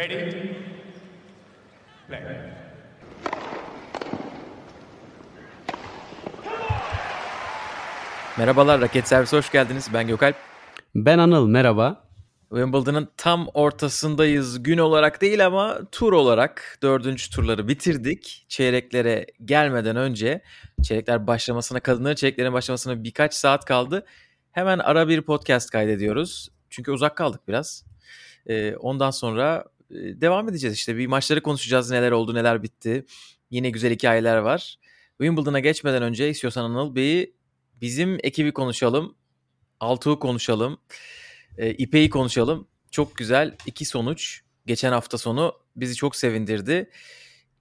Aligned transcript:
Ready? 0.00 0.32
Play. 2.08 2.20
Merhabalar 8.38 8.80
Raket 8.80 9.08
Servisi 9.08 9.36
hoş 9.36 9.52
geldiniz. 9.52 9.88
Ben 9.94 10.06
Gökalp. 10.06 10.36
Ben 10.94 11.18
Anıl 11.18 11.48
merhaba. 11.48 12.04
Wimbledon'ın 12.48 13.08
tam 13.16 13.48
ortasındayız. 13.54 14.62
Gün 14.62 14.78
olarak 14.78 15.20
değil 15.20 15.46
ama 15.46 15.78
tur 15.92 16.12
olarak 16.12 16.78
dördüncü 16.82 17.30
turları 17.30 17.68
bitirdik. 17.68 18.46
Çeyreklere 18.48 19.26
gelmeden 19.44 19.96
önce 19.96 20.40
çeyrekler 20.82 21.26
başlamasına, 21.26 21.80
kadınların 21.80 22.14
çeyreklerin 22.14 22.52
başlamasına 22.52 23.04
birkaç 23.04 23.34
saat 23.34 23.64
kaldı. 23.64 24.06
Hemen 24.52 24.78
ara 24.78 25.08
bir 25.08 25.22
podcast 25.22 25.70
kaydediyoruz. 25.70 26.48
Çünkü 26.70 26.90
uzak 26.90 27.16
kaldık 27.16 27.40
biraz. 27.48 27.84
Ee, 28.46 28.76
ondan 28.76 29.10
sonra 29.10 29.64
devam 29.90 30.48
edeceğiz 30.48 30.76
işte. 30.76 30.96
Bir 30.96 31.06
maçları 31.06 31.42
konuşacağız. 31.42 31.90
Neler 31.90 32.10
oldu, 32.10 32.34
neler 32.34 32.62
bitti. 32.62 33.04
Yine 33.50 33.70
güzel 33.70 33.92
hikayeler 33.92 34.36
var. 34.36 34.76
Wimbledon'a 35.18 35.60
geçmeden 35.60 36.02
önce 36.02 36.30
istiyorsan 36.30 36.64
Anıl 36.64 36.94
Bey'i 36.94 37.34
bizim 37.80 38.18
ekibi 38.22 38.52
konuşalım. 38.52 39.14
Altuğ'u 39.80 40.18
konuşalım. 40.18 40.80
E, 41.58 42.10
konuşalım. 42.10 42.68
Çok 42.90 43.16
güzel 43.16 43.56
iki 43.66 43.84
sonuç. 43.84 44.40
Geçen 44.66 44.92
hafta 44.92 45.18
sonu 45.18 45.54
bizi 45.76 45.94
çok 45.94 46.16
sevindirdi. 46.16 46.90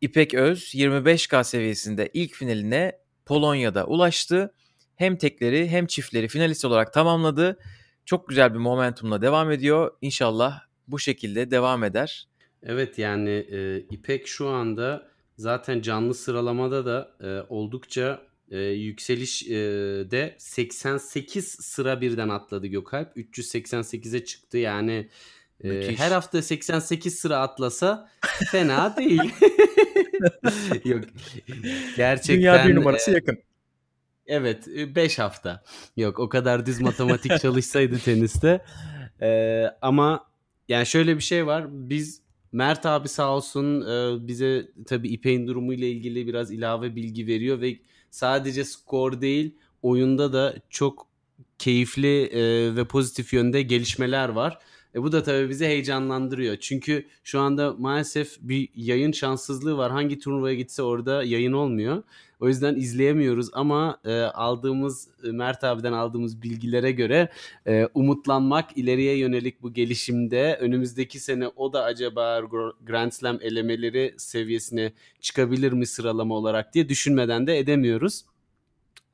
İpek 0.01 0.33
Öz 0.33 0.75
25K 0.75 1.43
seviyesinde 1.43 2.09
ilk 2.13 2.33
finaline 2.33 2.99
Polonya'da 3.25 3.85
ulaştı. 3.85 4.53
Hem 4.95 5.17
tekleri 5.17 5.67
hem 5.67 5.87
çiftleri 5.87 6.27
finalist 6.27 6.65
olarak 6.65 6.93
tamamladı. 6.93 7.59
Çok 8.05 8.29
güzel 8.29 8.53
bir 8.53 8.59
momentumla 8.59 9.21
devam 9.21 9.51
ediyor. 9.51 9.91
İnşallah 10.01 10.68
bu 10.91 10.99
şekilde 10.99 11.51
devam 11.51 11.83
eder. 11.83 12.27
Evet 12.63 12.97
yani 12.97 13.29
e, 13.29 13.79
İpek 13.79 14.27
şu 14.27 14.47
anda 14.47 15.07
zaten 15.37 15.81
canlı 15.81 16.13
sıralamada 16.13 16.85
da 16.85 17.11
e, 17.23 17.45
oldukça 17.49 18.21
e, 18.51 18.59
yükseliş 18.59 19.43
e, 19.47 19.55
de 20.11 20.35
88 20.37 21.47
sıra 21.47 22.01
birden 22.01 22.29
atladı 22.29 22.67
Gökalp. 22.67 23.17
388'e 23.17 24.25
çıktı 24.25 24.57
yani 24.57 25.09
e, 25.63 25.95
her 25.97 26.11
hafta 26.11 26.41
88 26.41 27.19
sıra 27.19 27.37
atlasa 27.37 28.09
fena 28.51 28.97
değil. 28.97 29.21
Yok 30.85 31.03
gerçekten. 31.97 32.35
Dünya 32.37 32.67
bir 32.67 32.75
numarası 32.75 33.11
e, 33.11 33.13
yakın. 33.13 33.37
Evet 34.27 34.67
5 34.67 35.19
hafta. 35.19 35.63
Yok 35.97 36.19
o 36.19 36.29
kadar 36.29 36.65
düz 36.65 36.81
matematik 36.81 37.39
çalışsaydı 37.41 37.99
teniste. 37.99 38.65
E, 39.21 39.63
ama 39.81 40.28
yani 40.69 40.85
şöyle 40.85 41.15
bir 41.15 41.21
şey 41.21 41.47
var. 41.47 41.65
Biz 41.89 42.21
Mert 42.51 42.85
abi 42.85 43.07
sağ 43.07 43.35
olsun 43.35 43.81
e, 43.81 44.27
bize 44.27 44.71
tabii 44.87 45.09
İpek'in 45.09 45.47
durumuyla 45.47 45.87
ilgili 45.87 46.27
biraz 46.27 46.51
ilave 46.51 46.95
bilgi 46.95 47.27
veriyor 47.27 47.61
ve 47.61 47.77
sadece 48.11 48.63
skor 48.63 49.21
değil 49.21 49.55
oyunda 49.81 50.33
da 50.33 50.55
çok 50.69 51.07
keyifli 51.59 52.23
e, 52.23 52.75
ve 52.75 52.85
pozitif 52.85 53.33
yönde 53.33 53.61
gelişmeler 53.61 54.29
var. 54.29 54.59
E, 54.95 55.03
bu 55.03 55.11
da 55.11 55.23
tabii 55.23 55.49
bizi 55.49 55.65
heyecanlandırıyor. 55.65 56.57
Çünkü 56.57 57.05
şu 57.23 57.39
anda 57.39 57.75
maalesef 57.77 58.37
bir 58.41 58.69
yayın 58.75 59.11
şanssızlığı 59.11 59.77
var. 59.77 59.91
Hangi 59.91 60.19
turnuvaya 60.19 60.55
gitse 60.55 60.83
orada 60.83 61.23
yayın 61.23 61.53
olmuyor. 61.53 62.03
O 62.39 62.47
yüzden 62.47 62.75
izleyemiyoruz 62.75 63.49
ama 63.53 63.99
e, 64.05 64.21
aldığımız 64.21 65.07
e, 65.23 65.31
Mert 65.31 65.63
abiden 65.63 65.93
aldığımız 65.93 66.41
bilgilere 66.41 66.91
göre 66.91 67.29
e, 67.67 67.87
umutlanmak 67.93 68.77
ileriye 68.77 69.17
yönelik 69.17 69.61
bu 69.61 69.73
gelişimde 69.73 70.57
önümüzdeki 70.61 71.19
sene 71.19 71.47
o 71.47 71.73
da 71.73 71.83
acaba 71.83 72.41
Grand 72.85 73.11
Slam 73.11 73.39
elemeleri 73.41 74.13
seviyesine 74.17 74.93
çıkabilir 75.21 75.71
mi 75.71 75.85
sıralama 75.85 76.35
olarak 76.35 76.73
diye 76.73 76.89
düşünmeden 76.89 77.47
de 77.47 77.57
edemiyoruz. 77.57 78.25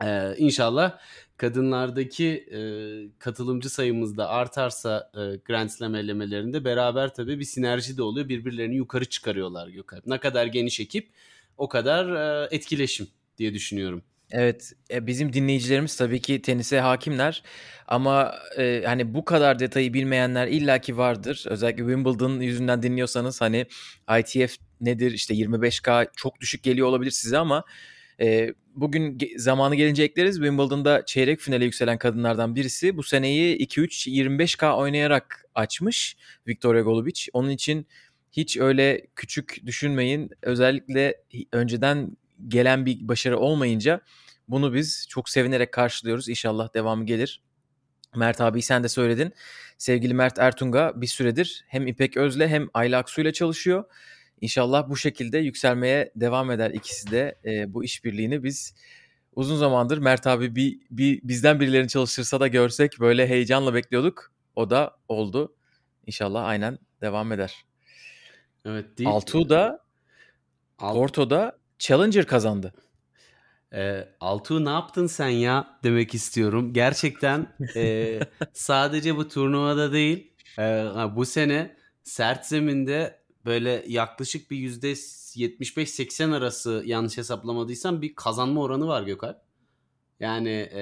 E, 0.04 0.36
inşallah 0.38 0.98
kadınlardaki 1.38 2.28
e, 2.28 2.60
katılımcı 3.20 3.70
sayımız 3.70 4.18
da 4.18 4.30
artarsa 4.30 5.12
e, 5.14 5.20
Grand 5.46 5.70
Slam 5.70 5.96
elemelerinde 5.96 6.66
beraber 6.66 7.14
tabii 7.14 7.40
bir 7.40 7.44
sinerji 7.44 7.98
de 7.98 8.04
oluyor. 8.04 8.30
Birbirlerini 8.30 8.76
yukarı 8.76 9.06
çıkarıyorlar 9.06 9.68
Gökalp. 9.68 10.06
Ne 10.08 10.20
kadar 10.20 10.46
geniş 10.46 10.80
ekip 10.80 11.10
o 11.58 11.70
kadar 11.70 12.16
e, 12.44 12.48
etkileşim 12.56 13.08
diye 13.38 13.54
düşünüyorum. 13.54 14.02
Evet, 14.32 14.74
e, 14.92 15.08
bizim 15.08 15.34
dinleyicilerimiz 15.34 15.96
tabii 15.96 16.22
ki 16.22 16.42
tenise 16.42 16.80
hakimler 16.80 17.44
ama 17.88 18.36
e, 18.58 18.84
hani 18.86 19.14
bu 19.14 19.26
kadar 19.26 19.60
detayı 19.60 19.94
bilmeyenler 19.94 20.48
illaki 20.48 20.98
vardır. 20.98 21.46
Özellikle 21.48 21.84
Wimbledon 21.84 22.40
yüzünden 22.40 22.84
dinliyorsanız 22.84 23.42
hani 23.42 23.66
ITF 24.20 24.58
nedir 24.82 25.12
işte 25.12 25.34
25K 25.34 26.08
çok 26.16 26.42
düşük 26.42 26.64
geliyor 26.64 26.88
olabilir 26.88 27.12
size 27.12 27.38
ama 27.38 27.64
e, 28.22 28.54
bugün 28.76 29.18
zamanı 29.38 29.76
gelince 29.76 30.04
ekleriz. 30.04 30.36
Wimbledon'da 30.36 31.06
çeyrek 31.06 31.40
finale 31.40 31.66
yükselen 31.66 31.98
kadınlardan 31.98 32.56
birisi 32.56 32.98
bu 32.98 33.04
seneyi 33.04 33.58
2-3 33.58 34.10
25K 34.10 34.76
oynayarak 34.76 35.46
açmış 35.56 36.18
Victoria 36.48 36.82
Golubic. 36.82 37.30
Onun 37.34 37.50
için 37.50 37.88
hiç 38.32 38.58
öyle 38.58 39.08
küçük 39.16 39.66
düşünmeyin. 39.66 40.32
Özellikle 40.42 41.16
önceden 41.52 42.18
gelen 42.48 42.86
bir 42.86 43.08
başarı 43.08 43.38
olmayınca 43.38 44.02
bunu 44.48 44.74
biz 44.74 45.06
çok 45.10 45.30
sevinerek 45.30 45.72
karşılıyoruz. 45.72 46.30
İnşallah 46.30 46.74
devamı 46.74 47.06
gelir. 47.06 47.42
Mert 48.16 48.42
abi 48.42 48.62
sen 48.62 48.84
de 48.84 48.88
söyledin. 48.90 49.34
Sevgili 49.78 50.14
Mert 50.14 50.40
Ertunga 50.40 50.94
bir 50.96 51.08
süredir 51.08 51.66
hem 51.68 51.88
İpek 51.88 52.18
Öz'le 52.18 52.48
hem 52.48 52.68
Ayla 52.74 53.00
Aksu'yla 53.00 53.34
çalışıyor. 53.34 53.84
İnşallah 54.42 54.90
bu 54.90 54.98
şekilde 54.98 55.38
yükselmeye 55.38 56.12
devam 56.16 56.52
eder 56.52 56.72
ikisi 56.72 57.12
de. 57.12 57.40
E, 57.46 57.74
bu 57.74 57.84
işbirliğini 57.84 58.44
biz 58.44 58.76
uzun 59.36 59.58
zamandır 59.58 59.98
Mert 59.98 60.28
abi 60.28 60.56
bir, 60.56 60.80
bir 60.92 61.20
bizden 61.24 61.60
birilerini 61.60 61.90
çalıştırsa 61.90 62.40
da 62.40 62.48
görsek 62.48 63.00
böyle 63.00 63.28
heyecanla 63.28 63.74
bekliyorduk. 63.74 64.32
O 64.56 64.70
da 64.70 64.98
oldu. 65.08 65.56
İnşallah 66.06 66.46
aynen 66.46 66.80
devam 67.02 67.32
eder. 67.32 67.66
Evet 68.66 68.98
değil. 68.98 69.10
Altuğ 69.10 69.50
da 69.50 69.86
Alt- 70.80 70.96
Porto'da 70.96 71.58
Challenger 71.80 72.26
kazandı. 72.28 72.74
E, 73.74 74.08
Altuğ 74.20 74.66
ne 74.66 74.70
yaptın 74.70 75.08
sen 75.08 75.28
ya 75.30 75.80
demek 75.84 76.14
istiyorum. 76.14 76.74
Gerçekten 76.74 77.56
e, 77.76 78.20
sadece 78.54 79.16
bu 79.16 79.28
turnuvada 79.28 79.92
değil 79.92 80.34
e, 80.60 80.64
bu 81.16 81.26
sene 81.26 81.76
sert 82.04 82.46
zeminde 82.46 83.25
böyle 83.46 83.86
yaklaşık 83.88 84.52
bir 84.52 84.58
yüzde 84.58 84.92
75-80 84.92 86.36
arası 86.36 86.84
yanlış 86.86 87.18
hesaplamadıysam 87.18 88.02
bir 88.02 88.16
kazanma 88.16 88.62
oranı 88.62 88.88
var 88.88 89.04
Gökalp. 89.04 89.38
Yani 90.20 90.70
e, 90.72 90.82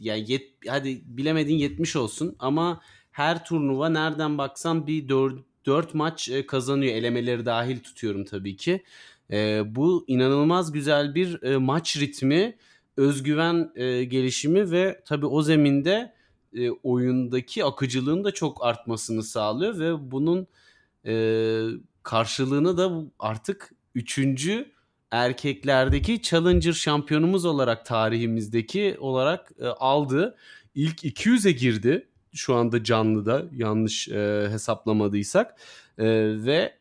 yani 0.00 0.24
yet, 0.32 0.50
hadi 0.68 1.02
bilemedin 1.04 1.54
70 1.54 1.96
olsun 1.96 2.36
ama 2.38 2.80
her 3.10 3.44
turnuva 3.44 3.88
nereden 3.88 4.38
baksan 4.38 4.86
bir 4.86 5.08
4, 5.08 5.34
4 5.66 5.94
maç 5.94 6.28
e, 6.28 6.46
kazanıyor. 6.46 6.94
Elemeleri 6.94 7.46
dahil 7.46 7.80
tutuyorum 7.80 8.24
tabii 8.24 8.56
ki. 8.56 8.82
E, 9.30 9.62
bu 9.66 10.04
inanılmaz 10.06 10.72
güzel 10.72 11.14
bir 11.14 11.42
e, 11.42 11.56
maç 11.56 11.96
ritmi, 11.96 12.56
özgüven 12.96 13.72
e, 13.74 14.04
gelişimi 14.04 14.70
ve 14.70 15.02
tabii 15.04 15.26
o 15.26 15.42
zeminde 15.42 16.14
e, 16.54 16.70
oyundaki 16.70 17.64
akıcılığın 17.64 18.24
da 18.24 18.30
çok 18.30 18.64
artmasını 18.64 19.22
sağlıyor 19.22 19.78
ve 19.78 20.10
bunun 20.10 20.46
e, 21.06 21.12
karşılığını 22.08 22.76
da 22.76 22.90
artık 23.18 23.70
üçüncü 23.94 24.72
erkeklerdeki 25.10 26.22
Challenger 26.22 26.72
şampiyonumuz 26.72 27.44
olarak 27.44 27.86
tarihimizdeki 27.86 28.96
olarak 29.00 29.52
e, 29.60 29.66
aldı. 29.66 30.36
İlk 30.74 31.04
200'e 31.04 31.52
girdi 31.52 32.08
şu 32.34 32.54
anda 32.54 32.84
canlıda 32.84 33.44
yanlış 33.52 34.08
e, 34.08 34.48
hesaplamadıysak 34.50 35.60
e, 35.98 36.06
ve 36.44 36.74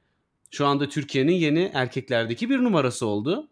şu 0.51 0.65
anda 0.65 0.89
Türkiye'nin 0.89 1.35
yeni 1.35 1.71
erkeklerdeki 1.73 2.49
bir 2.49 2.57
numarası 2.57 3.05
oldu. 3.05 3.47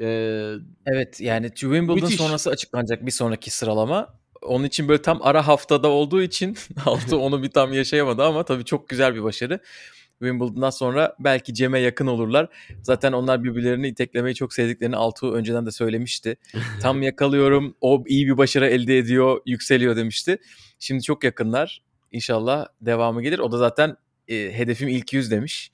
Ee, 0.00 0.52
Evet 0.86 1.20
yani 1.20 1.50
Wimbledon 1.54 1.94
Müthiş. 1.94 2.16
sonrası 2.16 2.50
açıklanacak 2.50 3.06
bir 3.06 3.10
sonraki 3.10 3.50
sıralama. 3.50 4.14
Onun 4.42 4.64
için 4.64 4.88
böyle 4.88 5.02
tam 5.02 5.18
ara 5.22 5.46
haftada 5.46 5.88
olduğu 5.88 6.22
için 6.22 6.56
Altı 6.86 7.18
onu 7.18 7.42
bir 7.42 7.50
tam 7.50 7.72
yaşayamadı 7.72 8.24
ama 8.24 8.44
tabii 8.44 8.64
çok 8.64 8.88
güzel 8.88 9.14
bir 9.14 9.22
başarı. 9.22 9.60
Wimbledon'dan 10.20 10.70
sonra 10.70 11.16
belki 11.20 11.54
Cem'e 11.54 11.78
yakın 11.78 12.06
olurlar. 12.06 12.48
Zaten 12.82 13.12
onlar 13.12 13.44
birbirlerini 13.44 13.88
iteklemeyi 13.88 14.34
çok 14.34 14.52
sevdiklerini 14.52 14.96
Altuğ 14.96 15.32
önceden 15.32 15.66
de 15.66 15.70
söylemişti. 15.70 16.36
Tam 16.82 17.02
yakalıyorum, 17.02 17.74
o 17.80 18.04
iyi 18.06 18.26
bir 18.26 18.38
başarı 18.38 18.66
elde 18.66 18.98
ediyor, 18.98 19.40
yükseliyor 19.46 19.96
demişti. 19.96 20.38
Şimdi 20.78 21.02
çok 21.02 21.24
yakınlar. 21.24 21.82
İnşallah 22.12 22.66
devamı 22.80 23.22
gelir. 23.22 23.38
O 23.38 23.52
da 23.52 23.58
zaten 23.58 23.96
e, 24.28 24.34
hedefim 24.58 24.88
ilk 24.88 25.12
yüz 25.12 25.30
demiş. 25.30 25.72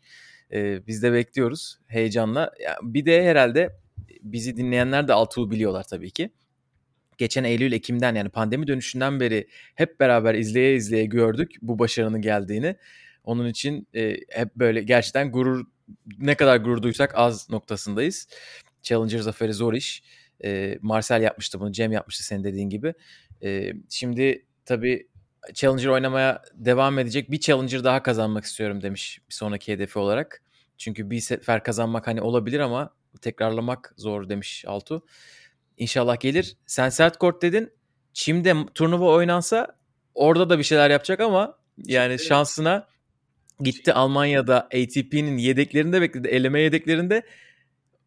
E, 0.52 0.86
biz 0.86 1.02
de 1.02 1.12
bekliyoruz 1.12 1.78
heyecanla. 1.86 2.52
Ya, 2.60 2.78
bir 2.82 3.06
de 3.06 3.24
herhalde 3.24 3.76
bizi 4.22 4.56
dinleyenler 4.56 5.08
de 5.08 5.12
Altuğ'u 5.12 5.50
biliyorlar 5.50 5.84
tabii 5.84 6.10
ki. 6.10 6.30
Geçen 7.18 7.44
Eylül 7.44 7.72
Ekim'den 7.72 8.14
yani 8.14 8.28
pandemi 8.28 8.66
dönüşünden 8.66 9.20
beri 9.20 9.48
hep 9.74 10.00
beraber 10.00 10.34
izleye 10.34 10.74
izleye 10.76 11.04
gördük 11.04 11.50
bu 11.62 11.78
başarının 11.78 12.22
geldiğini. 12.22 12.76
Onun 13.26 13.48
için 13.48 13.88
e, 13.94 14.16
hep 14.30 14.56
böyle 14.56 14.82
gerçekten 14.82 15.32
gurur 15.32 15.66
ne 16.18 16.34
kadar 16.34 16.56
gurur 16.56 16.82
duysak 16.82 17.12
az 17.14 17.50
noktasındayız. 17.50 18.28
Challenger 18.82 19.18
zaferi 19.18 19.52
zor 19.52 19.74
iş. 19.74 20.02
E, 20.44 20.78
Marcel 20.82 21.22
yapmıştı 21.22 21.60
bunu, 21.60 21.72
Cem 21.72 21.92
yapmıştı 21.92 22.24
senin 22.24 22.44
dediğin 22.44 22.70
gibi. 22.70 22.94
E, 23.42 23.72
şimdi 23.90 24.46
tabii 24.64 25.08
Challenger 25.54 25.86
oynamaya 25.86 26.42
devam 26.54 26.98
edecek. 26.98 27.30
Bir 27.30 27.40
Challenger 27.40 27.84
daha 27.84 28.02
kazanmak 28.02 28.44
istiyorum 28.44 28.82
demiş 28.82 29.20
bir 29.28 29.34
sonraki 29.34 29.72
hedefi 29.72 29.98
olarak. 29.98 30.42
Çünkü 30.78 31.10
bir 31.10 31.20
sefer 31.20 31.62
kazanmak 31.62 32.06
hani 32.06 32.22
olabilir 32.22 32.60
ama 32.60 32.94
tekrarlamak 33.20 33.94
zor 33.96 34.28
demiş 34.28 34.64
Altu. 34.66 35.06
İnşallah 35.76 36.20
gelir. 36.20 36.56
Sen 36.66 36.88
sert 36.88 37.16
kort 37.16 37.42
dedin. 37.42 37.72
Çim'de 38.12 38.54
turnuva 38.74 39.12
oynansa 39.12 39.78
orada 40.14 40.50
da 40.50 40.58
bir 40.58 40.64
şeyler 40.64 40.90
yapacak 40.90 41.20
ama 41.20 41.58
yani 41.84 42.18
şansına 42.18 42.88
gitti 43.60 43.92
Almanya'da 43.92 44.60
ATP'nin 44.60 45.38
yedeklerinde 45.38 46.00
bekledi. 46.00 46.28
Eleme 46.28 46.60
yedeklerinde 46.60 47.22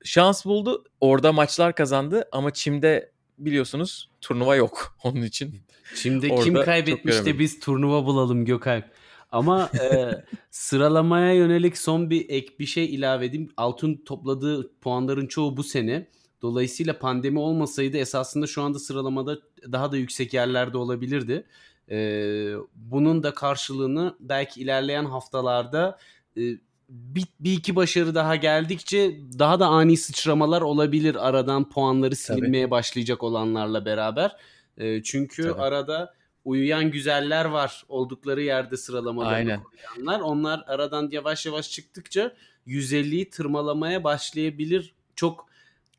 şans 0.04 0.46
buldu. 0.46 0.84
Orada 1.02 1.34
maçlar 1.34 1.76
kazandı 1.76 2.30
ama 2.32 2.54
Çim'de 2.54 3.12
biliyorsunuz 3.38 4.10
turnuva 4.22 4.56
yok 4.56 4.98
onun 5.04 5.22
için. 5.22 5.62
Şimdi 5.96 6.36
kim 6.36 6.54
kaybetmiş 6.54 7.26
de 7.26 7.40
biz 7.40 7.60
turnuva 7.60 8.06
bulalım 8.06 8.46
Gökalp. 8.46 8.86
Ama 9.32 9.70
e, 9.82 10.10
sıralamaya 10.52 11.34
yönelik 11.34 11.78
son 11.78 12.10
bir 12.10 12.30
ek 12.30 12.54
bir 12.60 12.66
şey 12.66 12.96
ilave 12.96 13.26
edeyim. 13.26 13.50
Altın 13.58 13.96
topladığı 14.06 14.74
puanların 14.82 15.28
çoğu 15.28 15.58
bu 15.58 15.64
sene. 15.64 16.08
Dolayısıyla 16.42 17.00
pandemi 17.00 17.40
olmasaydı 17.40 17.98
esasında 17.98 18.48
şu 18.48 18.62
anda 18.62 18.80
sıralamada 18.80 19.40
daha 19.72 19.92
da 19.92 19.98
yüksek 19.98 20.34
yerlerde 20.34 20.78
olabilirdi. 20.78 21.46
Ee, 21.92 22.54
bunun 22.76 23.24
da 23.24 23.34
karşılığını 23.34 24.16
belki 24.20 24.62
ilerleyen 24.62 25.06
haftalarda 25.06 25.98
e, 26.38 26.42
bir, 26.90 27.26
bir 27.40 27.54
iki 27.54 27.76
başarı 27.76 28.16
daha 28.16 28.36
geldikçe 28.36 29.20
daha 29.40 29.60
da 29.60 29.68
ani 29.68 29.98
sıçramalar 29.98 30.62
olabilir 30.62 31.28
aradan 31.28 31.70
puanları 31.70 32.16
silinmeye 32.16 32.64
Tabii. 32.64 32.72
başlayacak 32.72 33.24
olanlarla 33.24 33.86
beraber. 33.86 34.36
E, 34.78 35.04
çünkü 35.04 35.44
Tabii. 35.44 35.62
arada 35.62 36.14
uyuyan 36.46 36.92
güzeller 36.92 37.46
var 37.46 37.84
oldukları 37.90 38.42
yerde 38.42 38.78
sıralamalarını 38.78 39.60
koruyanlar. 39.64 40.20
Onlar 40.20 40.64
aradan 40.68 41.10
yavaş 41.12 41.46
yavaş 41.46 41.72
çıktıkça 41.72 42.34
150'yi 42.68 43.30
tırmalamaya 43.30 44.04
başlayabilir. 44.04 44.94
Çok 45.16 45.50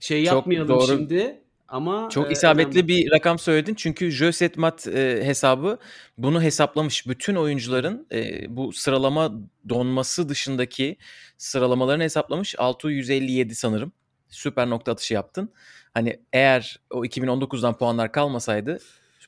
şey 0.00 0.24
Çok 0.24 0.34
yapmayalım 0.34 0.68
doğru. 0.68 0.86
şimdi 0.86 1.42
ama 1.70 2.08
çok 2.10 2.28
e, 2.28 2.32
isabetli 2.32 2.78
önemli. 2.78 2.88
bir 2.88 3.10
rakam 3.10 3.38
söyledin 3.38 3.74
çünkü 3.74 4.10
Jösetmat 4.10 4.86
e, 4.86 5.20
hesabı 5.24 5.78
bunu 6.18 6.42
hesaplamış. 6.42 7.06
Bütün 7.06 7.34
oyuncuların 7.34 8.06
e, 8.12 8.56
bu 8.56 8.72
sıralama 8.72 9.32
donması 9.68 10.28
dışındaki 10.28 10.96
sıralamalarını 11.38 12.02
hesaplamış. 12.02 12.54
6157 12.58 13.54
sanırım. 13.54 13.92
Süper 14.28 14.70
nokta 14.70 14.92
atışı 14.92 15.14
yaptın. 15.14 15.52
Hani 15.94 16.20
eğer 16.32 16.80
o 16.90 17.04
2019'dan 17.04 17.78
puanlar 17.78 18.12
kalmasaydı 18.12 18.78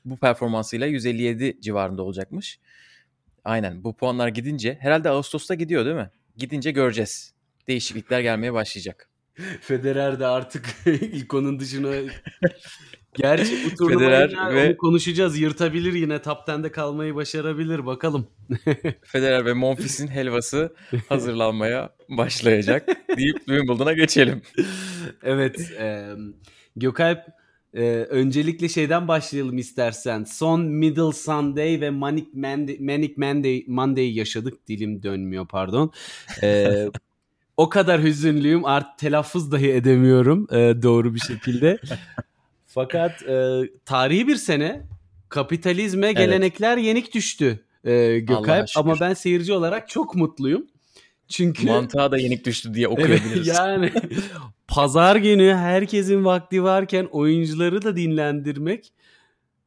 bu 0.04 0.16
performansıyla 0.16 0.86
157 0.86 1.60
civarında 1.60 2.02
olacakmış. 2.02 2.60
Aynen 3.44 3.84
bu 3.84 3.96
puanlar 3.96 4.28
gidince 4.28 4.78
herhalde 4.80 5.10
Ağustos'ta 5.10 5.54
gidiyor 5.54 5.84
değil 5.84 5.96
mi? 5.96 6.10
Gidince 6.36 6.70
göreceğiz. 6.70 7.34
Değişiklikler 7.68 8.20
gelmeye 8.20 8.52
başlayacak. 8.52 9.11
Federer 9.60 10.20
de 10.20 10.26
artık 10.26 10.64
ilk 10.86 11.34
onun 11.34 11.60
dışına 11.60 11.90
Gerçi 13.14 13.58
bu 13.64 13.76
turnuvayı 13.76 14.36
ve... 14.54 14.76
konuşacağız. 14.76 15.38
Yırtabilir 15.38 15.92
yine 15.92 16.22
top 16.22 16.38
10'de 16.48 16.72
kalmayı 16.72 17.14
başarabilir 17.14 17.86
bakalım. 17.86 18.26
Federer 19.02 19.46
ve 19.46 19.52
Monfils'in 19.52 20.08
helvası 20.08 20.74
hazırlanmaya 21.08 21.94
başlayacak 22.08 22.88
deyip 23.16 23.36
Wimbledon'a 23.36 23.92
geçelim. 23.92 24.42
evet. 25.22 25.72
E, 25.78 26.08
Gökalp 26.76 27.18
e, 27.74 27.82
öncelikle 28.10 28.68
şeyden 28.68 29.08
başlayalım 29.08 29.58
istersen. 29.58 30.24
Son 30.24 30.60
Middle 30.60 31.12
Sunday 31.12 31.80
ve 31.80 31.90
Manic 31.90 32.26
Monday, 32.34 32.78
Manic 32.80 33.14
Monday, 33.16 33.64
Monday 33.66 34.16
yaşadık. 34.16 34.68
Dilim 34.68 35.02
dönmüyor 35.02 35.48
pardon. 35.48 35.92
E, 36.42 36.86
o 37.56 37.68
kadar 37.68 38.02
hüzünlüyüm 38.02 38.64
artık 38.64 38.98
telaffuz 38.98 39.52
dahi 39.52 39.70
edemiyorum 39.70 40.46
e, 40.50 40.82
doğru 40.82 41.14
bir 41.14 41.20
şekilde. 41.20 41.78
Fakat 42.66 43.22
e, 43.22 43.60
tarihi 43.84 44.28
bir 44.28 44.36
sene 44.36 44.82
kapitalizme 45.28 46.06
evet. 46.06 46.16
gelenekler 46.16 46.76
yenik 46.76 47.14
düştü 47.14 47.64
e, 47.84 48.18
Gökalp 48.18 48.68
ama 48.76 49.00
ben 49.00 49.14
seyirci 49.14 49.52
olarak 49.52 49.88
çok 49.88 50.14
mutluyum. 50.14 50.66
Çünkü 51.28 51.66
mantığa 51.66 52.12
da 52.12 52.18
yenik 52.18 52.46
düştü 52.46 52.74
diye 52.74 52.88
okuyabiliriz. 52.88 53.48
Evet, 53.48 53.58
yani 53.58 53.92
pazar 54.68 55.16
günü 55.16 55.54
herkesin 55.54 56.24
vakti 56.24 56.62
varken 56.62 57.08
oyuncuları 57.10 57.82
da 57.82 57.96
dinlendirmek 57.96 58.92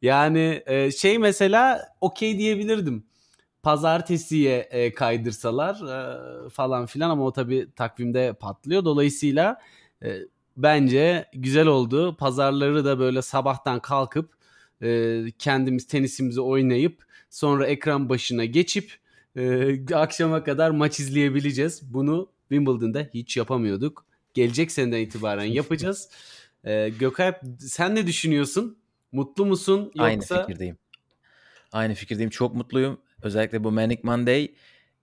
yani 0.01 0.63
e, 0.65 0.91
şey 0.91 1.17
mesela 1.17 1.81
okey 2.01 2.37
diyebilirdim 2.37 3.05
pazartesiye 3.65 4.57
e, 4.57 4.93
kaydırsalar 4.93 5.75
e, 5.75 6.49
falan 6.49 6.85
filan 6.85 7.09
ama 7.09 7.25
o 7.25 7.31
tabii 7.31 7.67
takvimde 7.75 8.33
patlıyor. 8.33 8.85
Dolayısıyla 8.85 9.61
e, 10.03 10.19
bence 10.57 11.25
güzel 11.33 11.67
oldu. 11.67 12.15
Pazarları 12.15 12.85
da 12.85 12.99
böyle 12.99 13.21
sabahtan 13.21 13.79
kalkıp 13.79 14.33
e, 14.81 15.21
kendimiz 15.39 15.87
tenisimizi 15.87 16.41
oynayıp 16.41 17.05
sonra 17.29 17.67
ekran 17.67 18.09
başına 18.09 18.45
geçip 18.45 18.91
e, 19.35 19.75
akşama 19.95 20.43
kadar 20.43 20.69
maç 20.69 20.99
izleyebileceğiz. 20.99 21.93
Bunu 21.93 22.29
Wimbledon'da 22.49 23.09
hiç 23.13 23.37
yapamıyorduk. 23.37 24.05
Gelecek 24.33 24.71
seneden 24.71 24.99
itibaren 24.99 25.43
yapacağız. 25.59 26.09
E, 26.63 26.89
Gökalp 26.89 27.41
sen 27.59 27.95
ne 27.95 28.07
düşünüyorsun? 28.07 28.77
Mutlu 29.11 29.45
musun 29.45 29.91
yoksa? 29.95 30.03
Aynı 30.03 30.21
fikirdeyim. 30.21 30.77
Aynı 31.71 31.93
fikirdeyim. 31.93 32.29
Çok 32.29 32.55
mutluyum. 32.55 32.97
Özellikle 33.25 33.63
bu 33.63 33.71
Manic 33.71 33.99
Monday 34.03 34.53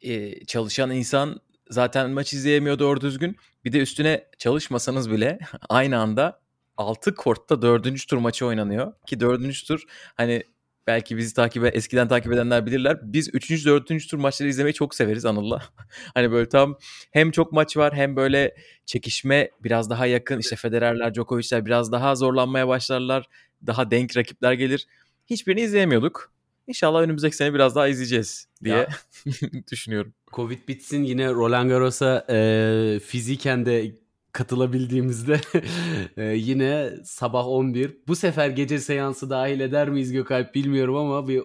e, 0.00 0.44
çalışan 0.44 0.90
insan 0.90 1.40
zaten 1.70 2.10
maç 2.10 2.32
izleyemiyor 2.32 2.78
doğru 2.78 3.00
düzgün. 3.00 3.36
Bir 3.64 3.72
de 3.72 3.78
üstüne 3.78 4.24
çalışmasanız 4.38 5.10
bile 5.10 5.38
aynı 5.69 5.98
anda 5.98 6.40
6 6.76 7.14
kortta 7.14 7.62
4. 7.62 8.08
tur 8.08 8.16
maçı 8.16 8.46
oynanıyor. 8.46 8.92
Ki 9.06 9.20
4. 9.20 9.66
tur 9.66 9.82
hani 10.14 10.42
belki 10.86 11.16
bizi 11.16 11.34
takip 11.34 11.76
eskiden 11.76 12.08
takip 12.08 12.32
edenler 12.32 12.66
bilirler. 12.66 12.98
Biz 13.02 13.34
3. 13.34 13.66
4. 13.66 14.08
tur 14.10 14.19
maçları 14.19 14.48
izlemeyi 14.48 14.74
çok 14.74 14.94
severiz 14.94 15.24
Anıl'la. 15.24 15.62
hani 16.14 16.32
böyle 16.32 16.48
tam 16.48 16.78
hem 17.10 17.30
çok 17.30 17.52
maç 17.52 17.76
var 17.76 17.94
hem 17.94 18.16
böyle 18.16 18.56
çekişme 18.86 19.50
biraz 19.60 19.91
daha 19.91 20.06
yakın. 20.06 20.38
İşte 20.38 20.56
Federer'ler, 20.56 21.14
Djokovic'ler 21.14 21.67
biraz 21.67 21.93
daha 21.93 22.14
zorlanmaya 22.14 22.69
başlarlar. 22.69 23.26
Daha 23.67 23.91
denk 23.91 24.17
rakipler 24.17 24.52
gelir. 24.52 24.86
Hiçbirini 25.26 25.60
izleyemiyorduk. 25.60 26.31
İnşallah 26.66 27.00
önümüzdeki 27.00 27.36
sene 27.36 27.54
biraz 27.54 27.76
daha 27.76 27.88
izleyeceğiz 27.88 28.48
diye 28.64 28.88
düşünüyorum. 29.72 30.14
Covid 30.32 30.69
bitsin 30.69 31.02
yine 31.02 31.31
Roland 31.31 31.70
Garros'a 31.70 32.26
e, 32.31 33.00
fiziken 33.04 33.66
de 33.66 33.94
katılabildiğimizde 34.32 35.40
e, 36.16 36.24
yine 36.24 36.90
sabah 37.04 37.46
11. 37.48 37.96
Bu 38.08 38.16
sefer 38.16 38.48
gece 38.50 38.78
seansı 38.78 39.31
dahil 39.31 39.60
eder 39.60 39.88
miyiz 39.88 40.12
Gökalp 40.12 40.54
bilmiyorum 40.54 40.96
ama 40.96 41.28
bir 41.28 41.42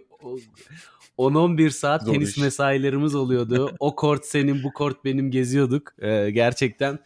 10-11 1.17 1.69
saat 1.69 2.03
Zor 2.03 2.13
tenis 2.13 2.29
iş. 2.29 2.37
mesailerimiz 2.37 3.15
oluyordu. 3.15 3.75
o 3.79 3.95
kort 3.95 4.25
senin 4.25 4.63
bu 4.63 4.73
kort 4.73 5.05
benim 5.05 5.31
geziyorduk. 5.31 5.93
E, 6.03 6.29
gerçekten 6.31 6.99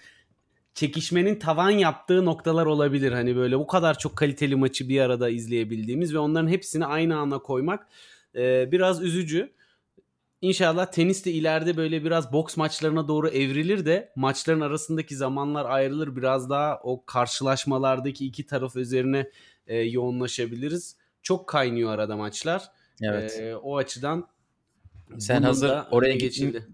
çekişmenin 0.74 1.40
tavan 1.40 1.70
yaptığı 1.70 2.26
noktalar 2.26 2.66
olabilir. 2.66 3.12
Hani 3.12 3.36
böyle 3.36 3.60
bu 3.60 3.68
kadar 3.68 3.98
çok 4.00 4.16
kaliteli 4.16 4.56
maçı 4.56 4.90
bir 4.90 5.02
arada 5.02 5.30
izleyebildiğimiz 5.30 6.14
ve 6.14 6.20
onların 6.20 6.48
hepsini 6.48 6.86
aynı 6.86 7.18
ana 7.18 7.40
koymak 7.40 7.88
e, 8.36 8.72
biraz 8.72 9.04
üzücü. 9.04 9.54
İnşallah 10.42 10.86
tenis 10.86 11.26
de 11.26 11.32
ileride 11.32 11.78
böyle 11.78 12.04
biraz 12.04 12.34
boks 12.34 12.58
maçlarına 12.58 13.08
doğru 13.08 13.30
evrilir 13.30 13.86
de 13.86 14.12
maçların 14.16 14.62
arasındaki 14.62 15.16
zamanlar 15.16 15.66
ayrılır. 15.66 16.16
Biraz 16.16 16.50
daha 16.50 16.80
o 16.84 17.06
karşılaşmalardaki 17.06 18.26
iki 18.26 18.46
taraf 18.46 18.76
üzerine 18.76 19.30
e, 19.68 19.78
yoğunlaşabiliriz. 19.78 20.96
Çok 21.22 21.50
kaynıyor 21.50 21.92
arada 21.92 22.18
maçlar. 22.18 22.64
Evet. 23.02 23.40
E, 23.40 23.56
o 23.56 23.78
açıdan 23.78 24.28
sen 25.20 25.42
hazır 25.42 25.72
oraya 25.92 26.16
geçildi. 26.16 26.68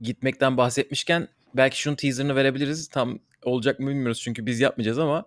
Gitmekten 0.00 0.56
bahsetmişken 0.56 1.28
belki 1.56 1.78
şunun 1.78 1.96
teaserını 1.96 2.36
verebiliriz. 2.36 2.88
Tam 2.88 3.18
olacak 3.42 3.80
mı 3.80 3.90
bilmiyoruz 3.90 4.20
çünkü 4.20 4.46
biz 4.46 4.60
yapmayacağız 4.60 4.98
ama 4.98 5.24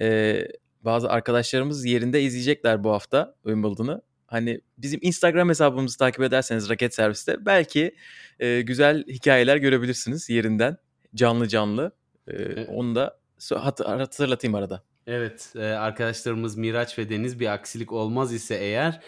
e, 0.00 0.38
bazı 0.82 1.10
arkadaşlarımız 1.10 1.84
yerinde 1.84 2.22
izleyecekler 2.22 2.84
bu 2.84 2.90
hafta 2.92 3.34
Wimbledon'ı. 3.42 4.02
Hani 4.26 4.60
bizim 4.78 5.00
Instagram 5.02 5.48
hesabımızı 5.48 5.98
takip 5.98 6.22
ederseniz 6.22 6.68
Raket 6.70 6.94
Servis'te 6.94 7.46
belki 7.46 7.94
e, 8.40 8.60
güzel 8.60 9.04
hikayeler 9.06 9.56
görebilirsiniz 9.56 10.30
yerinden 10.30 10.76
canlı 11.14 11.48
canlı. 11.48 11.92
E, 12.28 12.32
evet. 12.32 12.68
Onu 12.68 12.94
da 12.94 13.18
hat- 13.54 13.80
hatırlatayım 13.80 14.54
arada. 14.54 14.82
Evet 15.06 15.52
arkadaşlarımız 15.56 16.56
Miraç 16.56 16.98
ve 16.98 17.08
Deniz 17.08 17.40
bir 17.40 17.46
aksilik 17.52 17.92
olmaz 17.92 18.32
ise 18.32 18.54
eğer 18.54 19.00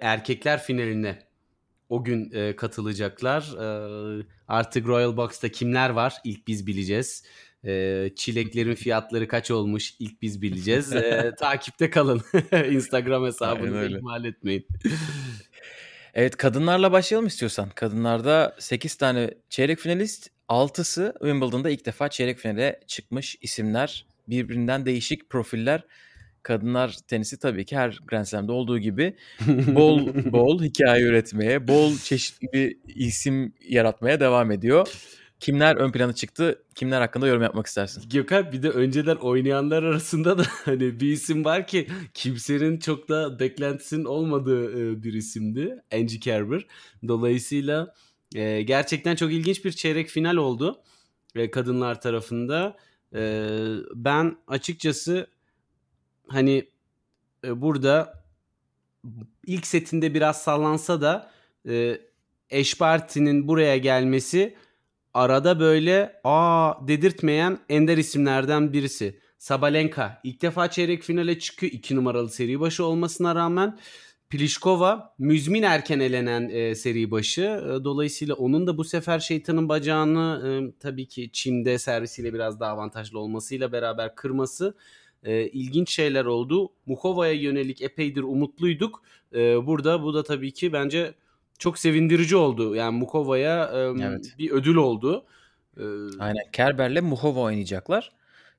erkekler 0.00 0.62
finaline 0.62 1.29
o 1.90 2.04
gün 2.04 2.30
e, 2.32 2.56
katılacaklar. 2.56 3.42
E, 3.42 4.24
artık 4.48 4.86
Royal 4.86 5.16
Box'ta 5.16 5.48
kimler 5.48 5.90
var 5.90 6.14
ilk 6.24 6.46
biz 6.46 6.66
bileceğiz. 6.66 7.24
E, 7.64 8.10
çileklerin 8.16 8.74
fiyatları 8.74 9.28
kaç 9.28 9.50
olmuş 9.50 9.94
ilk 9.98 10.22
biz 10.22 10.42
bileceğiz. 10.42 10.92
E, 10.92 11.32
takipte 11.38 11.90
kalın. 11.90 12.22
Instagram 12.70 13.26
hesabını 13.26 13.86
ihmal 13.86 14.24
etmeyin. 14.24 14.66
Evet 16.14 16.36
kadınlarla 16.36 16.92
başlayalım 16.92 17.26
istiyorsan. 17.26 17.70
Kadınlarda 17.70 18.56
8 18.58 18.94
tane 18.94 19.34
çeyrek 19.48 19.78
finalist, 19.78 20.30
6'sı 20.48 21.14
Wimbledon'da 21.20 21.70
ilk 21.70 21.86
defa 21.86 22.08
çeyrek 22.08 22.38
finale 22.38 22.80
çıkmış 22.86 23.36
isimler. 23.40 24.06
Birbirinden 24.28 24.86
değişik 24.86 25.30
profiller. 25.30 25.82
Kadınlar 26.42 26.96
tenisi 27.08 27.38
tabii 27.38 27.64
ki 27.64 27.76
her 27.76 27.98
Grand 28.06 28.24
Slam'de 28.24 28.52
olduğu 28.52 28.78
gibi 28.78 29.16
bol 29.74 30.06
bol 30.32 30.62
hikaye 30.62 31.04
üretmeye, 31.04 31.68
bol 31.68 31.96
çeşitli 32.04 32.78
isim 32.86 33.54
yaratmaya 33.68 34.20
devam 34.20 34.50
ediyor. 34.50 34.88
Kimler 35.40 35.76
ön 35.76 35.92
plana 35.92 36.12
çıktı? 36.12 36.62
Kimler 36.74 37.00
hakkında 37.00 37.26
yorum 37.26 37.42
yapmak 37.42 37.66
istersin? 37.66 38.08
Gökhan 38.08 38.52
bir 38.52 38.62
de 38.62 38.70
önceden 38.70 39.16
oynayanlar 39.16 39.82
arasında 39.82 40.38
da 40.38 40.42
hani 40.64 41.00
bir 41.00 41.12
isim 41.12 41.44
var 41.44 41.66
ki 41.66 41.88
kimsenin 42.14 42.78
çok 42.78 43.08
da 43.08 43.38
beklentisinin 43.38 44.04
olmadığı 44.04 44.80
e, 44.80 45.02
bir 45.02 45.12
isimdi. 45.12 45.82
Angie 45.92 46.20
Kerber. 46.20 46.66
Dolayısıyla 47.08 47.94
e, 48.34 48.62
gerçekten 48.62 49.16
çok 49.16 49.32
ilginç 49.32 49.64
bir 49.64 49.72
çeyrek 49.72 50.08
final 50.08 50.36
oldu 50.36 50.82
e, 51.34 51.50
kadınlar 51.50 52.00
tarafında. 52.00 52.76
Ben 53.94 54.36
açıkçası 54.46 55.26
hani 56.30 56.68
burada 57.46 58.24
ilk 59.46 59.66
setinde 59.66 60.14
biraz 60.14 60.42
sallansa 60.42 61.00
da 61.00 61.30
Eş 62.50 62.78
Parti'nin 62.78 63.48
buraya 63.48 63.76
gelmesi 63.76 64.54
arada 65.14 65.60
böyle 65.60 66.20
aa 66.24 66.88
dedirtmeyen 66.88 67.58
ender 67.68 67.98
isimlerden 67.98 68.72
birisi. 68.72 69.20
Sabalenka 69.38 70.20
ilk 70.24 70.42
defa 70.42 70.70
çeyrek 70.70 71.02
finale 71.02 71.38
çıkıyor. 71.38 71.72
2 71.72 71.96
numaralı 71.96 72.30
seri 72.30 72.60
başı 72.60 72.84
olmasına 72.84 73.34
rağmen 73.34 73.78
Pliskova 74.30 75.14
müzmin 75.18 75.62
erken 75.62 76.00
elenen 76.00 76.48
e, 76.48 76.74
seri 76.74 77.10
başı. 77.10 77.42
E, 77.42 77.84
dolayısıyla 77.84 78.34
onun 78.34 78.66
da 78.66 78.78
bu 78.78 78.84
sefer 78.84 79.18
şeytanın 79.18 79.68
bacağını 79.68 80.42
e, 80.46 80.78
tabii 80.78 81.08
ki 81.08 81.30
Çim'de 81.32 81.78
servisiyle 81.78 82.34
biraz 82.34 82.60
daha 82.60 82.72
avantajlı 82.72 83.18
olmasıyla 83.18 83.72
beraber 83.72 84.14
kırması 84.14 84.74
e, 85.24 85.46
ilginç 85.46 85.90
şeyler 85.90 86.24
oldu. 86.24 86.72
Mukova'ya 86.86 87.32
yönelik 87.32 87.82
epeydir 87.82 88.22
umutluyduk. 88.22 89.02
E, 89.34 89.66
burada 89.66 90.02
bu 90.02 90.14
da 90.14 90.22
tabii 90.22 90.52
ki 90.52 90.72
bence 90.72 91.14
çok 91.58 91.78
sevindirici 91.78 92.36
oldu. 92.36 92.74
Yani 92.74 92.98
Mukova'ya 92.98 93.70
e, 93.74 93.78
evet. 93.78 94.34
bir 94.38 94.50
ödül 94.50 94.74
oldu. 94.74 95.24
E, 95.76 95.82
Aynen. 96.18 96.42
Kerber'le 96.52 97.00
Mukova 97.02 97.40
oynayacaklar. 97.40 98.12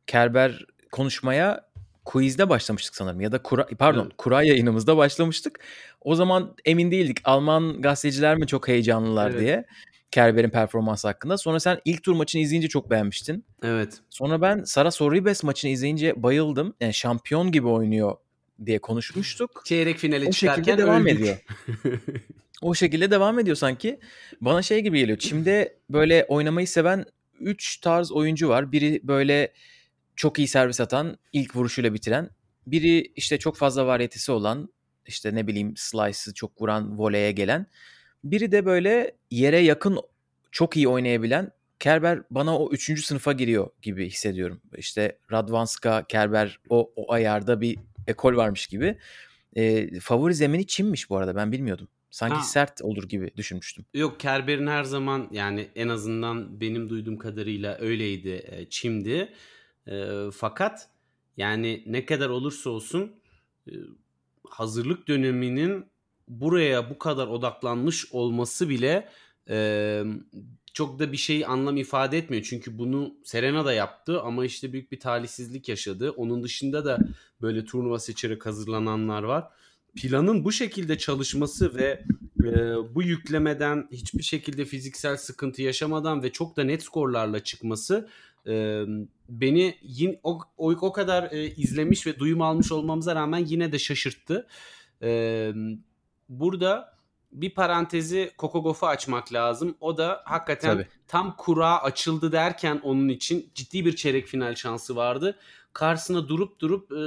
Kerber 0.07 0.65
konuşmaya 0.91 1.71
quizde 2.05 2.49
başlamıştık 2.49 2.95
sanırım 2.95 3.21
ya 3.21 3.31
da 3.31 3.43
kura, 3.43 3.67
pardon 3.79 4.03
evet. 4.03 4.13
kura 4.17 4.43
yayınımızda 4.43 4.97
başlamıştık. 4.97 5.59
O 6.01 6.15
zaman 6.15 6.55
emin 6.65 6.91
değildik. 6.91 7.17
Alman 7.23 7.81
gazeteciler 7.81 8.37
mi 8.37 8.47
çok 8.47 8.67
heyecanlılar 8.67 9.31
evet. 9.31 9.39
diye. 9.39 9.65
Kerber'in 10.11 10.49
performansı 10.49 11.07
hakkında. 11.07 11.37
Sonra 11.37 11.59
sen 11.59 11.79
ilk 11.85 12.03
tur 12.03 12.13
maçını 12.13 12.41
izleyince 12.41 12.67
çok 12.67 12.89
beğenmiştin. 12.89 13.45
Evet. 13.63 13.99
Sonra 14.09 14.41
ben 14.41 14.63
Sara 14.63 14.91
Sorribes 14.91 15.43
maçını 15.43 15.71
izleyince 15.71 16.23
bayıldım. 16.23 16.73
Yani 16.79 16.93
şampiyon 16.93 17.51
gibi 17.51 17.67
oynuyor 17.67 18.15
diye 18.65 18.79
konuşmuştuk. 18.79 19.61
Çeyrek 19.65 19.97
finale 19.97 20.27
o 20.27 20.31
çıkarken 20.31 20.63
şekilde 20.63 20.83
devam 20.83 21.05
öldük. 21.05 21.11
ediyor. 21.13 21.37
o 22.61 22.75
şekilde 22.75 23.11
devam 23.11 23.39
ediyor 23.39 23.55
sanki. 23.55 23.99
Bana 24.41 24.61
şey 24.61 24.79
gibi 24.79 24.99
geliyor. 24.99 25.17
Çim'de 25.17 25.77
böyle 25.89 26.25
oynamayı 26.29 26.67
seven 26.67 27.05
3 27.39 27.77
tarz 27.77 28.11
oyuncu 28.11 28.49
var. 28.49 28.71
Biri 28.71 29.01
böyle 29.03 29.53
çok 30.15 30.39
iyi 30.39 30.47
servis 30.47 30.81
atan, 30.81 31.17
ilk 31.33 31.55
vuruşuyla 31.55 31.93
bitiren. 31.93 32.29
Biri 32.67 33.11
işte 33.15 33.39
çok 33.39 33.57
fazla 33.57 33.87
varyetesi 33.87 34.31
olan, 34.31 34.69
işte 35.05 35.35
ne 35.35 35.47
bileyim 35.47 35.73
slice'ı 35.77 36.33
çok 36.33 36.61
vuran, 36.61 36.97
voleye 36.97 37.31
gelen. 37.31 37.67
Biri 38.23 38.51
de 38.51 38.65
böyle 38.65 39.15
yere 39.31 39.59
yakın 39.59 39.99
çok 40.51 40.77
iyi 40.77 40.87
oynayabilen. 40.87 41.51
Kerber 41.79 42.21
bana 42.31 42.57
o 42.59 42.71
üçüncü 42.71 43.01
sınıfa 43.01 43.31
giriyor 43.31 43.69
gibi 43.81 44.07
hissediyorum. 44.07 44.61
İşte 44.77 45.17
Radvanska, 45.31 46.05
Kerber 46.07 46.59
o, 46.69 46.91
o 46.95 47.11
ayarda 47.13 47.61
bir 47.61 47.77
ekol 48.07 48.35
varmış 48.35 48.67
gibi. 48.67 48.97
E, 49.55 49.99
favori 49.99 50.33
zemini 50.33 50.67
Çin'miş 50.67 51.09
bu 51.09 51.17
arada 51.17 51.35
ben 51.35 51.51
bilmiyordum. 51.51 51.87
Sanki 52.11 52.35
ha. 52.35 52.41
sert 52.43 52.81
olur 52.81 53.03
gibi 53.03 53.31
düşünmüştüm. 53.37 53.85
Yok 53.93 54.19
Kerber'in 54.19 54.67
her 54.67 54.83
zaman 54.83 55.27
yani 55.31 55.67
en 55.75 55.87
azından 55.87 56.61
benim 56.61 56.89
duyduğum 56.89 57.17
kadarıyla 57.17 57.77
öyleydi. 57.79 58.67
Çim'di. 58.69 59.33
E, 59.87 60.15
fakat 60.33 60.89
yani 61.37 61.83
ne 61.85 62.05
kadar 62.05 62.29
olursa 62.29 62.69
olsun 62.69 63.15
e, 63.67 63.71
hazırlık 64.49 65.07
döneminin 65.07 65.85
buraya 66.39 66.89
bu 66.89 66.97
kadar 66.97 67.27
odaklanmış 67.27 68.11
olması 68.11 68.69
bile 68.69 69.09
e, 69.49 70.03
çok 70.73 70.99
da 70.99 71.11
bir 71.11 71.17
şey 71.17 71.45
anlam 71.45 71.77
ifade 71.77 72.17
etmiyor. 72.17 72.43
Çünkü 72.43 72.77
bunu 72.77 73.13
Serena 73.23 73.65
da 73.65 73.73
yaptı 73.73 74.21
ama 74.21 74.45
işte 74.45 74.73
büyük 74.73 74.91
bir 74.91 74.99
talihsizlik 74.99 75.69
yaşadı. 75.69 76.11
Onun 76.11 76.43
dışında 76.43 76.85
da 76.85 76.99
böyle 77.41 77.65
turnuva 77.65 77.99
seçerek 77.99 78.45
hazırlananlar 78.45 79.23
var. 79.23 79.43
Planın 79.95 80.45
bu 80.45 80.51
şekilde 80.51 80.97
çalışması 80.97 81.75
ve 81.75 82.03
e, 82.43 82.53
bu 82.95 83.03
yüklemeden 83.03 83.87
hiçbir 83.91 84.23
şekilde 84.23 84.65
fiziksel 84.65 85.17
sıkıntı 85.17 85.61
yaşamadan 85.61 86.23
ve 86.23 86.31
çok 86.31 86.57
da 86.57 86.63
net 86.63 86.83
skorlarla 86.83 87.43
çıkması 87.43 88.09
e, 88.47 88.83
beni 89.29 89.75
yine 89.81 90.19
o, 90.23 90.39
o, 90.57 90.91
kadar 90.91 91.31
e, 91.31 91.55
izlemiş 91.55 92.07
ve 92.07 92.19
duyum 92.19 92.41
almış 92.41 92.71
olmamıza 92.71 93.15
rağmen 93.15 93.45
yine 93.47 93.71
de 93.71 93.79
şaşırttı. 93.79 94.47
E, 95.01 95.51
burada 96.31 96.93
bir 97.31 97.49
parantezi 97.49 98.31
Kokogof'u 98.37 98.87
açmak 98.87 99.33
lazım. 99.33 99.75
O 99.79 99.97
da 99.97 100.21
hakikaten 100.25 100.75
Tabii. 100.75 100.87
tam 101.07 101.35
kura 101.37 101.83
açıldı 101.83 102.31
derken 102.31 102.79
onun 102.83 103.09
için 103.09 103.49
ciddi 103.55 103.85
bir 103.85 103.95
çeyrek 103.95 104.27
final 104.27 104.55
şansı 104.55 104.95
vardı. 104.95 105.37
Karşısına 105.73 106.27
durup 106.27 106.59
durup 106.59 106.91
e, 106.91 107.03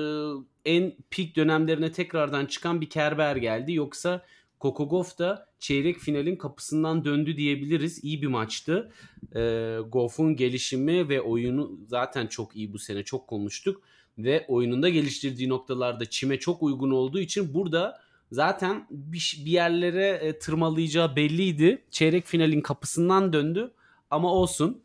en 0.65 0.93
peak 1.11 1.37
dönemlerine 1.37 1.93
tekrardan 1.93 2.47
çıkan 2.47 2.81
bir 2.81 2.91
Kerber 2.91 3.37
geldi. 3.37 3.73
Yoksa 3.73 4.25
Kokogov 4.59 5.05
da 5.19 5.47
çeyrek 5.59 5.99
finalin 5.99 6.37
kapısından 6.37 7.05
döndü 7.05 7.37
diyebiliriz. 7.37 8.05
İyi 8.05 8.23
bir 8.23 8.27
maçtı. 8.27 8.93
E, 9.37 9.77
Goff'un 9.89 10.37
gelişimi 10.37 11.09
ve 11.09 11.21
oyunu 11.21 11.79
zaten 11.89 12.27
çok 12.27 12.57
iyi 12.57 12.73
bu 12.73 12.79
sene 12.79 13.03
çok 13.03 13.27
konuştuk. 13.27 13.83
Ve 14.19 14.45
oyununda 14.49 14.89
geliştirdiği 14.89 15.49
noktalarda 15.49 16.05
çime 16.05 16.39
çok 16.39 16.63
uygun 16.63 16.91
olduğu 16.91 17.21
için 17.21 17.55
burada 17.55 18.04
zaten 18.35 18.87
bir, 18.91 19.43
bir 19.45 19.51
yerlere 19.51 20.07
e, 20.07 20.39
tırmalayacağı 20.39 21.17
belliydi. 21.17 21.83
Çeyrek 21.91 22.27
finalin 22.27 22.61
kapısından 22.61 23.33
döndü 23.33 23.73
ama 24.11 24.33
olsun. 24.33 24.83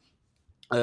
E, 0.74 0.77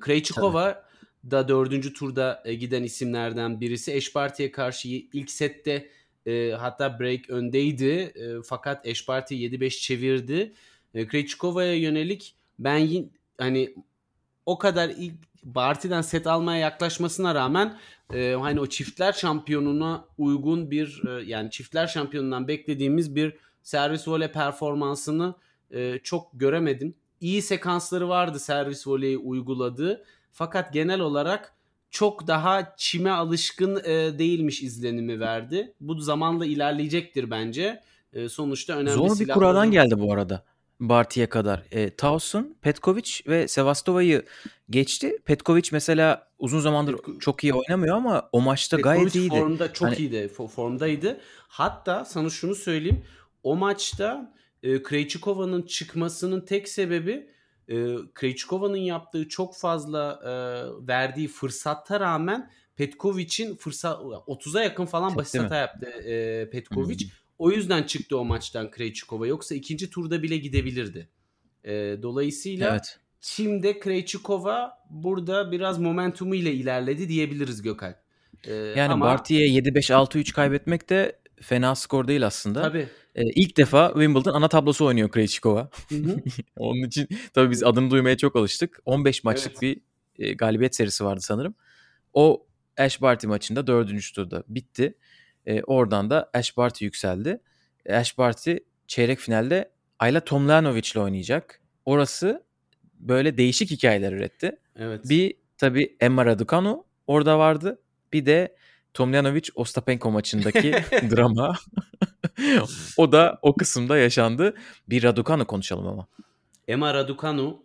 Krejcikova 0.00 0.84
da 1.30 1.48
dördüncü 1.48 1.92
turda 1.92 2.42
e, 2.44 2.54
giden 2.54 2.82
isimlerden 2.82 3.60
birisi. 3.60 3.92
Eşparti'ye 3.92 4.52
karşı 4.52 4.88
ilk 4.88 5.30
sette 5.30 5.88
e, 6.26 6.50
hatta 6.50 7.00
break 7.00 7.30
öndeydi. 7.30 7.84
E, 7.84 8.42
fakat 8.44 8.86
Eşparti 8.86 9.34
7-5 9.34 9.70
çevirdi. 9.80 10.52
E, 10.94 11.06
Krejcikova'ya 11.06 11.74
yönelik 11.74 12.34
ben 12.58 12.78
yine 12.78 13.06
hani 13.38 13.74
o 14.46 14.58
kadar 14.58 14.88
ilk 14.88 15.14
Barty'den 15.44 16.02
set 16.02 16.26
almaya 16.26 16.58
yaklaşmasına 16.58 17.34
rağmen 17.34 17.78
e, 18.14 18.36
hani 18.40 18.60
o 18.60 18.66
çiftler 18.66 19.12
şampiyonuna 19.12 20.04
uygun 20.18 20.70
bir 20.70 21.02
e, 21.08 21.24
yani 21.24 21.50
çiftler 21.50 21.86
şampiyonundan 21.86 22.48
beklediğimiz 22.48 23.16
bir 23.16 23.36
servis 23.62 24.08
voley 24.08 24.28
performansını 24.28 25.34
e, 25.70 25.98
çok 25.98 26.30
göremedim. 26.32 26.94
İyi 27.20 27.42
sekansları 27.42 28.08
vardı 28.08 28.38
servis 28.38 28.86
voleyi 28.86 29.18
uyguladığı 29.18 30.04
fakat 30.32 30.72
genel 30.72 31.00
olarak 31.00 31.54
çok 31.90 32.26
daha 32.26 32.74
çime 32.76 33.10
alışkın 33.10 33.76
e, 33.84 34.18
değilmiş 34.18 34.62
izlenimi 34.62 35.20
verdi. 35.20 35.74
Bu 35.80 36.00
zamanla 36.00 36.46
ilerleyecektir 36.46 37.30
bence. 37.30 37.80
E, 38.12 38.28
sonuçta 38.28 38.72
önemli 38.72 38.92
Zor 38.92 39.20
bir 39.20 39.28
kuradan 39.28 39.70
geldi 39.70 40.00
bu 40.00 40.12
arada. 40.12 40.44
Barty'ye 40.88 41.28
kadar. 41.28 41.62
E, 41.70 41.90
Towson, 41.90 42.56
Petkovic 42.62 43.10
ve 43.26 43.48
Sevastova'yı 43.48 44.22
geçti. 44.70 45.18
Petkovic 45.24 45.68
mesela 45.72 46.28
uzun 46.38 46.60
zamandır 46.60 46.94
Petko- 46.94 47.18
çok 47.18 47.44
iyi 47.44 47.54
oynamıyor 47.54 47.96
ama 47.96 48.28
o 48.32 48.40
maçta 48.40 48.76
Petkovic 48.76 48.98
gayet 48.98 49.14
iyiydi. 49.14 49.38
formda 49.38 49.72
çok 49.72 49.88
hani... 49.88 49.96
iyiydi. 49.96 50.28
Formdaydı. 50.28 51.20
Hatta 51.48 52.04
sana 52.04 52.30
şunu 52.30 52.54
söyleyeyim. 52.54 53.04
O 53.42 53.56
maçta 53.56 54.34
e, 54.62 54.82
Krejcikova'nın 54.82 55.62
çıkmasının 55.62 56.40
tek 56.40 56.68
sebebi 56.68 57.30
e, 57.68 57.96
Krejcikova'nın 58.14 58.76
yaptığı 58.76 59.28
çok 59.28 59.56
fazla 59.56 60.20
e, 60.24 60.32
verdiği 60.88 61.28
fırsatta 61.28 62.00
rağmen 62.00 62.50
Petkovic'in 62.76 63.56
fırsat 63.56 64.00
30'a 64.00 64.62
yakın 64.62 64.86
falan 64.86 65.16
basit 65.16 65.42
hata 65.42 65.56
yaptı 65.56 65.86
e, 65.86 66.50
Petkovic. 66.50 66.98
Hmm. 66.98 67.21
O 67.38 67.50
yüzden 67.50 67.82
çıktı 67.82 68.18
o 68.18 68.24
maçtan 68.24 68.70
Krejcikova. 68.70 69.26
Yoksa 69.26 69.54
ikinci 69.54 69.90
turda 69.90 70.22
bile 70.22 70.36
gidebilirdi. 70.36 71.08
E, 71.64 71.72
dolayısıyla 72.02 72.70
Evet. 72.70 72.98
Şimdi 73.20 73.78
Krejcikova 73.80 74.78
burada 74.90 75.52
biraz 75.52 75.78
momentumu 75.78 76.34
ile 76.34 76.52
ilerledi 76.52 77.08
diyebiliriz 77.08 77.62
Gökhan. 77.62 77.94
E, 78.44 78.54
Yani 78.54 78.92
ama 78.92 79.06
Barty'ye 79.06 79.48
7-5-6-3 79.48 80.32
kaybetmek 80.32 80.90
de 80.90 81.18
fena 81.40 81.74
skor 81.74 82.08
değil 82.08 82.26
aslında. 82.26 82.62
tabii. 82.62 82.88
Ee, 83.14 83.22
ilk 83.34 83.56
defa 83.56 83.88
Wimbledon 83.88 84.32
ana 84.34 84.48
tablosu 84.48 84.86
oynuyor 84.86 85.10
Krejcikova. 85.10 85.70
Onun 86.56 86.82
için 86.86 87.08
tabii 87.34 87.50
biz 87.50 87.62
adını 87.62 87.90
duymaya 87.90 88.16
çok 88.16 88.36
alıştık. 88.36 88.80
15 88.84 89.24
maçlık 89.24 89.52
Evet. 89.52 89.62
bir 89.62 89.80
e, 90.26 90.32
galibiyet 90.32 90.76
serisi 90.76 91.04
vardı 91.04 91.20
sanırım. 91.20 91.54
O 92.12 92.46
Ash 92.76 93.02
Barty 93.02 93.26
maçında 93.26 93.66
dördüncü 93.66 94.12
turda 94.12 94.44
bitti. 94.48 94.94
E, 95.46 95.62
oradan 95.62 96.10
da 96.10 96.30
Ash 96.34 96.56
Barty 96.56 96.84
yükseldi. 96.84 97.40
Ash 97.90 98.18
Barty 98.18 98.54
çeyrek 98.86 99.18
finalde 99.18 99.70
Ayla 99.98 100.20
Tomljanovic 100.20 100.90
ile 100.92 101.00
oynayacak. 101.00 101.60
Orası 101.84 102.44
böyle 103.00 103.36
değişik 103.36 103.70
hikayeler 103.70 104.12
üretti. 104.12 104.58
Evet. 104.76 105.08
Bir 105.08 105.34
tabii 105.58 105.96
Emma 106.00 106.26
Raducanu 106.26 106.84
orada 107.06 107.38
vardı. 107.38 107.78
Bir 108.12 108.26
de 108.26 108.56
Tomljanovic 108.94 109.42
Ostapenko 109.54 110.10
maçındaki 110.10 110.72
drama. 110.92 111.56
o 112.96 113.12
da 113.12 113.38
o 113.42 113.54
kısımda 113.56 113.98
yaşandı. 113.98 114.54
Bir 114.88 115.02
Raducanu 115.02 115.46
konuşalım 115.46 115.86
ama. 115.86 116.06
Emma 116.68 116.94
Raducanu 116.94 117.62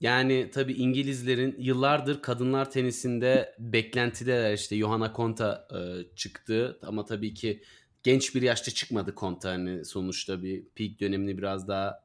yani 0.00 0.50
tabii 0.52 0.72
İngilizlerin 0.72 1.56
yıllardır 1.58 2.22
kadınlar 2.22 2.70
tenisinde 2.70 3.54
beklentideler. 3.58 4.54
İşte 4.54 4.76
Johanna 4.76 5.12
Konta 5.12 5.68
e, 5.74 5.78
çıktı. 6.16 6.78
Ama 6.82 7.04
tabii 7.04 7.34
ki 7.34 7.62
genç 8.02 8.34
bir 8.34 8.42
yaşta 8.42 8.70
çıkmadı 8.70 9.14
Konta. 9.14 9.50
Hani 9.50 9.84
sonuçta 9.84 10.42
bir 10.42 10.64
peak 10.64 11.00
dönemini 11.00 11.38
biraz 11.38 11.68
daha 11.68 12.04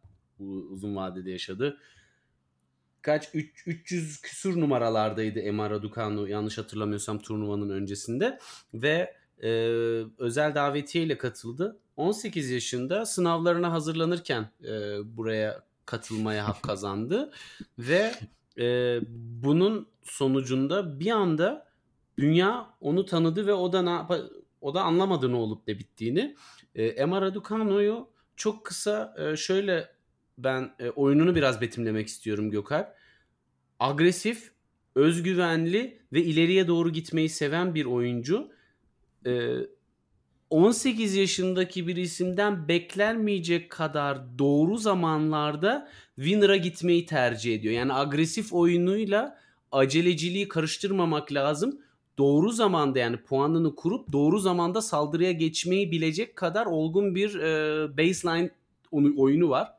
uzun 0.70 0.96
vadede 0.96 1.32
yaşadı. 1.32 1.78
Kaç? 3.02 3.30
Üç- 3.34 3.68
300 3.68 4.22
küsur 4.22 4.62
numaralardaydı 4.62 5.40
Emma 5.40 5.70
Raducanu 5.70 6.28
yanlış 6.28 6.58
hatırlamıyorsam 6.58 7.20
turnuvanın 7.20 7.70
öncesinde. 7.70 8.40
Ve 8.74 9.14
e, 9.44 9.50
özel 10.18 10.56
davetiye 10.56 11.18
katıldı. 11.18 11.80
18 11.98 12.50
yaşında 12.50 13.06
sınavlarına 13.06 13.72
hazırlanırken 13.72 14.50
e, 14.64 14.98
buraya 15.18 15.64
katılmaya 15.86 16.48
hak 16.48 16.64
kazandı 16.64 17.32
ve 17.80 18.12
e, 18.60 19.00
bunun 19.44 19.88
sonucunda 20.04 21.00
bir 21.00 21.12
anda 21.12 21.68
dünya 22.18 22.70
onu 22.82 23.06
tanıdı 23.06 23.48
ve 23.48 23.54
o 23.54 23.74
da 23.74 23.82
ne 23.82 23.90
yapa- 23.90 24.30
o 24.62 24.74
da 24.74 24.82
anlamadı 24.84 25.32
ne 25.32 25.36
olup 25.36 25.68
ne 25.68 25.80
bittiğini. 25.80 26.36
E, 26.76 26.86
Emma 26.86 27.22
Raducanu'yu 27.22 28.10
çok 28.36 28.66
kısa 28.66 29.16
e, 29.18 29.36
şöyle 29.36 29.96
ben 30.38 30.76
e, 30.80 30.90
oyununu 30.90 31.36
biraz 31.36 31.62
betimlemek 31.62 32.08
istiyorum 32.08 32.52
Gökalp. 32.52 32.88
Agresif, 33.80 34.52
özgüvenli 34.96 36.02
ve 36.14 36.24
ileriye 36.24 36.68
doğru 36.68 36.90
gitmeyi 36.90 37.30
seven 37.30 37.76
bir 37.76 37.86
oyuncu. 37.86 38.52
E, 39.26 39.54
18 40.56 41.16
yaşındaki 41.16 41.88
bir 41.88 41.96
isimden 41.96 42.68
beklenmeyecek 42.68 43.70
kadar 43.70 44.40
doğru 44.40 44.78
zamanlarda 44.78 45.90
winner'a 46.16 46.56
gitmeyi 46.56 47.06
tercih 47.06 47.56
ediyor. 47.56 47.74
Yani 47.74 47.94
agresif 47.94 48.54
oyunuyla 48.54 49.40
aceleciliği 49.72 50.48
karıştırmamak 50.48 51.34
lazım. 51.34 51.82
Doğru 52.18 52.52
zamanda 52.52 53.00
yani 53.00 53.18
puanını 53.18 53.76
kurup 53.76 54.12
doğru 54.12 54.40
zamanda 54.40 54.82
saldırıya 54.82 55.32
geçmeyi 55.32 55.92
bilecek 55.92 56.36
kadar 56.36 56.66
olgun 56.66 57.16
bir 57.16 57.36
e, 57.40 57.98
baseline 57.98 58.50
oyunu 58.92 59.50
var. 59.50 59.72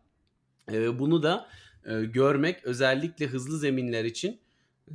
E, 0.72 0.98
bunu 0.98 1.22
da 1.22 1.48
e, 1.86 2.04
görmek 2.04 2.64
özellikle 2.64 3.26
hızlı 3.26 3.58
zeminler 3.58 4.04
için 4.04 4.38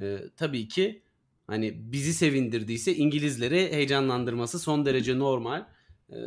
e, 0.01 0.17
tabii 0.38 0.67
ki 0.67 1.01
hani 1.48 1.92
bizi 1.92 2.13
sevindirdiyse 2.13 2.96
İngilizleri 2.96 3.72
heyecanlandırması 3.72 4.59
son 4.59 4.85
derece 4.85 5.20
normal. 5.20 5.65
E, 6.09 6.18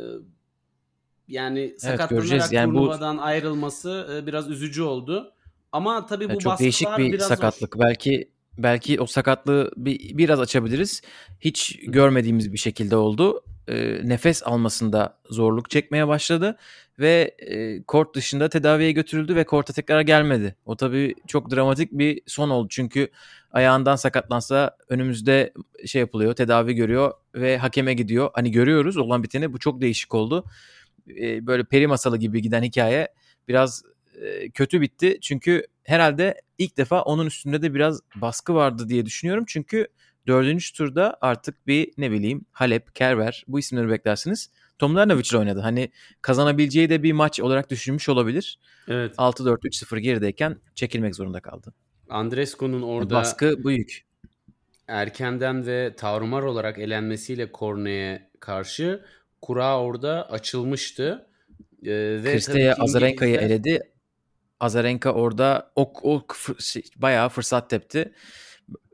yani 1.27 1.75
sakatlanarak 1.77 2.09
göreceğiz. 2.09 2.51
Yani 2.51 2.73
bu- 2.73 2.77
turnuvadan 2.77 3.17
ayrılması 3.17 4.07
e, 4.13 4.27
biraz 4.27 4.49
üzücü 4.49 4.81
oldu. 4.81 5.33
Ama 5.71 6.05
tabii 6.05 6.25
bu 6.25 6.29
Yani 6.29 6.39
çok 6.39 6.59
değişik 6.59 6.87
bir 6.97 7.11
biraz 7.11 7.27
sakatlık. 7.27 7.79
Belki 7.79 8.31
belki 8.57 9.01
o 9.01 9.05
sakatlığı 9.05 9.71
bir, 9.77 10.17
biraz 10.17 10.39
açabiliriz. 10.39 11.01
Hiç 11.39 11.79
görmediğimiz 11.87 12.53
bir 12.53 12.57
şekilde 12.57 12.95
oldu. 12.95 13.43
Ee, 13.67 14.01
nefes 14.03 14.43
almasında 14.43 15.17
zorluk 15.29 15.69
çekmeye 15.69 16.07
başladı 16.07 16.57
ve 16.99 17.35
e, 17.39 17.83
kort 17.83 18.15
dışında 18.15 18.49
tedaviye 18.49 18.91
götürüldü 18.91 19.35
ve 19.35 19.43
korta 19.43 19.73
tekrar 19.73 20.01
gelmedi. 20.01 20.55
O 20.65 20.75
tabii 20.75 21.15
çok 21.27 21.51
dramatik 21.51 21.91
bir 21.91 22.21
son 22.27 22.49
oldu. 22.49 22.67
Çünkü 22.69 23.09
ayağından 23.51 23.95
sakatlansa 23.95 24.77
önümüzde 24.89 25.53
şey 25.85 25.99
yapılıyor, 25.99 26.33
tedavi 26.33 26.73
görüyor 26.73 27.13
ve 27.35 27.57
hakeme 27.57 27.93
gidiyor. 27.93 28.29
Hani 28.33 28.51
görüyoruz 28.51 28.97
olan 28.97 29.23
biteni 29.23 29.53
bu 29.53 29.59
çok 29.59 29.81
değişik 29.81 30.13
oldu. 30.13 30.45
Ee, 31.09 31.47
böyle 31.47 31.63
peri 31.63 31.87
masalı 31.87 32.17
gibi 32.17 32.41
giden 32.41 32.63
hikaye 32.63 33.07
biraz 33.47 33.83
e, 34.21 34.49
kötü 34.49 34.81
bitti. 34.81 35.17
Çünkü 35.21 35.67
herhalde 35.83 36.41
ilk 36.57 36.77
defa 36.77 37.01
onun 37.01 37.25
üstünde 37.25 37.61
de 37.61 37.73
biraz 37.73 37.99
baskı 38.15 38.55
vardı 38.55 38.89
diye 38.89 39.05
düşünüyorum. 39.05 39.43
Çünkü 39.47 39.87
dördüncü 40.27 40.73
turda 40.73 41.17
artık 41.21 41.67
bir 41.67 41.91
ne 41.97 42.11
bileyim 42.11 42.45
Halep, 42.51 42.95
Kerber 42.95 43.43
bu 43.47 43.59
isimleri 43.59 43.89
beklersiniz. 43.89 44.49
Tomljanovic 44.79 45.29
ile 45.29 45.37
oynadı. 45.37 45.59
Hani 45.59 45.91
kazanabileceği 46.21 46.89
de 46.89 47.03
bir 47.03 47.13
maç 47.13 47.39
olarak 47.39 47.69
düşünmüş 47.69 48.09
olabilir. 48.09 48.59
Evet. 48.87 49.15
6-4-3-0 49.17 49.99
gerideyken 49.99 50.57
çekilmek 50.75 51.15
zorunda 51.15 51.39
kaldı. 51.39 51.73
Andrescu'nun 52.09 52.81
orada 52.81 53.15
Baskı 53.15 53.63
büyük. 53.65 54.05
erkenden 54.87 55.65
ve 55.65 55.95
tarumar 55.95 56.41
olarak 56.41 56.79
elenmesiyle 56.79 57.51
Korne'ye 57.51 58.29
karşı 58.39 59.05
kura 59.41 59.79
orada 59.79 60.31
açılmıştı. 60.31 61.27
Ee, 61.85 62.21
Kristeye 62.23 62.73
Azarenka'yı 62.73 63.37
eledi. 63.37 63.79
Azarenka 64.59 65.13
orada 65.13 65.71
o, 65.75 65.93
o 66.03 66.25
fır- 66.27 66.63
şey, 66.63 66.83
bayağı 66.95 67.29
fırsat 67.29 67.69
tepti. 67.69 68.13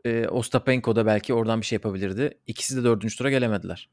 Ee, 0.05 0.27
Ostapenko 0.27 0.95
da 0.95 1.05
belki 1.05 1.33
oradan 1.33 1.61
bir 1.61 1.65
şey 1.65 1.75
yapabilirdi. 1.75 2.37
İkisi 2.47 2.77
de 2.77 2.83
dördüncü 2.83 3.17
tura 3.17 3.29
gelemediler. 3.29 3.89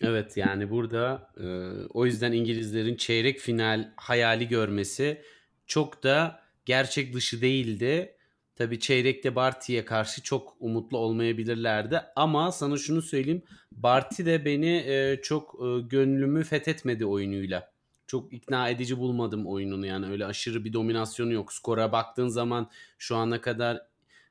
Evet 0.00 0.36
yani 0.36 0.70
burada 0.70 1.30
e, 1.40 1.46
o 1.88 2.06
yüzden 2.06 2.32
İngilizlerin 2.32 2.96
çeyrek 2.96 3.38
final 3.38 3.92
hayali 3.96 4.48
görmesi 4.48 5.22
çok 5.66 6.02
da 6.02 6.40
gerçek 6.64 7.14
dışı 7.14 7.40
değildi. 7.40 8.12
Tabii 8.56 8.80
çeyrekte 8.80 9.36
Barty'ye 9.36 9.84
karşı 9.84 10.22
çok 10.22 10.56
umutlu 10.60 10.98
olmayabilirlerdi 10.98 12.00
ama 12.16 12.52
sana 12.52 12.76
şunu 12.76 13.02
söyleyeyim 13.02 13.42
Barty 13.72 14.24
de 14.24 14.44
beni 14.44 14.76
e, 14.86 15.20
çok 15.22 15.54
e, 15.54 15.80
gönlümü 15.80 16.44
fethetmedi 16.44 17.06
oyunuyla. 17.06 17.70
Çok 18.06 18.32
ikna 18.32 18.68
edici 18.68 18.98
bulmadım 18.98 19.46
oyununu 19.46 19.86
yani 19.86 20.06
öyle 20.06 20.26
aşırı 20.26 20.64
bir 20.64 20.72
dominasyonu 20.72 21.32
yok. 21.32 21.52
Skora 21.52 21.92
baktığın 21.92 22.28
zaman 22.28 22.70
şu 22.98 23.16
ana 23.16 23.40
kadar 23.40 23.80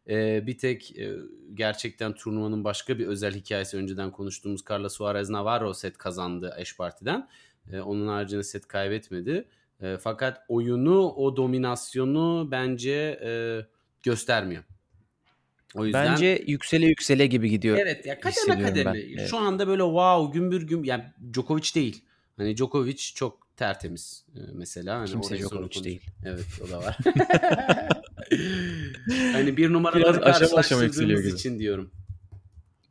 e, 0.10 0.48
bir 0.48 0.58
tek 0.58 0.98
e, 0.98 1.14
gerçekten 1.54 2.14
turnuvanın 2.14 2.64
başka 2.64 3.00
bir 3.00 3.08
özel 3.08 3.36
hikayesi 3.36 3.78
önceden 3.78 4.12
konuştuğumuz 4.12 4.62
Carla 4.70 4.90
Suarez 4.90 5.30
Navarro 5.30 5.74
set 5.74 5.98
kazandı 5.98 6.56
Ash 6.60 6.78
Party'den. 6.78 7.28
E, 7.72 7.80
onun 7.80 8.08
haricinde 8.08 8.44
set 8.44 8.68
kaybetmedi. 8.68 9.48
E, 9.82 9.98
fakat 9.98 10.42
oyunu 10.48 11.10
o 11.10 11.36
dominasyonu 11.38 12.48
bence 12.52 13.20
e, 13.24 13.32
göstermiyor. 14.04 14.64
O 15.76 15.86
yüzden 15.86 16.12
Bence 16.12 16.44
yüksele 16.48 16.86
yüksele 16.86 17.28
gibi 17.28 17.50
gidiyor. 17.50 17.78
evet 17.78 18.06
ya 18.06 18.20
kademe 18.20 18.62
kademe. 18.62 18.94
ben. 18.94 19.00
Evet. 19.00 19.30
Şu 19.30 19.38
anda 19.38 19.68
böyle 19.68 19.84
wow 19.84 20.40
gümbür 20.40 20.68
güm 20.68 20.84
yani 20.84 21.04
Djokovic 21.34 21.76
değil. 21.76 22.04
Hani 22.38 22.58
Djokovic 22.58 22.98
çok 23.16 23.58
tertemiz 23.58 24.26
e, 24.36 24.40
mesela. 24.54 25.00
Hani 25.00 25.10
Kimse 25.10 25.38
Djokovic 25.38 25.84
değil. 25.84 26.02
Evet 26.26 26.46
o 26.68 26.72
da 26.72 26.82
var. 26.82 26.98
hani 29.32 29.58
bir 29.58 29.74
numaraları 29.74 30.22
karşılaştırdığımız 30.22 31.26
için 31.34 31.60
diyorum. 31.60 31.92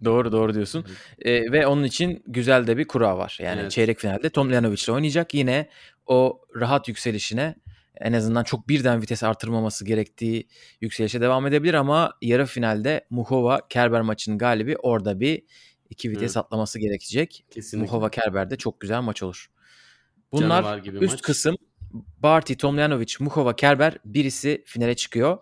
Doğru 0.04 0.32
doğru 0.32 0.54
diyorsun. 0.54 0.84
Ee, 1.18 1.52
ve 1.52 1.66
onun 1.66 1.84
için 1.84 2.22
güzel 2.26 2.66
de 2.66 2.76
bir 2.76 2.84
kura 2.84 3.18
var. 3.18 3.38
Yani 3.42 3.60
Evet. 3.60 3.70
çeyrek 3.70 3.98
finalde 3.98 4.30
Tomljanovic 4.30 4.82
ile 4.84 4.92
oynayacak. 4.92 5.34
Yine 5.34 5.68
o 6.06 6.40
rahat 6.56 6.88
yükselişine 6.88 7.54
en 8.00 8.12
azından 8.12 8.44
çok 8.44 8.68
birden 8.68 9.02
vites 9.02 9.22
artırmaması 9.22 9.84
gerektiği 9.84 10.48
yükselişe 10.80 11.20
devam 11.20 11.46
edebilir 11.46 11.74
ama 11.74 12.12
yarı 12.22 12.46
finalde 12.46 13.06
Muhova 13.10 13.68
Kerber 13.68 14.00
maçının 14.00 14.38
galibi 14.38 14.76
orada 14.76 15.20
bir 15.20 15.42
iki 15.90 16.10
vites 16.10 16.22
Evet. 16.22 16.36
atlaması 16.36 16.78
gerekecek. 16.78 17.44
Kesinlikle. 17.50 17.86
Muhova 17.86 18.10
Kerber'de 18.10 18.56
çok 18.56 18.80
güzel 18.80 19.00
maç 19.00 19.22
olur. 19.22 19.46
Bunlar 20.32 20.78
üst 21.00 21.12
maç. 21.12 21.22
kısım 21.22 21.56
Barty, 21.94 22.54
Tomljanovic, 22.54 23.14
Muhova, 23.20 23.56
Kerber 23.56 23.98
birisi 24.04 24.62
finale 24.66 24.96
çıkıyor. 24.96 25.38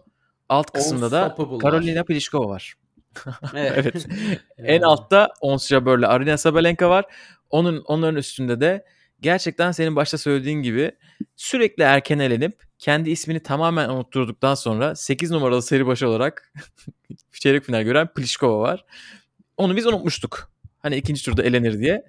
Alt 0.48 0.70
kısımda 0.70 1.10
da. 1.10 1.36
Karolina 1.58 2.04
Pliskova 2.04 2.48
var. 2.48 2.74
Evet. 3.54 3.86
Evet. 3.96 4.40
En 4.58 4.82
altta 4.82 5.28
Ons 5.40 5.68
Jabeur'le 5.68 6.02
Arina 6.02 6.38
Sabalenka 6.38 6.90
var. 6.90 7.04
Onun 7.50 7.82
onların 7.86 8.16
üstünde 8.16 8.60
de 8.60 8.84
gerçekten 9.20 9.72
senin 9.72 9.96
başta 9.96 10.18
söylediğin 10.18 10.62
gibi 10.62 10.92
sürekli 11.36 11.82
erken 11.82 12.18
elenip 12.18 12.62
kendi 12.78 13.10
ismini 13.10 13.40
tamamen 13.40 13.88
unutturduktan 13.88 14.54
sonra 14.54 14.94
8 14.94 15.30
numaralı 15.30 15.62
seri 15.62 15.86
başı 15.86 16.08
olarak 16.08 16.52
çeyrek 17.32 17.64
final 17.64 17.82
gören 17.82 18.08
Pliskova 18.14 18.58
var. 18.58 18.84
Onu 19.56 19.76
biz 19.76 19.86
unutmuştuk. 19.86 20.52
Hani 20.78 20.96
ikinci 20.96 21.24
turda 21.24 21.42
elenir 21.42 21.78
diye. 21.78 22.04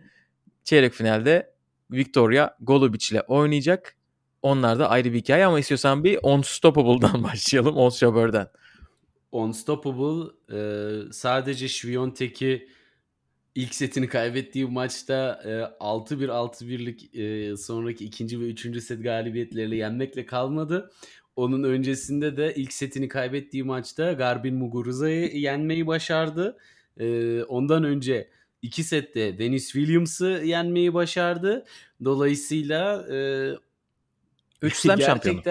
Çeyrek 0.63 0.93
finalde 0.93 1.53
Victoria 1.91 2.55
Golubic 2.61 3.07
ile 3.11 3.21
oynayacak. 3.21 3.95
Onlar 4.43 4.79
da 4.79 4.89
ayrı 4.89 5.13
bir 5.13 5.17
hikaye 5.17 5.45
ama 5.45 5.59
istiyorsan 5.59 6.03
bir 6.03 6.19
Unstoppable'dan 6.23 7.23
başlayalım. 7.23 7.91
Jabber'den. 7.91 8.47
Unstoppable 9.31 10.31
e, 10.51 10.59
sadece 11.11 11.69
Sviontek'i 11.69 12.67
ilk 13.55 13.75
setini 13.75 14.07
kaybettiği 14.07 14.65
maçta 14.65 15.41
e, 15.45 15.49
6-1 15.83 16.27
6-1'lik 16.27 17.15
e, 17.15 17.57
sonraki 17.57 18.05
ikinci 18.05 18.39
ve 18.39 18.43
üçüncü 18.43 18.81
set 18.81 19.03
galibiyetleriyle 19.03 19.75
yenmekle 19.75 20.25
kalmadı. 20.25 20.91
Onun 21.35 21.63
öncesinde 21.63 22.37
de 22.37 22.53
ilk 22.55 22.73
setini 22.73 23.07
kaybettiği 23.07 23.63
maçta 23.63 24.13
Garbin 24.13 24.55
Muguruza'yı 24.55 25.37
yenmeyi 25.37 25.87
başardı. 25.87 26.57
E, 26.99 27.43
ondan 27.43 27.83
önce 27.83 28.29
iki 28.61 28.83
sette 28.83 29.39
Dennis 29.39 29.71
Williams'ı 29.71 30.41
yenmeyi 30.45 30.93
başardı. 30.93 31.65
Dolayısıyla 32.03 33.07
e, 33.13 33.17
3 34.63 34.75
slam 34.75 35.01
şampiyonu. 35.01 35.41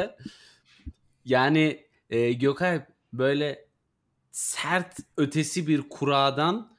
Yani 1.25 1.87
e, 2.11 2.33
Gökay 2.33 2.87
böyle 3.13 3.65
sert 4.31 4.97
ötesi 5.17 5.67
bir 5.67 5.83
kuradan 5.89 6.73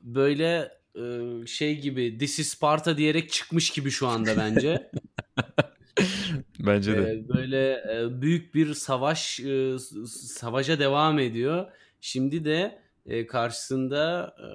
böyle 0.00 0.72
e, 0.94 1.46
şey 1.46 1.80
gibi 1.80 2.18
This 2.18 2.38
is 2.38 2.48
Sparta 2.48 2.96
diyerek 2.96 3.30
çıkmış 3.30 3.70
gibi 3.70 3.90
şu 3.90 4.08
anda 4.08 4.36
bence. 4.36 4.90
bence 6.58 6.96
de. 6.96 7.12
E, 7.12 7.28
böyle 7.28 7.72
e, 7.72 8.22
büyük 8.22 8.54
bir 8.54 8.74
savaş 8.74 9.40
e, 9.40 9.76
savaşa 10.08 10.78
devam 10.78 11.18
ediyor. 11.18 11.66
Şimdi 12.00 12.44
de 12.44 12.82
e, 13.06 13.26
karşısında 13.26 14.34
e, 14.38 14.46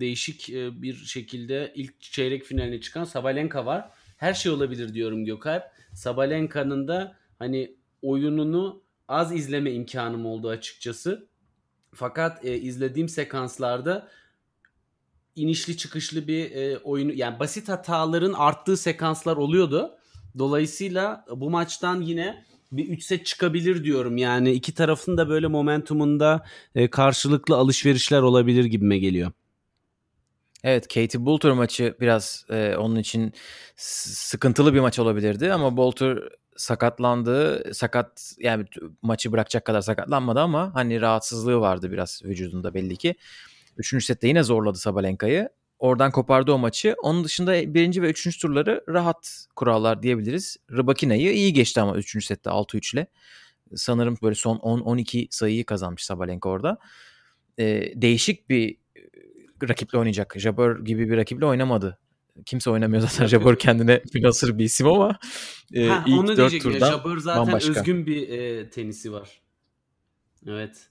değişik 0.00 0.50
e, 0.50 0.82
bir 0.82 0.94
şekilde 0.94 1.72
ilk 1.74 2.00
çeyrek 2.00 2.44
finaline 2.44 2.80
çıkan 2.80 3.04
Sabalenka 3.04 3.66
var. 3.66 3.90
Her 4.16 4.34
şey 4.34 4.52
olabilir 4.52 4.94
diyorum 4.94 5.24
Gökalp. 5.24 5.64
Sabalenka'nın 5.94 6.88
da 6.88 7.16
hani 7.38 7.76
oyununu 8.02 8.82
az 9.08 9.32
izleme 9.32 9.72
imkanım 9.72 10.26
oldu 10.26 10.48
açıkçası. 10.48 11.28
Fakat 11.94 12.44
e, 12.44 12.58
izlediğim 12.58 13.08
sekanslarda 13.08 14.08
inişli 15.36 15.76
çıkışlı 15.76 16.28
bir 16.28 16.50
e, 16.50 16.78
oyunu 16.78 17.12
yani 17.12 17.38
basit 17.38 17.68
hataların 17.68 18.32
arttığı 18.32 18.76
sekanslar 18.76 19.36
oluyordu. 19.36 19.90
Dolayısıyla 20.38 21.24
bu 21.36 21.50
maçtan 21.50 22.00
yine 22.00 22.44
bir 22.72 22.88
3 22.88 23.02
set 23.04 23.26
çıkabilir 23.26 23.84
diyorum. 23.84 24.16
Yani 24.16 24.52
iki 24.52 24.74
tarafın 24.74 25.16
da 25.16 25.28
böyle 25.28 25.46
momentumunda 25.46 26.46
e, 26.74 26.90
karşılıklı 26.90 27.56
alışverişler 27.56 28.22
olabilir 28.22 28.64
gibime 28.64 28.98
geliyor. 28.98 29.32
Evet 30.64 30.88
Katie 30.88 31.26
Boulter 31.26 31.52
maçı 31.52 31.94
biraz 32.00 32.44
e, 32.50 32.76
onun 32.76 32.96
için 32.96 33.32
sıkıntılı 33.76 34.74
bir 34.74 34.80
maç 34.80 34.98
olabilirdi 34.98 35.52
ama 35.52 35.76
Boulter 35.76 36.18
sakatlandı. 36.56 37.64
Sakat 37.74 38.34
yani 38.38 38.64
maçı 39.02 39.32
bırakacak 39.32 39.64
kadar 39.64 39.80
sakatlanmadı 39.80 40.40
ama 40.40 40.74
hani 40.74 41.00
rahatsızlığı 41.00 41.60
vardı 41.60 41.92
biraz 41.92 42.22
vücudunda 42.24 42.74
belli 42.74 42.96
ki. 42.96 43.14
Üçüncü 43.76 44.04
sette 44.04 44.28
yine 44.28 44.42
zorladı 44.42 44.78
Sabalenka'yı. 44.78 45.48
Oradan 45.78 46.10
kopardı 46.10 46.52
o 46.52 46.58
maçı. 46.58 46.94
Onun 47.02 47.24
dışında 47.24 47.74
birinci 47.74 48.02
ve 48.02 48.10
üçüncü 48.10 48.38
turları 48.38 48.84
rahat 48.88 49.46
kurallar 49.56 50.02
diyebiliriz. 50.02 50.56
Rybakina'yı 50.72 51.32
iyi 51.32 51.52
geçti 51.52 51.80
ama 51.80 51.96
üçüncü 51.96 52.26
sette 52.26 52.50
6-3 52.50 52.94
ile. 52.94 53.06
Sanırım 53.74 54.16
böyle 54.22 54.34
son 54.34 54.56
10-12 54.56 55.26
sayıyı 55.30 55.64
kazanmış 55.64 56.04
Sabalenka 56.04 56.48
orada. 56.48 56.78
Ee, 57.58 57.92
değişik 57.94 58.50
bir 58.50 58.76
rakiple 59.68 59.98
oynayacak. 59.98 60.34
Jabber 60.38 60.76
gibi 60.76 61.10
bir 61.10 61.16
rakiple 61.16 61.46
oynamadı. 61.46 61.98
Kimse 62.46 62.70
oynamıyor 62.70 63.02
zaten 63.02 63.26
Jabber 63.26 63.58
kendine 63.58 64.02
münasır 64.14 64.58
bir 64.58 64.64
isim 64.64 64.86
ama 64.86 65.18
e, 65.74 65.86
ha, 65.86 66.04
ilk 66.06 66.20
onu 66.20 66.36
dört 66.36 66.62
turdan 66.62 66.90
Jabber 66.90 67.16
zaten 67.16 67.46
bambaşka. 67.46 67.70
özgün 67.70 68.06
bir 68.06 68.28
e, 68.28 68.70
tenisi 68.70 69.12
var. 69.12 69.40
Evet. 70.46 70.88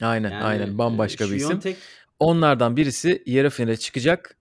Aynen 0.00 0.30
yani, 0.30 0.44
aynen 0.44 0.78
bambaşka 0.78 1.24
e, 1.24 1.30
bir 1.30 1.34
isim. 1.34 1.60
Onlardan 2.18 2.76
birisi 2.76 3.22
yarı 3.26 3.50
finale 3.50 3.76
çıkacak. 3.76 4.36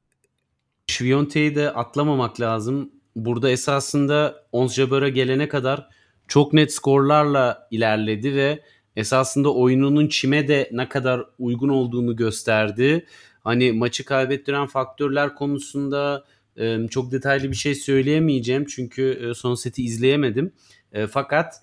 Şviyonte'yi 0.88 1.56
de 1.56 1.72
atlamamak 1.72 2.42
lazım. 2.42 2.92
Burada 3.16 3.50
esasında 3.50 4.46
Ons 4.52 4.76
Jabber'a 4.76 5.10
gelene 5.10 5.48
kadar 5.48 5.88
çok 6.28 6.54
net 6.54 6.74
skorlarla 6.74 7.68
ilerledi 7.72 8.36
ve 8.36 8.64
esasında 8.96 9.54
oyununun 9.54 10.08
çime 10.08 10.48
de 10.48 10.70
ne 10.72 10.90
kadar 10.90 11.24
uygun 11.40 11.70
olduğunu 11.70 12.16
gösterdi. 12.16 13.06
Hani 13.48 13.72
maçı 13.72 14.06
kaybettiren 14.06 14.68
faktörler 14.68 15.36
konusunda 15.36 16.24
e, 16.58 16.88
çok 16.88 17.12
detaylı 17.12 17.52
bir 17.52 17.56
şey 17.56 17.76
söyleyemeyeceğim 17.76 18.66
çünkü 18.66 19.30
e, 19.30 19.34
son 19.34 19.56
seti 19.56 19.84
izleyemedim. 19.84 20.52
E, 20.94 21.08
fakat 21.08 21.62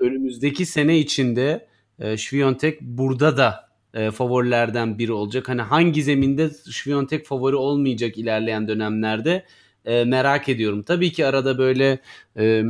önümüzdeki 0.00 0.66
sene 0.66 0.98
içinde 0.98 1.66
e, 1.98 2.16
Şviyontek 2.16 2.80
burada 2.80 3.36
da 3.36 3.68
favorilerden 4.12 4.98
biri 4.98 5.12
olacak. 5.12 5.48
Hani 5.48 5.62
hangi 5.62 6.02
zeminde 6.02 6.50
Şviyontek 6.70 7.26
favori 7.26 7.56
olmayacak 7.56 8.18
ilerleyen 8.18 8.68
dönemlerde 8.68 9.44
merak 9.84 10.48
ediyorum. 10.48 10.82
Tabii 10.82 11.12
ki 11.12 11.26
arada 11.26 11.58
böyle 11.58 11.98
e, 12.38 12.64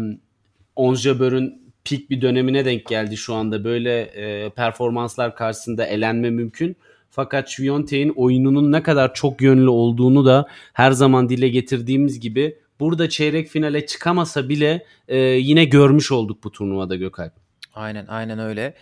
Onjabör'ün 0.76 1.72
pik 1.84 2.10
bir 2.10 2.20
dönemine 2.20 2.64
denk 2.64 2.86
geldi 2.86 3.16
şu 3.16 3.34
anda. 3.34 3.64
Böyle 3.64 4.10
performanslar 4.56 5.36
karşısında 5.36 5.86
elenme 5.86 6.30
mümkün. 6.30 6.76
Fakat 7.10 7.48
Şviyontek'in 7.48 8.12
oyununun 8.16 8.72
ne 8.72 8.82
kadar 8.82 9.14
çok 9.14 9.42
yönlü 9.42 9.68
olduğunu 9.68 10.26
da 10.26 10.46
her 10.72 10.90
zaman 10.90 11.28
dile 11.28 11.48
getirdiğimiz 11.48 12.20
gibi 12.20 12.58
burada 12.80 13.08
çeyrek 13.08 13.48
finale 13.48 13.86
çıkamasa 13.86 14.48
bile 14.48 14.86
e, 15.08 15.18
yine 15.18 15.64
görmüş 15.64 16.12
olduk 16.12 16.44
bu 16.44 16.52
turnuvada 16.52 16.96
Gökalp. 16.96 17.32
Aynen 17.74 18.06
aynen 18.06 18.38
öyle. 18.38 18.74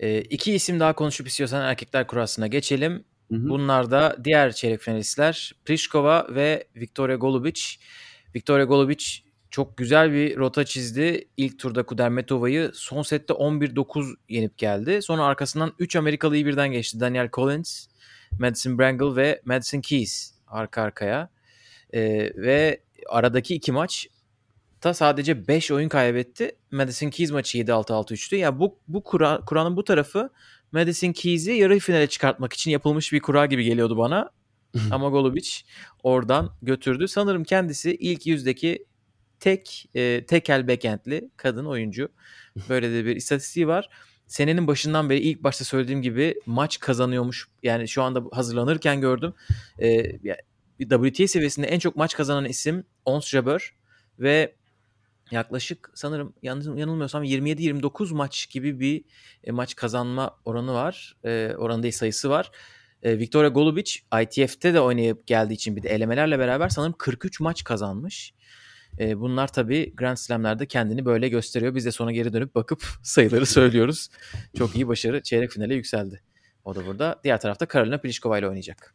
E, 0.00 0.20
iki 0.20 0.52
isim 0.52 0.80
daha 0.80 0.92
konuşup 0.92 1.26
istiyorsan 1.26 1.62
erkekler 1.62 2.06
kurasına 2.06 2.46
geçelim. 2.46 3.04
Hı 3.30 3.36
hı. 3.36 3.48
Bunlar 3.48 3.90
da 3.90 4.16
diğer 4.24 4.52
çeyrek 4.52 4.80
finalistler 4.80 5.52
Pliskova 5.64 6.26
ve 6.30 6.64
Victoria 6.76 7.16
Golubic. 7.16 7.62
Victoria 8.34 8.64
Golubic 8.64 9.04
çok 9.52 9.76
güzel 9.76 10.12
bir 10.12 10.36
rota 10.36 10.64
çizdi. 10.64 11.28
İlk 11.36 11.58
turda 11.58 11.82
Kudermetova'yı 11.82 12.70
son 12.74 13.02
sette 13.02 13.34
11-9 13.34 14.14
yenip 14.28 14.58
geldi. 14.58 15.02
Sonra 15.02 15.24
arkasından 15.24 15.72
3 15.78 15.96
Amerikalıyı 15.96 16.46
birden 16.46 16.72
geçti. 16.72 17.00
Daniel 17.00 17.28
Collins, 17.32 17.86
Madison 18.38 18.78
Brangle 18.78 19.16
ve 19.16 19.42
Madison 19.44 19.80
Keys 19.80 20.34
arka 20.46 20.82
arkaya. 20.82 21.30
Ee, 21.94 22.32
ve 22.36 22.80
aradaki 23.08 23.54
iki 23.54 23.72
maç 23.72 24.08
da 24.84 24.94
sadece 24.94 25.48
5 25.48 25.70
oyun 25.70 25.88
kaybetti. 25.88 26.52
Madison 26.70 27.10
Keys 27.10 27.30
maçı 27.30 27.58
7-6-6-3'tü. 27.58 28.36
Ya 28.36 28.40
yani 28.40 28.58
bu 28.58 28.78
bu 28.88 29.02
kura, 29.02 29.40
Kur'an'ın 29.46 29.76
bu 29.76 29.84
tarafı 29.84 30.30
Madison 30.72 31.12
Keys'i 31.12 31.52
yarı 31.52 31.78
finale 31.78 32.06
çıkartmak 32.06 32.52
için 32.52 32.70
yapılmış 32.70 33.12
bir 33.12 33.20
kura 33.20 33.46
gibi 33.46 33.64
geliyordu 33.64 33.98
bana. 33.98 34.30
Ama 34.90 35.08
Golubic 35.08 35.50
oradan 36.02 36.52
götürdü. 36.62 37.08
Sanırım 37.08 37.44
kendisi 37.44 37.94
ilk 37.94 38.26
yüzdeki 38.26 38.86
tek 39.42 39.90
e, 39.94 40.26
tekel 40.26 40.68
backendli 40.68 41.30
kadın 41.36 41.64
oyuncu. 41.64 42.08
Böyle 42.68 42.92
de 42.92 43.04
bir 43.04 43.16
istatistiği 43.16 43.68
var. 43.68 43.88
Senenin 44.26 44.66
başından 44.66 45.10
beri 45.10 45.20
ilk 45.20 45.42
başta 45.42 45.64
söylediğim 45.64 46.02
gibi 46.02 46.34
maç 46.46 46.80
kazanıyormuş. 46.80 47.48
Yani 47.62 47.88
şu 47.88 48.02
anda 48.02 48.22
hazırlanırken 48.32 49.00
gördüm. 49.00 49.34
E, 49.78 50.02
WTA 50.78 51.26
seviyesinde 51.26 51.66
en 51.66 51.78
çok 51.78 51.96
maç 51.96 52.14
kazanan 52.14 52.44
isim 52.44 52.84
Ons 53.04 53.28
Jabeur 53.28 53.74
ve 54.18 54.54
yaklaşık 55.30 55.90
sanırım 55.94 56.34
yanılmıyorsam 56.42 57.24
27-29 57.24 58.14
maç 58.14 58.50
gibi 58.50 58.80
bir 58.80 59.04
e, 59.44 59.52
maç 59.52 59.76
kazanma 59.76 60.36
oranı 60.44 60.74
var. 60.74 61.16
E, 61.24 61.54
oranı 61.58 61.92
sayısı 61.92 62.30
var. 62.30 62.50
E, 63.02 63.18
Victoria 63.18 63.48
Golubic 63.48 63.92
ITF'te 64.22 64.74
de 64.74 64.80
oynayıp 64.80 65.26
geldiği 65.26 65.54
için 65.54 65.76
bir 65.76 65.82
de 65.82 65.88
elemelerle 65.88 66.38
beraber 66.38 66.68
sanırım 66.68 66.94
43 66.98 67.40
maç 67.40 67.64
kazanmış. 67.64 68.34
E, 68.98 69.20
bunlar 69.20 69.52
tabii 69.52 69.94
Grand 69.96 70.16
Slam'lerde 70.16 70.66
kendini 70.66 71.04
böyle 71.04 71.28
gösteriyor. 71.28 71.74
Biz 71.74 71.86
de 71.86 71.92
sonra 71.92 72.12
geri 72.12 72.32
dönüp 72.32 72.54
bakıp 72.54 72.82
sayıları 73.02 73.46
söylüyoruz. 73.46 74.08
Çok 74.58 74.76
iyi 74.76 74.88
başarı. 74.88 75.22
Çeyrek 75.22 75.50
finale 75.50 75.74
yükseldi. 75.74 76.22
O 76.64 76.74
da 76.74 76.86
burada. 76.86 77.20
Diğer 77.24 77.40
tarafta 77.40 77.66
Karolina 77.66 77.98
Pliskova 77.98 78.38
ile 78.38 78.48
oynayacak. 78.48 78.94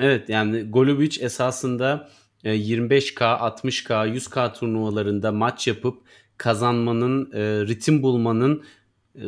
Evet 0.00 0.28
yani 0.28 0.62
Golubic 0.62 1.24
esasında 1.24 2.08
25K, 2.44 3.38
60K, 3.38 4.14
100K 4.14 4.54
turnuvalarında 4.54 5.32
maç 5.32 5.66
yapıp 5.66 6.02
kazanmanın, 6.38 7.32
e, 7.32 7.40
ritim 7.66 8.02
bulmanın 8.02 8.64
e, 9.14 9.24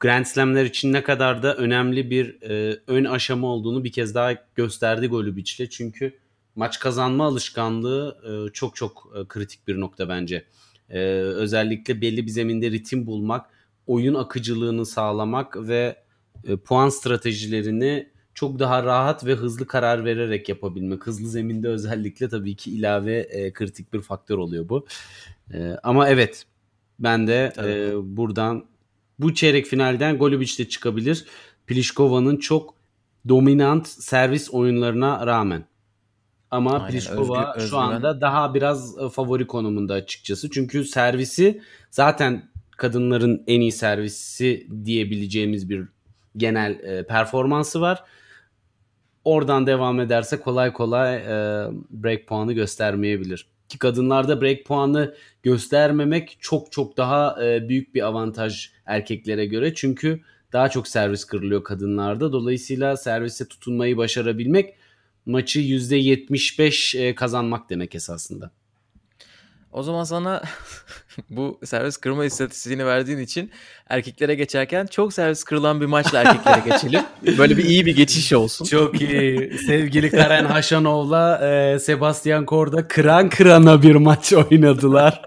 Grand 0.00 0.24
Slam'ler 0.24 0.64
için 0.64 0.92
ne 0.92 1.02
kadar 1.02 1.42
da 1.42 1.56
önemli 1.56 2.10
bir 2.10 2.42
e, 2.42 2.78
ön 2.86 3.04
aşama 3.04 3.46
olduğunu 3.46 3.84
bir 3.84 3.92
kez 3.92 4.14
daha 4.14 4.34
gösterdi 4.54 5.06
Golubic'le. 5.06 5.70
Çünkü 5.70 6.18
maç 6.56 6.78
kazanma 6.80 7.26
alışkanlığı 7.26 8.18
e, 8.28 8.52
çok 8.52 8.76
çok 8.76 9.12
e, 9.16 9.28
kritik 9.28 9.68
bir 9.68 9.80
nokta 9.80 10.08
bence. 10.08 10.44
E, 10.90 10.98
özellikle 11.14 12.00
belli 12.00 12.26
bir 12.26 12.30
zeminde 12.30 12.70
ritim 12.70 13.06
bulmak, 13.06 13.46
oyun 13.86 14.14
akıcılığını 14.14 14.86
sağlamak 14.86 15.68
ve 15.68 15.96
e, 16.44 16.56
puan 16.56 16.88
stratejilerini 16.88 18.12
çok 18.34 18.58
daha 18.58 18.84
rahat 18.84 19.26
ve 19.26 19.34
hızlı 19.34 19.66
karar 19.66 20.04
vererek 20.04 20.48
yapabilmek. 20.48 21.06
Hızlı 21.06 21.28
zeminde 21.28 21.68
özellikle 21.68 22.28
tabii 22.28 22.56
ki 22.56 22.70
ilave 22.70 23.18
e, 23.18 23.52
kritik 23.52 23.92
bir 23.92 24.00
faktör 24.00 24.38
oluyor 24.38 24.68
bu. 24.68 24.86
E, 25.54 25.76
ama 25.82 26.08
evet 26.08 26.46
ben 26.98 27.26
de 27.26 27.52
e, 27.58 27.92
buradan 28.16 28.66
bu 29.18 29.34
çeyrek 29.34 29.66
finalden 29.66 30.18
Golubic 30.18 30.58
de 30.58 30.68
çıkabilir. 30.68 31.24
Pliškova'nın 31.66 32.36
çok 32.36 32.74
dominant 33.28 33.88
servis 33.88 34.50
oyunlarına 34.50 35.26
rağmen. 35.26 35.64
Ama 36.52 36.72
Aynen, 36.72 36.90
Pliškova 36.90 37.54
özgü- 37.56 37.68
şu 37.68 37.78
anda 37.78 38.20
daha 38.20 38.54
biraz 38.54 38.98
e, 38.98 39.08
favori 39.08 39.46
konumunda 39.46 39.94
açıkçası. 39.94 40.50
Çünkü 40.50 40.84
servisi 40.84 41.62
zaten 41.90 42.48
kadınların 42.76 43.44
en 43.46 43.60
iyi 43.60 43.72
servisi 43.72 44.66
diyebileceğimiz 44.84 45.70
bir 45.70 45.84
genel 46.36 46.70
e, 46.72 47.06
performansı 47.06 47.80
var. 47.80 48.04
Oradan 49.24 49.66
devam 49.66 50.00
ederse 50.00 50.40
kolay 50.40 50.72
kolay 50.72 51.16
e, 51.16 51.26
break 51.90 52.26
puanı 52.26 52.52
göstermeyebilir. 52.52 53.46
Ki 53.68 53.78
kadınlarda 53.78 54.40
break 54.40 54.64
puanı 54.64 55.14
göstermemek 55.42 56.36
çok 56.40 56.72
çok 56.72 56.96
daha 56.96 57.44
e, 57.44 57.68
büyük 57.68 57.94
bir 57.94 58.06
avantaj 58.06 58.70
erkeklere 58.86 59.46
göre. 59.46 59.74
Çünkü 59.74 60.20
daha 60.52 60.68
çok 60.68 60.88
servis 60.88 61.24
kırılıyor 61.24 61.64
kadınlarda. 61.64 62.32
Dolayısıyla 62.32 62.96
servise 62.96 63.48
tutunmayı 63.48 63.96
başarabilmek 63.96 64.74
maçı 65.26 65.60
%75 65.60 66.98
e, 66.98 67.14
kazanmak 67.14 67.70
demek 67.70 67.94
esasında. 67.94 68.50
O 69.72 69.82
zaman 69.82 70.04
sana 70.04 70.42
bu 71.30 71.60
servis 71.64 71.96
kırma 71.96 72.24
istatistiğini 72.24 72.86
verdiğin 72.86 73.18
için 73.18 73.50
erkeklere 73.88 74.34
geçerken 74.34 74.86
çok 74.86 75.12
servis 75.12 75.44
kırılan 75.44 75.80
bir 75.80 75.86
maçla 75.86 76.22
erkeklere 76.22 76.60
geçelim. 76.70 77.00
Böyle 77.38 77.56
bir 77.56 77.64
iyi 77.64 77.86
bir 77.86 77.96
geçiş 77.96 78.32
olsun. 78.32 78.64
Çok 78.64 79.00
iyi. 79.00 79.58
Sevgili 79.66 80.10
Karen 80.10 80.44
Haşanov'la 80.44 81.48
e, 81.48 81.78
Sebastian 81.78 82.46
Korda 82.46 82.88
kıran 82.88 83.28
kırana 83.28 83.82
bir 83.82 83.94
maç 83.94 84.32
oynadılar. 84.32 85.22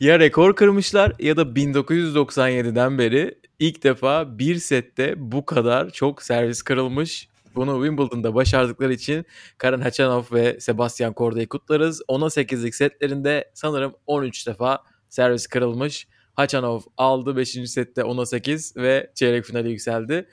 Ya 0.00 0.18
rekor 0.18 0.56
kırmışlar 0.56 1.12
ya 1.18 1.36
da 1.36 1.42
1997'den 1.42 2.98
beri 2.98 3.38
ilk 3.58 3.82
defa 3.82 4.38
bir 4.38 4.56
sette 4.56 5.14
bu 5.16 5.46
kadar 5.46 5.90
çok 5.90 6.22
servis 6.22 6.62
kırılmış. 6.62 7.28
Bunu 7.54 7.84
Wimbledon'da 7.84 8.34
başardıkları 8.34 8.92
için 8.92 9.26
Karen 9.58 9.80
Hachanov 9.80 10.24
ve 10.32 10.60
Sebastian 10.60 11.12
Korda'yı 11.12 11.48
kutlarız. 11.48 12.00
10'a 12.08 12.26
8'lik 12.26 12.74
setlerinde 12.74 13.50
sanırım 13.54 13.94
13 14.06 14.46
defa 14.46 14.82
servis 15.08 15.46
kırılmış. 15.46 16.08
Hachanov 16.34 16.80
aldı 16.96 17.36
5. 17.36 17.48
sette 17.50 18.00
10'a 18.00 18.26
8 18.26 18.76
ve 18.76 19.10
çeyrek 19.14 19.44
finale 19.44 19.70
yükseldi. 19.70 20.28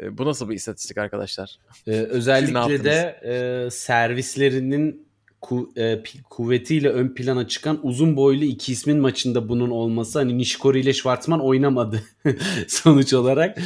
E, 0.00 0.18
Bu 0.18 0.26
nasıl 0.26 0.48
bir 0.48 0.54
istatistik 0.54 0.98
arkadaşlar? 0.98 1.56
Ee, 1.86 1.90
özellikle 1.90 2.84
de 2.84 3.20
e, 3.24 3.70
servislerinin 3.70 5.05
ku, 5.40 5.72
e, 5.76 6.02
kuvvetiyle 6.30 6.88
ön 6.88 7.14
plana 7.14 7.48
çıkan 7.48 7.80
uzun 7.82 8.16
boylu 8.16 8.44
iki 8.44 8.72
ismin 8.72 8.98
maçında 8.98 9.48
bunun 9.48 9.70
olması 9.70 10.18
hani 10.18 10.38
Nishikori 10.38 10.80
ile 10.80 10.92
Schwartzman 10.92 11.40
oynamadı 11.40 12.02
sonuç 12.68 13.14
olarak. 13.14 13.58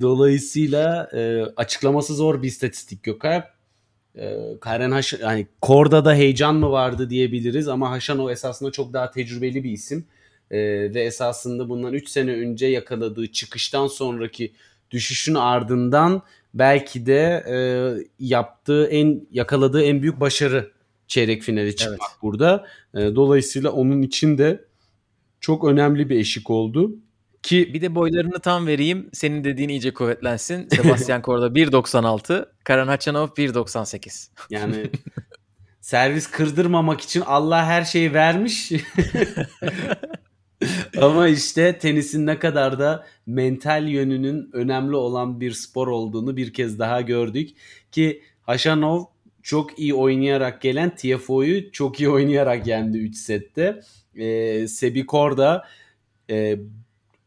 Dolayısıyla 0.00 1.08
e, 1.12 1.42
açıklaması 1.56 2.14
zor 2.14 2.42
bir 2.42 2.48
istatistik 2.48 3.02
Gökay. 3.02 3.42
E, 4.16 4.38
Karen 4.60 4.90
Haş 4.90 5.12
yani 5.12 5.46
Korda 5.60 6.04
da 6.04 6.14
heyecan 6.14 6.54
mı 6.54 6.70
vardı 6.70 7.10
diyebiliriz 7.10 7.68
ama 7.68 7.90
Haşanov 7.90 8.28
esasında 8.28 8.70
çok 8.70 8.92
daha 8.92 9.10
tecrübeli 9.10 9.64
bir 9.64 9.70
isim. 9.70 10.04
E, 10.50 10.58
ve 10.94 11.02
esasında 11.02 11.68
bundan 11.68 11.92
3 11.92 12.08
sene 12.08 12.32
önce 12.32 12.66
yakaladığı 12.66 13.32
çıkıştan 13.32 13.86
sonraki 13.86 14.52
düşüşün 14.90 15.34
ardından 15.34 16.22
belki 16.54 17.06
de 17.06 17.44
e, 17.48 17.56
yaptığı 18.18 18.86
en 18.86 19.26
yakaladığı 19.30 19.82
en 19.82 20.02
büyük 20.02 20.20
başarı 20.20 20.72
çeyrek 21.06 21.42
finale 21.42 21.76
çıkmak 21.76 21.98
Evet. 22.00 22.22
burada. 22.22 22.66
E, 22.94 22.98
dolayısıyla 22.98 23.70
onun 23.70 24.02
için 24.02 24.38
de 24.38 24.64
çok 25.40 25.64
önemli 25.64 26.08
bir 26.10 26.18
eşik 26.18 26.50
oldu. 26.50 26.94
Ki 27.42 27.70
Bir 27.74 27.80
de 27.80 27.94
boylarını 27.94 28.40
tam 28.40 28.66
vereyim. 28.66 29.10
Senin 29.12 29.44
dediğin 29.44 29.68
iyice 29.68 29.94
kuvvetlensin. 29.94 30.68
Sebastian 30.68 31.22
Korda 31.22 31.46
1.96, 31.46 32.46
Karen 32.64 32.86
Hachanov 32.86 33.28
1.98. 33.28 34.28
yani 34.50 34.90
servis 35.80 36.30
kırdırmamak 36.30 37.00
için 37.00 37.20
Allah 37.20 37.66
her 37.66 37.84
şeyi 37.84 38.14
vermiş. 38.14 38.72
Ama 41.00 41.28
işte 41.28 41.78
tenisin 41.78 42.26
ne 42.26 42.38
kadar 42.38 42.78
da 42.78 43.06
mental 43.26 43.88
yönünün 43.88 44.50
önemli 44.52 44.96
olan 44.96 45.40
bir 45.40 45.52
spor 45.52 45.88
olduğunu 45.88 46.36
bir 46.36 46.52
kez 46.52 46.78
daha 46.78 47.00
gördük. 47.00 47.50
Ki 47.92 48.22
Haşanov 48.42 49.04
çok 49.42 49.78
iyi 49.78 49.94
oynayarak 49.94 50.60
gelen 50.60 50.96
Tiafoe'yu 50.96 51.72
çok 51.72 52.00
iyi 52.00 52.08
oynayarak 52.08 52.66
yendi 52.66 52.98
3 52.98 53.16
sette. 53.16 53.80
Ee, 54.16 54.68
Sebi 54.68 55.06
Korda 55.06 55.64
e, 56.30 56.56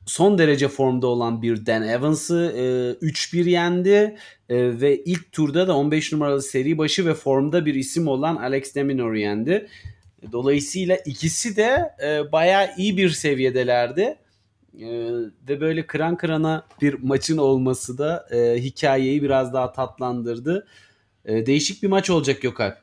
son 0.05 0.37
derece 0.37 0.67
formda 0.67 1.07
olan 1.07 1.41
bir 1.41 1.65
Dan 1.65 1.83
Evans'ı 1.83 2.53
e, 3.01 3.05
3-1 3.05 3.49
yendi. 3.49 4.17
E, 4.49 4.81
ve 4.81 5.03
ilk 5.03 5.31
turda 5.31 5.67
da 5.67 5.77
15 5.77 6.13
numaralı 6.13 6.41
seri 6.41 6.77
başı 6.77 7.05
ve 7.05 7.13
formda 7.13 7.65
bir 7.65 7.75
isim 7.75 8.07
olan 8.07 8.35
Alex 8.35 8.75
de 8.75 8.83
Minaur'u 8.83 9.17
yendi. 9.17 9.67
Dolayısıyla 10.31 10.97
ikisi 11.05 11.55
de 11.55 11.95
e, 12.03 12.31
bayağı 12.31 12.69
iyi 12.77 12.97
bir 12.97 13.09
seviyedelerdi. 13.09 14.01
E, 14.81 14.87
ve 15.49 15.61
böyle 15.61 15.87
kıran 15.87 16.17
kırana 16.17 16.67
bir 16.81 16.93
maçın 16.93 17.37
olması 17.37 17.97
da 17.97 18.27
e, 18.31 18.63
hikayeyi 18.63 19.23
biraz 19.23 19.53
daha 19.53 19.71
tatlandırdı. 19.71 20.67
E, 21.25 21.45
değişik 21.45 21.83
bir 21.83 21.87
maç 21.87 22.09
olacak 22.09 22.41
Gökalp. 22.41 22.77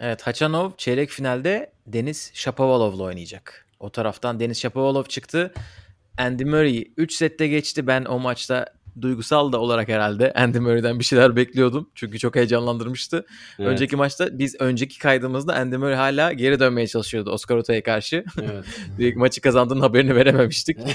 Evet 0.00 0.22
Hachanov 0.22 0.70
çeyrek 0.76 1.10
finalde 1.10 1.72
Deniz 1.86 2.30
Shapovalov'la 2.34 3.02
oynayacak. 3.02 3.66
O 3.80 3.90
taraftan 3.90 4.40
Deniz 4.40 4.60
Shapovalov 4.60 5.04
çıktı. 5.04 5.52
Andy 6.18 6.44
Murray 6.44 6.84
3 6.96 7.12
sette 7.12 7.48
geçti. 7.48 7.86
Ben 7.86 8.04
o 8.04 8.18
maçta 8.18 8.66
duygusal 9.00 9.52
da 9.52 9.60
olarak 9.60 9.88
herhalde 9.88 10.32
Andy 10.32 10.58
Murray'den 10.58 10.98
bir 10.98 11.04
şeyler 11.04 11.36
bekliyordum. 11.36 11.90
Çünkü 11.94 12.18
çok 12.18 12.36
heyecanlandırmıştı. 12.36 13.26
Evet, 13.58 13.68
Önceki 13.68 13.96
maçta 13.96 14.38
biz 14.38 14.56
önceki 14.60 14.98
kaydımızda 14.98 15.54
Andy 15.54 15.76
Murray 15.76 15.94
hala 15.94 16.32
geri 16.32 16.60
dönmeye 16.60 16.86
çalışıyordu 16.86 17.30
Oscar 17.30 17.56
Ota'ya 17.56 17.82
karşı. 17.82 18.24
evet. 18.42 18.64
Büyük 18.98 19.16
maçı 19.16 19.40
kazandığının 19.40 19.80
haberini 19.80 20.14
verememiştik. 20.14 20.78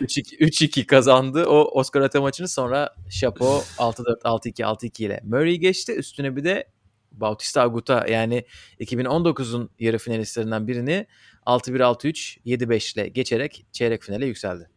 3-2 0.00 0.38
3-2 0.38 0.86
kazandı 0.86 1.44
o 1.46 1.78
Oscar 1.78 2.00
Ota 2.00 2.20
maçını 2.20 2.48
sonra 2.48 2.94
Chapo 3.10 3.62
6-4 3.78 4.20
6-2 4.22 4.62
6-2 4.62 5.04
ile 5.04 5.20
Murray 5.24 5.56
geçti. 5.56 5.92
Üstüne 5.92 6.36
bir 6.36 6.44
de 6.44 6.68
Bautista 7.12 7.62
Aguta 7.62 8.06
yani 8.08 8.44
2019'un 8.80 9.70
yarı 9.78 9.98
finalistlerinden 9.98 10.68
birini 10.68 11.06
6-1 11.46 11.78
6-3 11.78 12.38
7-5 12.46 12.94
ile 12.94 13.08
geçerek 13.08 13.66
çeyrek 13.72 14.02
finale 14.02 14.26
yükseldi. 14.26 14.68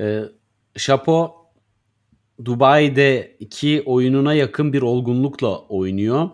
E, 0.00 0.22
Şapo 0.76 1.43
Dubai'de 2.44 3.36
iki 3.40 3.82
oyununa 3.86 4.34
yakın 4.34 4.72
bir 4.72 4.82
olgunlukla 4.82 5.58
oynuyor. 5.58 6.30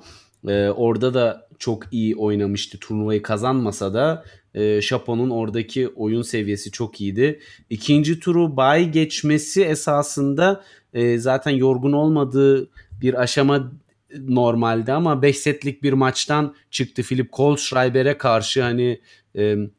E, 0.48 0.68
orada 0.68 1.14
da 1.14 1.48
çok 1.58 1.92
iyi 1.92 2.16
oynamıştı. 2.16 2.78
Turnuvayı 2.80 3.22
kazanmasa 3.22 3.94
da 3.94 4.24
e, 4.54 4.82
Şapo'nun 4.82 5.30
oradaki 5.30 5.88
oyun 5.88 6.22
seviyesi 6.22 6.70
çok 6.70 7.00
iyiydi. 7.00 7.40
İkinci 7.70 8.20
turu 8.20 8.56
bay 8.56 8.90
geçmesi 8.90 9.64
esasında 9.64 10.64
e, 10.94 11.18
zaten 11.18 11.50
yorgun 11.50 11.92
olmadığı 11.92 12.68
bir 13.02 13.22
aşama 13.22 13.72
normalde 14.18 14.92
ama 14.92 15.23
5 15.23 15.38
setlik 15.38 15.83
bir 15.83 15.92
maçtan 15.92 16.55
çıktı 16.70 17.03
Philip 17.03 17.33
Kohlschreiber'e 17.33 18.18
karşı 18.18 18.62
hani 18.62 19.01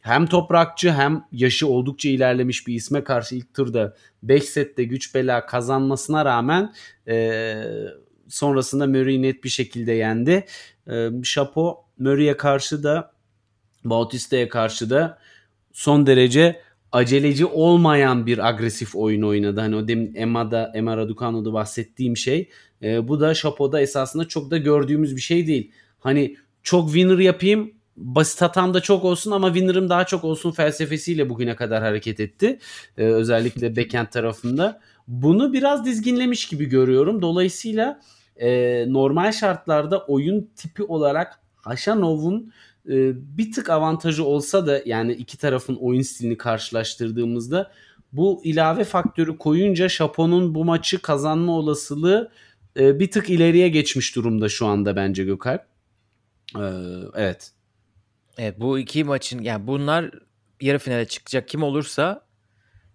hem 0.01 0.27
toprakçı 0.27 0.91
hem 0.91 1.23
yaşı 1.31 1.67
oldukça 1.67 2.09
ilerlemiş 2.09 2.67
bir 2.67 2.73
isme 2.73 3.03
karşı 3.03 3.35
ilk 3.35 3.53
turda 3.53 3.95
5 4.23 4.43
sette 4.43 4.83
güç 4.83 5.15
bela 5.15 5.45
kazanmasına 5.45 6.25
rağmen 6.25 6.73
sonrasında 8.31 8.87
Murray'i 8.87 9.21
net 9.21 9.43
bir 9.43 9.49
şekilde 9.49 9.91
yendi. 9.91 10.45
E, 10.87 11.09
Chapo 11.23 11.85
Murray'e 11.99 12.37
karşı 12.37 12.83
da 12.83 13.11
Bautista'ya 13.83 14.49
karşı 14.49 14.89
da 14.89 15.19
son 15.71 16.05
derece 16.05 16.61
aceleci 16.91 17.45
olmayan 17.45 18.25
bir 18.25 18.49
agresif 18.49 18.95
oyun 18.95 19.21
oynadı. 19.21 19.59
Hani 19.59 19.75
o 19.75 19.87
demin 19.87 20.15
Emma'da, 20.15 20.71
Emma 20.75 20.97
Raducano'da 20.97 21.53
bahsettiğim 21.53 22.17
şey. 22.17 22.49
E, 22.83 23.07
bu 23.07 23.19
da 23.19 23.33
Chapo'da 23.33 23.81
esasında 23.81 24.27
çok 24.27 24.51
da 24.51 24.57
gördüğümüz 24.57 25.15
bir 25.15 25.21
şey 25.21 25.47
değil. 25.47 25.71
Hani 25.99 26.37
çok 26.63 26.85
winner 26.85 27.17
yapayım 27.17 27.73
basit 27.97 28.41
hatam 28.41 28.73
da 28.73 28.81
çok 28.81 29.05
olsun 29.05 29.31
ama 29.31 29.47
winner'ım 29.47 29.89
daha 29.89 30.05
çok 30.05 30.23
olsun 30.23 30.51
felsefesiyle 30.51 31.29
bugüne 31.29 31.55
kadar 31.55 31.83
hareket 31.83 32.19
etti. 32.19 32.59
Ee, 32.97 33.03
özellikle 33.03 33.75
backhand 33.77 34.07
tarafında. 34.07 34.79
Bunu 35.07 35.53
biraz 35.53 35.85
dizginlemiş 35.85 36.47
gibi 36.47 36.65
görüyorum. 36.65 37.21
Dolayısıyla 37.21 38.01
e, 38.35 38.85
normal 38.87 39.31
şartlarda 39.31 40.05
oyun 40.05 40.49
tipi 40.55 40.83
olarak 40.83 41.39
Haşanov'un 41.55 42.53
e, 42.89 42.93
bir 43.37 43.51
tık 43.51 43.69
avantajı 43.69 44.25
olsa 44.25 44.67
da 44.67 44.81
yani 44.85 45.13
iki 45.13 45.37
tarafın 45.37 45.75
oyun 45.75 46.01
stilini 46.01 46.37
karşılaştırdığımızda 46.37 47.71
bu 48.13 48.41
ilave 48.43 48.83
faktörü 48.83 49.37
koyunca 49.37 49.89
Şapon'un 49.89 50.55
bu 50.55 50.65
maçı 50.65 51.01
kazanma 51.01 51.51
olasılığı 51.51 52.31
e, 52.79 52.99
bir 52.99 53.11
tık 53.11 53.29
ileriye 53.29 53.69
geçmiş 53.69 54.15
durumda 54.15 54.49
şu 54.49 54.65
anda 54.65 54.95
bence 54.95 55.23
Gökalp. 55.23 55.65
Ee, 56.55 56.61
evet. 57.15 57.51
Evet 58.37 58.59
bu 58.59 58.79
iki 58.79 59.03
maçın 59.03 59.41
yani 59.41 59.67
bunlar 59.67 60.11
yarı 60.61 60.79
finale 60.79 61.07
çıkacak 61.07 61.47
kim 61.47 61.63
olursa 61.63 62.25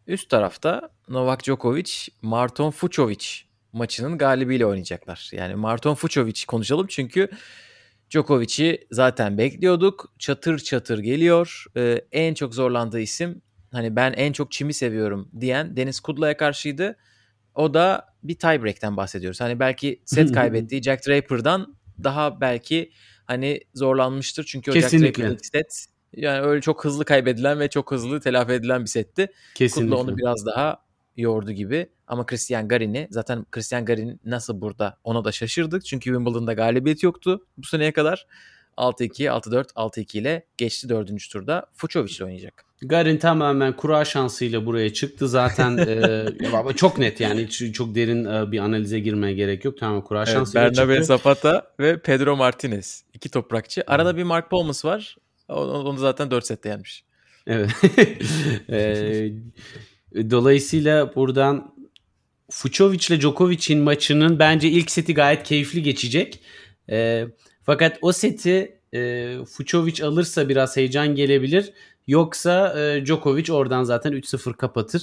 üst 0.07 0.31
tarafta 0.31 0.91
Novak 1.09 1.45
Djokovic, 1.45 1.93
Marton 2.23 2.71
Fucsovic 2.71 3.27
maçının 3.73 4.19
galibiyle 4.19 4.67
oynayacaklar. 4.67 5.31
Yani 5.33 5.55
Marton 5.55 5.95
Fucsovic 5.95 6.45
konuşalım 6.47 6.87
çünkü 6.87 7.29
Djokovic'i 8.11 8.87
zaten 8.91 9.39
bekliyorduk. 9.39 10.13
Çatır 10.19 10.59
çatır 10.59 10.99
geliyor. 10.99 11.65
Ee, 11.77 12.05
en 12.13 12.35
çok 12.35 12.55
zorlandığı 12.55 13.01
isim 13.01 13.43
hani 13.73 13.97
ben 13.97 14.13
en 14.13 14.33
çok 14.33 14.53
çimi 14.53 14.75
seviyorum 14.75 15.29
diyen 15.41 15.77
Deniz 15.77 16.01
Kudla'ya 16.01 16.37
karşıydı. 16.37 16.97
O 17.57 17.75
da 17.75 18.07
bir 18.23 18.39
tiebreak'ten 18.39 18.97
bahsediyoruz. 18.97 19.41
Hani 19.41 19.61
belki 19.61 20.03
set 20.05 20.33
kaybettiği 20.35 20.83
Jack 20.83 21.07
Draper'dan 21.07 21.77
daha 22.05 22.41
belki 22.41 22.93
hani 23.25 23.61
zorlanmıştır. 23.75 24.45
Çünkü 24.45 24.71
o 24.71 24.75
Kesinlikle. 24.75 25.07
Jack 25.07 25.19
Draper'daki 25.19 25.47
set 25.47 25.87
yani 26.13 26.41
öyle 26.41 26.61
çok 26.61 26.85
hızlı 26.85 27.05
kaybedilen 27.05 27.61
ve 27.61 27.69
çok 27.71 27.91
hızlı 27.91 28.21
telafi 28.21 28.53
edilen 28.53 28.81
bir 28.81 28.91
setti. 28.91 29.29
Kesinlikle. 29.55 29.97
Kudla 29.97 30.03
onu 30.03 30.19
biraz 30.19 30.47
daha 30.47 30.87
yordu 31.17 31.53
gibi. 31.53 31.89
Ama 32.07 32.27
Christian 32.27 32.69
Garin'i 32.69 33.09
zaten 33.11 33.47
Christian 33.51 33.85
Garin 33.85 34.21
nasıl 34.25 34.61
burada 34.61 34.99
ona 35.05 35.25
da 35.25 35.33
şaşırdık. 35.33 35.85
Çünkü 35.85 36.11
Wimbledon'da 36.11 36.53
galibiyet 36.53 37.03
yoktu 37.03 37.47
bu 37.57 37.67
seneye 37.67 37.93
kadar. 37.93 38.27
6-2, 38.77 39.29
6-4, 39.29 39.73
6-2 39.73 40.19
ile 40.19 40.47
geçti 40.57 40.89
dördüncü 40.89 41.29
turda. 41.29 41.67
Fucovic 41.75 42.17
ile 42.17 42.25
oynayacak. 42.25 42.65
Garin 42.83 43.17
tamamen 43.17 43.77
kura 43.77 44.05
şansıyla 44.05 44.67
buraya 44.67 44.93
çıktı. 44.93 45.29
Zaten 45.29 45.79
e, 46.69 46.73
çok 46.77 46.99
net 46.99 47.21
yani 47.21 47.47
hiç 47.47 47.75
çok 47.75 47.95
derin 47.95 48.25
e, 48.25 48.53
bir 48.53 48.59
analize 48.59 49.01
girmeye 49.01 49.35
gerek 49.35 49.65
yok. 49.65 49.79
Tamamen 49.79 50.05
kura 50.05 50.19
Evet, 50.19 50.29
şansıyla 50.29 50.71
Bernabe 50.71 50.95
çıktı. 50.95 51.07
Zapata 51.07 51.73
ve 51.81 51.99
Pedro 51.99 52.37
Martinez. 52.37 53.05
iki 53.15 53.29
toprakçı. 53.29 53.85
Arada 53.87 54.17
bir 54.17 54.23
Mark 54.23 54.51
Polmas 54.51 54.85
var. 54.85 55.17
Onu, 55.49 55.73
onu 55.73 55.99
zaten 55.99 56.31
4 56.31 56.47
sette 56.47 56.69
yenmiş. 56.69 57.05
Evet. 57.47 57.71
E, 60.15 60.31
dolayısıyla 60.31 61.15
buradan 61.15 61.75
Fucovic 62.51 63.07
ile 63.09 63.21
Djokovic'in 63.21 63.79
maçının 63.79 64.39
bence 64.39 64.69
ilk 64.69 64.91
seti 64.91 65.15
gayet 65.15 65.43
keyifli 65.43 65.83
geçecek. 65.83 66.41
E, 66.91 67.27
fakat 67.67 67.99
o 68.03 68.13
seti 68.13 68.79
e, 68.95 69.33
Fucovic 69.45 70.05
alırsa 70.05 70.49
biraz 70.49 70.77
heyecan 70.77 71.15
gelebilir. 71.15 71.73
Yoksa 72.07 72.81
e, 72.81 73.05
Djokovic 73.07 73.53
oradan 73.53 73.85
zaten 73.85 74.13
3-0 74.13 74.55
kapatır. 74.57 75.03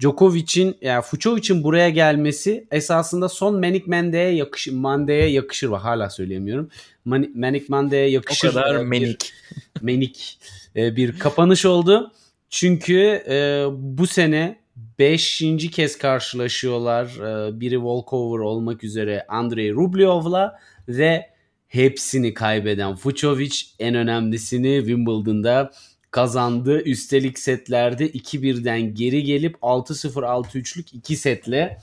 Djokovic'in 0.00 0.76
yani 0.80 1.02
Fucovic'in 1.02 1.62
buraya 1.64 1.88
gelmesi 1.90 2.66
esasında 2.70 3.28
son 3.28 3.60
Manic 3.60 3.84
Mande'ye 3.86 4.30
yakışır. 4.34 4.72
Mande'ye 4.72 5.26
yakışır. 5.30 5.70
Bak 5.70 5.84
hala 5.84 6.10
söyleyemiyorum. 6.10 6.70
Mani, 7.04 7.30
Manic 7.34 7.64
Mande'ye 7.68 8.06
O 8.08 8.10
yakışır. 8.10 8.48
kadar 8.48 8.74
e, 8.74 8.78
bir- 8.80 8.84
menik. 8.84 9.32
menik 9.82 10.38
e, 10.76 10.96
bir 10.96 11.18
kapanış 11.18 11.66
oldu. 11.66 12.12
Çünkü 12.50 12.98
e, 13.28 13.64
bu 13.70 14.06
sene 14.06 14.58
5. 14.98 15.42
kez 15.72 15.98
karşılaşıyorlar. 15.98 17.04
E, 17.48 17.60
biri 17.60 17.74
walkover 17.74 18.38
olmak 18.38 18.84
üzere 18.84 19.24
Andrei 19.28 19.72
Rublev'la 19.72 20.58
ve 20.88 21.33
hepsini 21.74 22.34
kaybeden 22.34 22.94
Fucovic 22.94 23.62
en 23.78 23.94
önemlisini 23.94 24.78
Wimbledon'da 24.78 25.72
kazandı. 26.10 26.80
Üstelik 26.80 27.38
setlerde 27.38 28.10
2-1'den 28.10 28.94
geri 28.94 29.24
gelip 29.24 29.56
6-0 29.62 30.08
6-3'lük 30.24 30.96
2 30.96 31.16
setle 31.16 31.78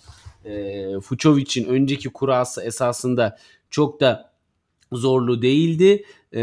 e, 0.46 0.86
Fucovic'in 1.00 1.66
önceki 1.66 2.10
kurası 2.10 2.64
esasında 2.64 3.38
çok 3.70 4.02
da 4.02 4.32
zorlu 4.92 5.42
değildi. 5.42 6.04
E, 6.36 6.42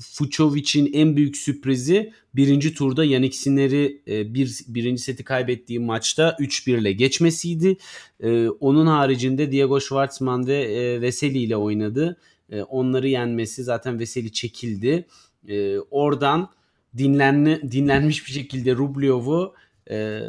Fucovic'in 0.00 0.92
en 0.92 1.16
büyük 1.16 1.36
sürprizi 1.36 2.12
birinci 2.34 2.74
turda 2.74 3.04
Yannick 3.04 3.36
Sinner'i 3.36 4.02
e, 4.08 4.34
bir, 4.34 4.58
birinci 4.68 5.02
seti 5.02 5.24
kaybettiği 5.24 5.78
maçta 5.78 6.36
3-1 6.40 6.80
ile 6.80 6.92
geçmesiydi. 6.92 7.76
E, 8.22 8.48
onun 8.48 8.86
haricinde 8.86 9.52
Diego 9.52 9.80
Schwartzman 9.80 10.46
ve 10.46 10.62
e, 10.62 11.00
Veseli 11.00 11.38
ile 11.38 11.56
oynadı. 11.56 12.16
E, 12.50 12.62
onları 12.62 13.08
yenmesi 13.08 13.64
zaten 13.64 13.98
Veseli 13.98 14.32
çekildi. 14.32 15.06
E, 15.48 15.78
oradan 15.78 16.50
dinlenme, 16.98 17.72
dinlenmiş 17.72 18.26
bir 18.26 18.32
şekilde 18.32 18.74
Rublev'u 18.74 19.54
e, 19.90 20.20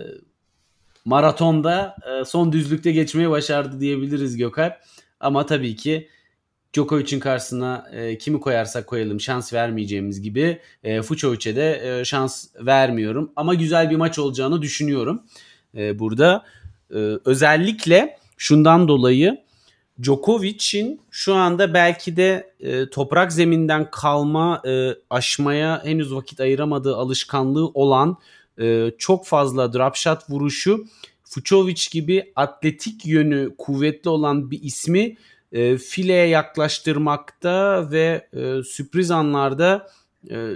maratonda 1.06 1.96
e, 2.12 2.26
son 2.26 2.52
düzlükte 2.52 2.92
geçmeyi 2.92 3.30
başardı 3.30 3.80
diyebiliriz 3.80 4.38
Gökalp. 4.38 4.74
Ama 5.20 5.46
tabii 5.46 5.76
ki 5.76 6.08
Djokovic'in 6.74 7.20
karşısına 7.20 7.90
e, 7.94 8.18
kimi 8.18 8.40
koyarsak 8.40 8.88
koyalım 8.88 9.22
şans 9.22 9.54
vermeyeceğimiz 9.54 10.22
gibi 10.22 10.60
e, 10.84 11.02
Fucovic'e 11.02 11.56
de 11.56 12.00
e, 12.00 12.06
şans 12.06 12.48
vermiyorum. 12.60 13.32
Ama 13.36 13.54
güzel 13.54 13.90
bir 13.90 13.96
maç 13.96 14.20
olacağını 14.20 14.62
düşünüyorum 14.62 15.24
e, 15.78 16.00
burada. 16.00 16.46
E, 16.92 16.98
özellikle 17.26 18.18
şundan 18.38 18.88
dolayı 18.88 19.38
Djokovic'in 20.02 21.02
şu 21.12 21.34
anda 21.34 21.74
belki 21.74 22.18
de 22.18 22.54
e, 22.60 22.90
toprak 22.90 23.34
zeminden 23.34 23.92
kalma 23.92 24.62
e, 24.68 24.96
aşmaya 25.10 25.82
henüz 25.86 26.14
vakit 26.14 26.40
ayıramadığı 26.40 26.96
alışkanlığı 26.96 27.68
olan 27.68 28.18
e, 28.62 28.92
çok 28.98 29.26
fazla 29.26 29.74
drop 29.74 29.96
shot 29.96 30.30
vuruşu 30.30 30.86
Fucovic 31.24 31.90
gibi 31.92 32.32
atletik 32.36 33.06
yönü 33.06 33.56
kuvvetli 33.58 34.10
olan 34.10 34.52
bir 34.52 34.64
ismi 34.64 35.18
e, 35.52 35.78
fileye 35.78 36.28
yaklaştırmakta 36.28 37.88
ve 37.92 38.30
e, 38.34 38.64
sürpriz 38.64 39.12
anlarda 39.12 39.88
e, 40.32 40.50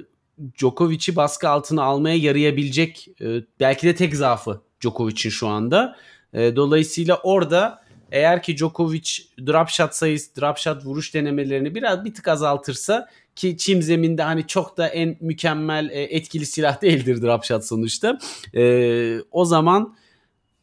Djokovic'i 0.58 1.15
baskı 1.15 1.49
altına 1.49 1.84
almaya 1.84 2.15
yarayabilecek 2.15 3.08
e, 3.21 3.25
belki 3.60 3.88
de 3.88 3.95
tek 3.95 4.15
zaafı 4.15 4.62
Djokovic'in 4.81 5.29
şu 5.29 5.47
anda. 5.47 5.95
E, 6.34 6.55
dolayısıyla 6.55 7.19
orada 7.23 7.85
eğer 8.12 8.44
ki 8.44 8.58
Djokovic 8.58 9.10
drop 9.48 9.70
shot 9.70 9.94
sayısı, 9.94 10.41
drop 10.41 10.58
shot 10.58 10.86
vuruş 10.86 11.13
denemelerini 11.13 11.76
biraz 11.76 12.06
bir 12.06 12.13
tık 12.13 12.28
azaltırsa 12.28 13.10
ki 13.36 13.58
çim 13.58 13.82
zeminde 13.82 14.24
hani 14.24 14.48
çok 14.48 14.78
da 14.78 14.88
en 14.88 15.18
mükemmel 15.20 15.89
e, 15.89 16.02
etkili 16.04 16.46
silah 16.46 16.82
değildir 16.82 17.22
drop 17.22 17.44
shot 17.44 17.63
sonuçta. 17.65 18.20
E, 18.56 19.18
o 19.32 19.46
zaman 19.46 19.96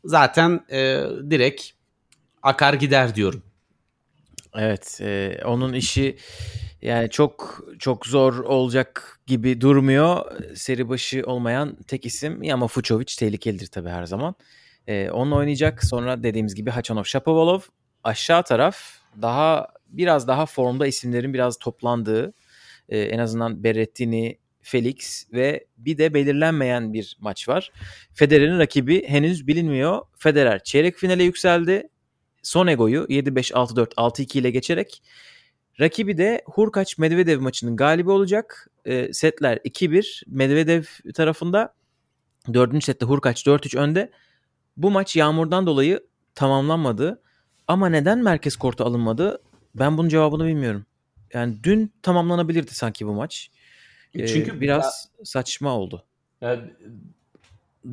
zaten 0.04 0.60
e, 0.70 1.02
direkt 1.30 1.62
akar 2.42 2.74
gider 2.74 3.14
diyorum. 3.14 3.42
Evet, 4.54 4.98
e, 5.00 5.40
onun 5.44 5.72
işi 5.72 6.16
yani 6.82 7.10
çok 7.10 7.64
çok 7.78 8.06
zor 8.06 8.38
olacak 8.38 9.20
gibi 9.26 9.60
durmuyor. 9.60 10.24
Seri 10.56 10.88
başı 10.88 11.22
olmayan 11.26 11.76
tek 11.86 12.06
isim 12.06 12.42
ama 12.52 12.68
Fucovic 12.68 13.16
tehlikelidir 13.18 13.66
tabii 13.66 13.88
her 13.88 14.06
zaman. 14.06 14.34
E, 14.86 15.10
onunla 15.10 15.36
oynayacak. 15.36 15.84
Sonra 15.84 16.22
dediğimiz 16.22 16.54
gibi 16.54 16.70
Hachanov, 16.70 17.04
Shapovalov. 17.04 17.60
Aşağı 18.04 18.42
taraf 18.42 18.76
daha 19.22 19.68
biraz 19.88 20.28
daha 20.28 20.46
formda 20.46 20.86
isimlerin 20.86 21.34
biraz 21.34 21.58
toplandığı 21.58 22.34
e, 22.88 22.98
en 22.98 23.18
azından 23.18 23.64
Berrettini, 23.64 24.38
Felix 24.62 25.26
ve 25.32 25.66
bir 25.76 25.98
de 25.98 26.14
belirlenmeyen 26.14 26.92
bir 26.92 27.16
maç 27.20 27.48
var. 27.48 27.72
Federer'in 28.12 28.58
rakibi 28.58 29.08
henüz 29.08 29.46
bilinmiyor. 29.46 30.02
Federer 30.18 30.64
çeyrek 30.64 30.96
finale 30.96 31.24
yükseldi. 31.24 31.88
Sonego'yu 32.42 33.04
7-5, 33.04 33.52
6-4, 33.52 33.94
6-2 33.94 34.38
ile 34.38 34.50
geçerek 34.50 35.02
rakibi 35.80 36.18
de 36.18 36.42
Hurkaç 36.46 36.98
Medvedev 36.98 37.40
maçının 37.40 37.76
galibi 37.76 38.10
olacak. 38.10 38.70
E, 38.84 39.12
setler 39.12 39.56
2-1 39.56 40.22
Medvedev 40.26 40.82
tarafında. 41.14 41.74
Dördüncü 42.54 42.84
sette 42.84 43.06
Hurkaç 43.06 43.46
4-3 43.46 43.78
önde. 43.78 44.10
Bu 44.76 44.90
maç 44.90 45.16
yağmurdan 45.16 45.66
dolayı 45.66 46.06
tamamlanmadı. 46.34 47.20
Ama 47.68 47.88
neden 47.88 48.18
merkez 48.18 48.56
kortu 48.56 48.84
alınmadı? 48.84 49.40
Ben 49.74 49.98
bunun 49.98 50.08
cevabını 50.08 50.46
bilmiyorum. 50.46 50.86
Yani 51.34 51.56
dün 51.62 51.92
tamamlanabilirdi 52.02 52.74
sanki 52.74 53.06
bu 53.06 53.12
maç. 53.12 53.50
Ee, 54.14 54.26
Çünkü 54.26 54.60
biraz 54.60 55.08
saçma 55.24 55.76
oldu. 55.76 56.04
Ya, 56.40 56.60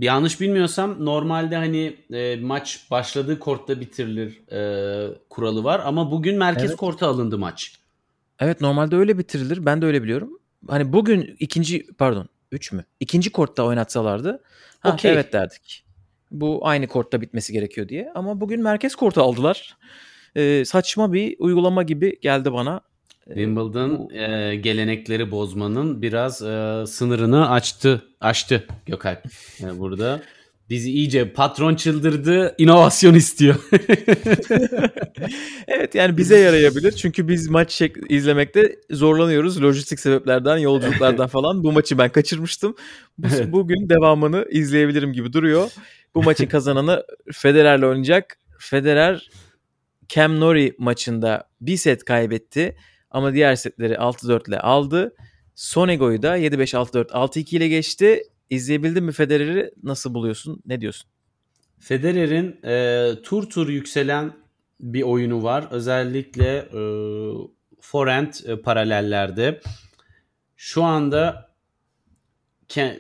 yanlış 0.02 0.42
bilmiyorsam 0.42 1.06
normalde 1.06 1.56
hani 1.56 1.98
e, 2.14 2.36
maç 2.36 2.86
başladığı 2.92 3.40
kortta 3.40 3.80
bitirilir 3.80 4.52
e, 4.52 5.18
kuralı 5.30 5.64
var 5.64 5.82
ama 5.86 6.12
bugün 6.12 6.38
merkez 6.38 6.70
Evet. 6.70 6.78
korta 6.78 7.08
alındı 7.08 7.38
maç. 7.38 7.80
Evet 8.40 8.62
normalde 8.62 8.96
öyle 8.96 9.18
bitirilir. 9.18 9.66
Ben 9.66 9.82
de 9.82 9.86
öyle 9.86 10.04
biliyorum. 10.04 10.40
Hani 10.68 10.94
bugün 10.94 11.36
ikinci 11.40 11.88
pardon 11.98 12.30
3 12.52 12.72
mü? 12.72 12.86
İkinci 13.00 13.32
kortta 13.32 13.64
oynatsalardı 13.64 14.44
ha, 14.80 14.98
evet 15.04 15.34
derdik. 15.34 15.86
Bu 16.32 16.60
aynı 16.68 16.88
kortta 16.88 17.22
bitmesi 17.22 17.54
gerekiyor 17.54 17.90
diye. 17.90 18.12
Ama 18.16 18.42
bugün 18.42 18.64
merkez 18.64 18.96
kortu 18.96 19.22
aldılar. 19.22 19.78
e, 20.36 20.66
saçma 20.66 21.14
bir 21.14 21.36
uygulama 21.40 21.84
gibi 21.84 22.20
geldi 22.22 22.54
bana. 22.54 22.82
Wimbledon 23.26 24.10
e, 24.10 24.56
gelenekleri 24.56 25.32
bozmanın 25.32 26.02
biraz 26.02 26.42
e, 26.42 26.84
sınırını 26.88 27.50
açtı 27.50 28.06
açtı 28.22 28.68
Gökalp 28.86 29.26
e, 29.64 29.80
burada. 29.80 30.22
Bizi 30.70 30.92
iyice 30.92 31.34
patron 31.34 31.76
çıldırdı, 31.76 32.56
inovasyon 32.58 33.14
istiyor. 33.14 33.56
evet 35.68 35.96
yani 35.96 36.18
bize 36.18 36.38
yarayabilir. 36.38 36.92
Çünkü 36.92 37.28
biz 37.28 37.50
maç 37.50 37.82
izlemekte 38.10 38.76
zorlanıyoruz. 38.92 39.64
Lojistik 39.64 40.00
sebeplerden, 40.00 40.58
yolculuklardan 40.58 41.28
falan. 41.36 41.64
Bu 41.64 41.72
maçı 41.72 41.98
ben 41.98 42.10
kaçırmıştım. 42.10 42.76
Bu, 43.18 43.28
bugün 43.52 43.90
devamını 43.90 44.46
izleyebilirim 44.50 45.14
gibi 45.14 45.34
duruyor. 45.34 45.72
Bu 46.16 46.24
maçın 46.24 46.46
kazananı 46.50 47.04
Federer'le 47.32 47.84
oynayacak. 47.84 48.38
Federer 48.60 49.30
Cam 50.10 50.40
Nori 50.40 50.76
maçında 50.78 51.50
bir 51.62 51.78
set 51.78 52.04
kaybetti. 52.06 52.76
Ama 53.12 53.34
diğer 53.34 53.56
setleri 53.56 53.94
6-4 53.94 54.50
ile 54.50 54.60
aldı. 54.60 55.16
Sonego'yu 55.56 56.22
da 56.22 56.38
7-5, 56.38 56.76
6-4, 56.76 57.08
6-2 57.08 57.56
ile 57.56 57.68
geçti. 57.68 58.24
İzleyebildin 58.50 59.04
mi 59.04 59.12
Federer'i? 59.12 59.72
Nasıl 59.84 60.14
buluyorsun? 60.14 60.62
Ne 60.66 60.82
diyorsun? 60.82 61.10
Federer'in 61.80 62.60
e, 62.66 63.12
tur 63.24 63.50
tur 63.50 63.70
yükselen 63.70 64.34
bir 64.80 65.02
oyunu 65.02 65.44
var. 65.44 65.68
Özellikle 65.72 66.58
e, 66.58 66.82
forehand 67.82 68.34
e, 68.46 68.62
paralellerde. 68.62 69.62
Şu 70.58 70.84
anda 70.84 71.50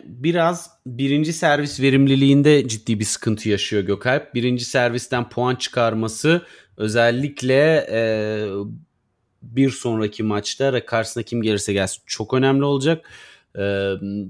biraz 0.04 0.70
birinci 0.86 1.34
servis 1.34 1.80
verimliliğinde 1.80 2.68
ciddi 2.68 3.00
bir 3.00 3.06
sıkıntı 3.06 3.50
yaşıyor 3.50 3.84
Gökalp. 3.84 4.36
Birinci 4.36 4.66
servisten 4.66 5.30
puan 5.30 5.56
çıkarması 5.56 6.42
özellikle 6.78 7.88
e, 7.92 8.02
bir 9.42 9.70
sonraki 9.70 10.24
maçta 10.24 10.86
karşısına 10.86 11.24
kim 11.24 11.42
gelirse 11.42 11.74
gelsin 11.74 12.04
çok 12.06 12.34
önemli 12.34 12.64
olacak. 12.64 13.10
E, 13.56 13.62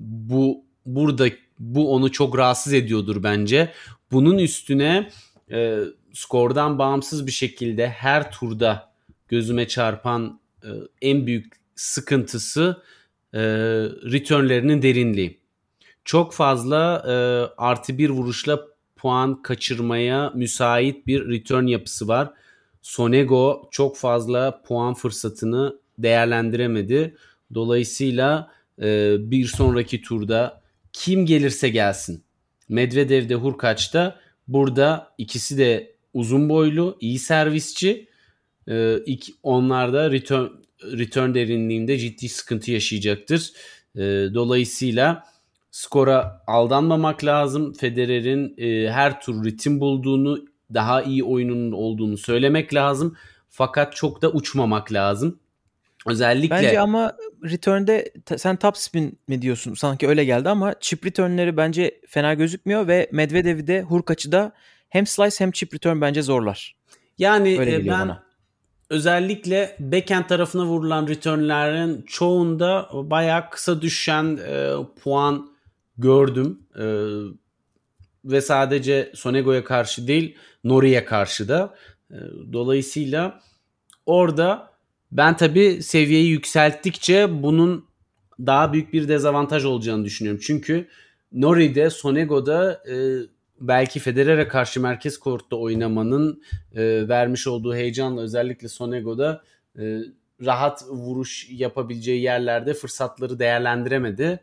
bu 0.01 0.68
burada 0.95 1.27
bu 1.59 1.93
onu 1.93 2.11
çok 2.11 2.37
rahatsız 2.37 2.73
ediyordur 2.73 3.23
bence. 3.23 3.73
Bunun 4.11 4.37
üstüne 4.37 5.09
e, 5.51 5.79
skordan 6.13 6.79
bağımsız 6.79 7.27
bir 7.27 7.31
şekilde 7.31 7.89
her 7.89 8.31
turda 8.31 8.91
gözüme 9.27 9.67
çarpan 9.67 10.39
e, 10.63 10.69
en 11.01 11.27
büyük 11.27 11.53
sıkıntısı 11.75 12.81
e, 13.33 13.41
returnlerinin 14.11 14.81
derinliği. 14.81 15.39
Çok 16.05 16.33
fazla 16.33 17.03
e, 17.07 17.13
artı 17.57 17.97
bir 17.97 18.09
vuruşla 18.09 18.59
puan 18.95 19.41
kaçırmaya 19.41 20.31
müsait 20.35 21.07
bir 21.07 21.29
return 21.29 21.63
yapısı 21.63 22.07
var. 22.07 22.29
Sonego 22.81 23.69
çok 23.71 23.97
fazla 23.97 24.61
puan 24.61 24.93
fırsatını 24.93 25.79
değerlendiremedi. 25.97 27.15
Dolayısıyla 27.53 28.51
e, 28.81 29.15
bir 29.19 29.45
sonraki 29.45 30.01
turda 30.01 30.58
kim 30.93 31.25
gelirse 31.25 31.69
gelsin. 31.69 32.23
Medvedev'de 32.69 33.35
Hurkaç'ta 33.35 34.19
burada 34.47 35.13
ikisi 35.17 35.57
de 35.57 35.95
uzun 36.13 36.49
boylu, 36.49 36.97
iyi 37.01 37.19
servisçi. 37.19 38.07
Ee, 38.67 38.97
iki, 39.05 39.33
onlar 39.43 39.93
da 39.93 40.11
return, 40.11 40.47
return 40.83 41.33
derinliğinde 41.33 41.97
ciddi 41.97 42.29
sıkıntı 42.29 42.71
yaşayacaktır. 42.71 43.51
Ee, 43.95 43.99
dolayısıyla 44.33 45.23
skora 45.71 46.43
aldanmamak 46.47 47.23
lazım. 47.23 47.73
Federer'in 47.73 48.55
e, 48.57 48.91
her 48.91 49.21
tur 49.21 49.45
ritim 49.45 49.79
bulduğunu, 49.79 50.45
daha 50.73 51.01
iyi 51.01 51.23
oyunun 51.23 51.71
olduğunu 51.71 52.17
söylemek 52.17 52.73
lazım. 52.73 53.17
Fakat 53.49 53.95
çok 53.95 54.21
da 54.21 54.31
uçmamak 54.31 54.93
lazım. 54.93 55.39
Özellikle 56.09 56.55
Bence 56.55 56.79
ama 56.79 57.17
return'de 57.43 58.13
sen 58.37 58.55
top 58.55 58.77
spin 58.77 59.19
mi 59.27 59.41
diyorsun? 59.41 59.73
Sanki 59.73 60.07
öyle 60.07 60.25
geldi 60.25 60.49
ama 60.49 60.73
chip 60.79 61.05
return'leri 61.05 61.57
bence 61.57 62.01
fena 62.07 62.33
gözükmüyor 62.33 62.87
ve 62.87 63.09
Medvedev'i 63.11 63.67
de 63.67 63.81
Hurkaç'ı 63.81 64.31
da 64.31 64.51
hem 64.89 65.05
slice 65.05 65.35
hem 65.39 65.51
chip 65.51 65.73
return 65.73 66.01
bence 66.01 66.21
zorlar. 66.21 66.75
Yani 67.17 67.59
öyle 67.59 67.75
e, 67.75 67.79
ben 67.79 67.87
bana. 67.87 68.23
özellikle 68.89 69.75
backhand 69.79 70.25
tarafına 70.25 70.65
vurulan 70.65 71.07
return'lerin 71.07 72.01
çoğunda 72.01 72.89
bayağı 72.93 73.49
kısa 73.49 73.81
düşen 73.81 74.39
e, 74.47 74.71
puan 75.03 75.49
gördüm. 75.97 76.59
E, 76.75 76.85
ve 78.25 78.41
sadece 78.41 79.11
Sonego'ya 79.15 79.63
karşı 79.63 80.07
değil 80.07 80.37
Nori'ye 80.63 81.05
karşı 81.05 81.47
da. 81.47 81.75
E, 82.11 82.17
dolayısıyla 82.53 83.41
orada 84.05 84.71
ben 85.11 85.37
tabii 85.37 85.83
seviyeyi 85.83 86.29
yükselttikçe 86.29 87.43
bunun 87.43 87.85
daha 88.39 88.73
büyük 88.73 88.93
bir 88.93 89.07
dezavantaj 89.07 89.65
olacağını 89.65 90.05
düşünüyorum. 90.05 90.41
Çünkü 90.43 90.87
Nori'de, 91.31 91.89
Sonego'da 91.89 92.83
e, 92.91 92.95
belki 93.61 93.99
Federer'e 93.99 94.47
karşı 94.47 94.81
merkez 94.81 95.17
kortta 95.19 95.55
oynamanın 95.55 96.43
e, 96.75 97.07
vermiş 97.07 97.47
olduğu 97.47 97.75
heyecanla 97.75 98.21
özellikle 98.21 98.67
Sonego'da 98.67 99.43
e, 99.79 99.99
rahat 100.45 100.83
vuruş 100.89 101.47
yapabileceği 101.49 102.21
yerlerde 102.21 102.73
fırsatları 102.73 103.39
değerlendiremedi. 103.39 104.39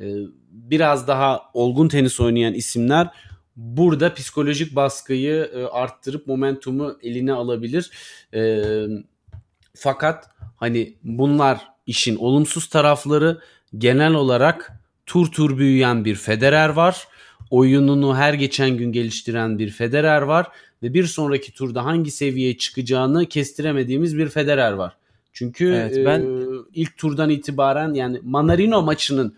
E, 0.00 0.14
biraz 0.50 1.08
daha 1.08 1.42
olgun 1.54 1.88
tenis 1.88 2.20
oynayan 2.20 2.54
isimler 2.54 3.08
burada 3.56 4.14
psikolojik 4.14 4.76
baskıyı 4.76 5.50
e, 5.54 5.64
arttırıp 5.64 6.26
momentumu 6.26 6.98
eline 7.02 7.32
alabilir. 7.32 7.90
E, 8.34 8.62
fakat 9.76 10.30
hani 10.56 10.94
bunlar 11.04 11.60
işin 11.86 12.16
olumsuz 12.16 12.68
tarafları 12.68 13.40
genel 13.78 14.14
olarak 14.14 14.72
tur 15.06 15.32
tur 15.32 15.58
büyüyen 15.58 16.04
bir 16.04 16.14
Federer 16.14 16.68
var. 16.68 17.08
Oyununu 17.50 18.16
her 18.16 18.34
geçen 18.34 18.70
gün 18.70 18.92
geliştiren 18.92 19.58
bir 19.58 19.70
Federer 19.70 20.22
var 20.22 20.46
ve 20.82 20.94
bir 20.94 21.04
sonraki 21.04 21.52
turda 21.52 21.84
hangi 21.84 22.10
seviyeye 22.10 22.56
çıkacağını 22.56 23.26
kestiremediğimiz 23.26 24.18
bir 24.18 24.28
Federer 24.28 24.72
var. 24.72 24.96
Çünkü 25.32 25.66
evet, 25.66 26.06
ben 26.06 26.20
e, 26.20 26.44
ilk 26.74 26.96
turdan 26.96 27.30
itibaren 27.30 27.94
yani 27.94 28.20
Manarino 28.22 28.82
maçının 28.82 29.34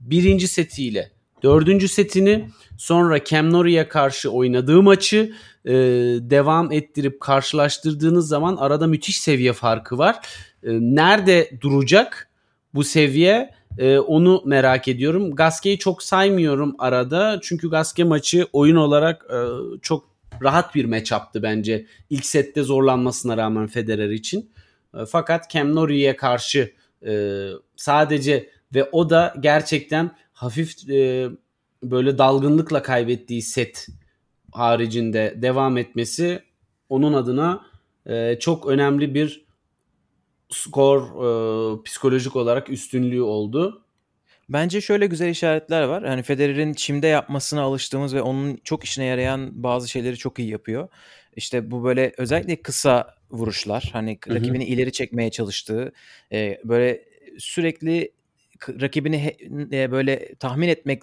birinci 0.00 0.48
setiyle 0.48 1.10
dördüncü 1.42 1.88
setini 1.88 2.48
sonra 2.78 3.24
Cam 3.24 3.52
Norrie'ye 3.52 3.88
karşı 3.88 4.30
oynadığı 4.30 4.82
maçı 4.82 5.32
e, 5.64 5.72
devam 6.20 6.72
ettirip 6.72 7.20
karşılaştırdığınız 7.20 8.28
zaman 8.28 8.56
arada 8.56 8.86
müthiş 8.86 9.20
seviye 9.20 9.52
farkı 9.52 9.98
var. 9.98 10.16
E, 10.62 10.68
nerede 10.80 11.50
duracak 11.60 12.28
bu 12.74 12.84
seviye? 12.84 13.54
E, 13.78 13.98
onu 13.98 14.42
merak 14.46 14.88
ediyorum. 14.88 15.34
Gasquet'i 15.34 15.78
çok 15.78 16.02
saymıyorum 16.02 16.74
arada. 16.78 17.38
Çünkü 17.42 17.70
Gasquet 17.70 18.06
maçı 18.06 18.46
oyun 18.52 18.76
olarak 18.76 19.26
e, 19.30 19.38
çok 19.82 20.10
rahat 20.42 20.74
bir 20.74 20.84
matchup'tı 20.84 21.42
bence. 21.42 21.86
İlk 22.10 22.26
sette 22.26 22.62
zorlanmasına 22.62 23.36
rağmen 23.36 23.66
Federer 23.66 24.10
için. 24.10 24.50
E, 24.94 24.98
fakat 25.06 25.50
Cam 25.50 25.74
Norrie'ye 25.74 26.16
karşı 26.16 26.72
e, 27.06 27.46
sadece 27.76 28.50
ve 28.74 28.84
o 28.92 29.10
da 29.10 29.34
gerçekten 29.40 30.10
hafif 30.32 30.88
e, 30.90 31.28
böyle 31.82 32.18
dalgınlıkla 32.18 32.82
kaybettiği 32.82 33.42
set 33.42 33.86
haricinde 34.52 35.34
devam 35.36 35.78
etmesi 35.78 36.42
onun 36.88 37.12
adına 37.12 37.66
e, 38.06 38.38
çok 38.38 38.66
önemli 38.66 39.14
bir 39.14 39.44
skor 40.48 41.00
e, 41.02 41.82
psikolojik 41.82 42.36
olarak 42.36 42.70
üstünlüğü 42.70 43.22
oldu. 43.22 43.82
Bence 44.48 44.80
şöyle 44.80 45.06
güzel 45.06 45.28
işaretler 45.28 45.82
var. 45.82 46.04
Hani 46.04 46.22
Federer'in 46.22 46.72
çimde 46.72 47.06
yapmasına 47.06 47.62
alıştığımız 47.62 48.14
ve 48.14 48.22
onun 48.22 48.56
çok 48.64 48.84
işine 48.84 49.04
yarayan 49.04 49.62
bazı 49.62 49.88
şeyleri 49.88 50.16
çok 50.16 50.38
iyi 50.38 50.50
yapıyor. 50.50 50.88
İşte 51.36 51.70
bu 51.70 51.84
böyle 51.84 52.12
özellikle 52.16 52.62
kısa 52.62 53.14
vuruşlar. 53.30 53.90
Hani 53.92 54.18
Hı-hı. 54.24 54.34
rakibini 54.34 54.64
ileri 54.64 54.92
çekmeye 54.92 55.30
çalıştığı, 55.30 55.92
e, 56.32 56.60
böyle 56.64 57.04
sürekli 57.38 58.12
rakibini 58.68 59.18
he, 59.18 59.36
e, 59.72 59.90
böyle 59.90 60.34
tahmin 60.34 60.68
etmek 60.68 61.02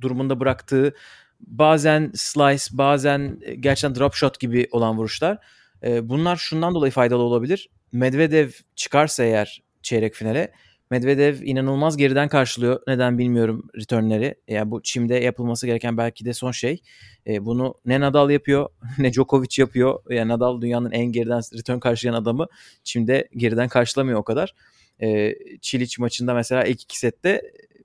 durumunda 0.00 0.40
bıraktığı 0.40 0.94
bazen 1.40 2.12
slice, 2.14 2.64
bazen 2.72 3.40
e, 3.42 3.54
gerçekten 3.54 3.94
drop 4.00 4.14
shot 4.14 4.40
gibi 4.40 4.68
olan 4.70 4.98
vuruşlar. 4.98 5.38
E, 5.82 6.08
bunlar 6.08 6.36
şundan 6.36 6.74
dolayı 6.74 6.92
faydalı 6.92 7.22
olabilir. 7.22 7.70
Medvedev 7.92 8.50
çıkarsa 8.76 9.24
eğer 9.24 9.62
çeyrek 9.82 10.14
finale 10.14 10.52
Medvedev 10.90 11.42
inanılmaz 11.42 11.96
geriden 11.96 12.28
karşılıyor. 12.28 12.80
Neden 12.86 13.18
bilmiyorum 13.18 13.68
returnleri. 13.76 14.34
Yani 14.48 14.70
bu 14.70 14.82
çimde 14.82 15.14
yapılması 15.14 15.66
gereken 15.66 15.96
belki 15.96 16.24
de 16.24 16.32
son 16.32 16.50
şey. 16.50 16.82
E, 17.26 17.44
bunu 17.44 17.74
ne 17.86 18.00
Nadal 18.00 18.30
yapıyor 18.30 18.68
ne 18.98 19.12
Djokovic 19.12 19.48
yapıyor. 19.58 20.00
Yani 20.10 20.28
Nadal 20.28 20.60
dünyanın 20.60 20.90
en 20.90 21.06
geriden 21.06 21.40
return 21.58 21.78
karşılayan 21.78 22.22
adamı. 22.22 22.46
Çimde 22.84 23.28
geriden 23.36 23.68
karşılamıyor 23.68 24.18
o 24.18 24.22
kadar. 24.22 24.54
E, 25.02 25.34
Çiliç 25.60 25.98
maçında 25.98 26.34
mesela 26.34 26.64
ilk 26.64 26.82
iki 26.82 26.98
sette 26.98 27.42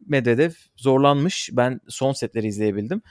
Medvedev 0.07 0.51
zorlanmış. 0.77 1.49
Ben 1.53 1.79
son 1.87 2.11
setleri 2.11 2.47
izleyebildim. 2.47 3.01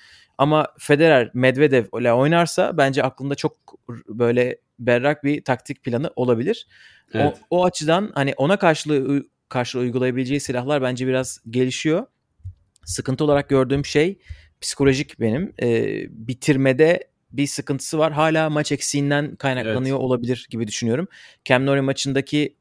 Ama 0.41 0.66
Federer 0.78 1.30
Medvedev 1.34 1.84
ile 2.01 2.12
oynarsa 2.12 2.76
bence 2.76 3.03
aklında 3.03 3.34
çok 3.34 3.57
böyle 4.09 4.59
berrak 4.78 5.24
bir 5.24 5.45
taktik 5.45 5.82
planı 5.82 6.11
olabilir. 6.16 6.66
Evet. 7.14 7.36
O, 7.51 7.59
o 7.59 7.64
açıdan 7.64 8.12
hani 8.14 8.34
ona 8.36 8.57
karşılığı 8.57 9.26
karşı 9.49 9.78
uygulayabileceği 9.78 10.41
silahlar 10.41 10.82
bence 10.82 11.07
biraz 11.07 11.41
gelişiyor. 11.51 12.07
Sıkıntı 12.84 13.24
olarak 13.24 13.49
gördüğüm 13.49 13.84
şey 13.84 14.18
psikolojik 14.61 15.20
benim. 15.20 15.53
Ee, 15.62 16.07
bitirmede 16.11 17.09
bir 17.32 17.47
sıkıntısı 17.47 17.99
var. 17.99 18.12
Hala 18.12 18.51
maç 18.51 18.72
eksiğinden 18.72 19.36
kaynaklanıyor 19.36 19.97
Evet. 19.97 20.05
olabilir 20.05 20.47
gibi 20.51 20.66
düşünüyorum. 20.66 21.09
Cam 21.45 21.66
Newton 21.66 21.84
maçındaki 21.84 22.57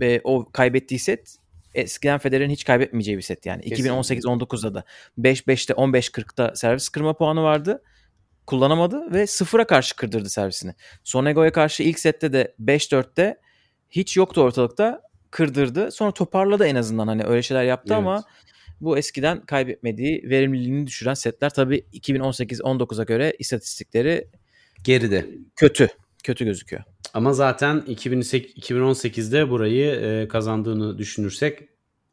e, 0.00 0.20
o 0.24 0.50
kaybettiği 0.52 0.98
set 0.98 1.36
eskiden 1.74 2.18
Federer'in 2.18 2.50
hiç 2.50 2.64
kaybetmeyeceği 2.64 3.16
bir 3.16 3.22
set 3.22 3.46
yani. 3.46 3.62
Kesinlikle. 3.62 3.90
2018-19'da 3.92 4.74
da 4.74 4.84
5-5'te 5.18 5.74
15-40'ta 5.74 6.54
servis 6.54 6.88
kırma 6.88 7.16
puanı 7.16 7.42
vardı. 7.42 7.82
Kullanamadı 8.46 9.12
ve 9.12 9.26
sıfıra 9.26 9.66
karşı 9.66 9.96
kırdırdı 9.96 10.28
servisini. 10.30 10.74
Sonego'ya 11.04 11.52
karşı 11.52 11.82
ilk 11.82 11.98
sette 11.98 12.32
de 12.32 12.54
5-4'te 12.60 13.36
hiç 13.90 14.16
yoktu 14.16 14.40
ortalıkta 14.40 15.02
kırdırdı. 15.30 15.90
Sonra 15.92 16.10
toparladı 16.12 16.66
en 16.66 16.76
azından 16.76 17.06
hani 17.06 17.24
öyle 17.24 17.42
şeyler 17.42 17.64
yaptı 17.64 17.94
Evet. 17.94 17.98
ama 17.98 18.24
bu 18.80 18.98
eskiden 18.98 19.46
kaybetmediği 19.46 20.22
verimliliğini 20.30 20.86
düşüren 20.86 21.14
setler 21.14 21.50
tabii 21.50 21.84
2018-19'a 21.92 23.04
göre 23.04 23.32
istatistikleri 23.38 24.28
Geride. 24.84 25.26
kötü. 25.56 25.88
Kötü 26.24 26.44
gözüküyor. 26.44 26.82
Ama 27.14 27.32
zaten 27.32 27.80
2008 27.86 28.70
2018'de 28.70 29.50
burayı 29.50 29.90
e, 29.90 30.28
kazandığını 30.28 30.98
düşünürsek 30.98 31.58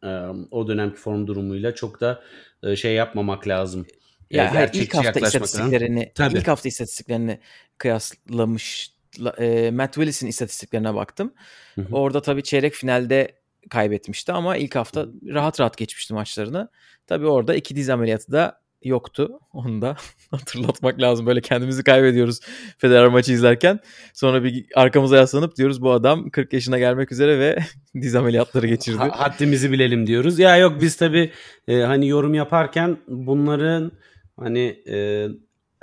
e, 0.04 0.08
o 0.52 0.68
dönemki 0.68 0.97
form 0.97 1.28
durumuyla 1.28 1.76
çok 1.76 2.02
da 2.02 2.24
e, 2.64 2.76
şey 2.76 2.93
yapmamak 2.93 3.47
lazım. 3.47 3.86
Ya 4.32 4.56
hayır, 4.56 4.68
ilk 4.68 4.74
gerçekçi 4.74 4.97
hafta 4.97 5.20
istatistiklerini 5.20 6.12
Tabii. 6.16 6.38
ilk 6.38 6.47
hafta 6.47 6.70
istatistiklerini 6.70 7.39
kıyaslamış 7.78 8.93
e, 9.38 9.72
Matt 9.72 9.93
Willis'in 9.93 10.28
istatistiklerine 10.28 10.95
baktım. 10.95 11.34
Hı 11.76 11.82
hı. 11.82 11.95
Orada 11.95 12.22
tabii 12.22 12.43
çeyrek 12.43 12.74
finalde 12.74 13.39
kaybetmişti 13.70 14.32
ama 14.32 14.58
ilk 14.58 14.76
hafta 14.76 15.06
rahat 15.28 15.60
rahat 15.60 15.78
geçmişti 15.78 16.14
maçlarını. 16.14 16.70
Tabii 17.08 17.28
orada 17.28 17.56
iki 17.56 17.76
diz 17.76 17.89
ameliyatı 17.89 18.32
da 18.32 18.62
yoktu. 18.84 19.40
Onu 19.54 19.82
da 19.82 19.98
hatırlatmak 20.32 21.02
lazım. 21.02 21.26
Böyle 21.26 21.42
kendimizi 21.42 21.84
kaybediyoruz 21.84 22.40
Federer 22.78 23.08
maçı 23.08 23.34
izlerken. 23.34 23.80
Sonra 24.14 24.44
bir 24.44 24.66
arkamıza 24.76 25.18
yaslanıp 25.18 25.56
diyoruz 25.56 25.82
bu 25.82 25.92
adam 25.92 26.30
40 26.30 26.54
yaşına 26.54 26.80
gelmek 26.80 27.12
üzere 27.12 27.40
ve 27.40 27.60
diz 28.02 28.16
ameliyatları 28.16 28.68
geçirdi. 28.68 28.98
Ha- 28.98 29.20
haddimizi 29.20 29.72
bilelim 29.72 30.08
diyoruz. 30.08 30.40
Ya 30.40 30.58
yok 30.58 30.82
biz 30.82 30.96
tabii 30.96 31.32
e, 31.68 31.82
hani 31.82 32.08
yorum 32.08 32.34
yaparken 32.34 32.98
bunların 33.08 33.92
hani 34.38 34.84
e, 34.88 35.28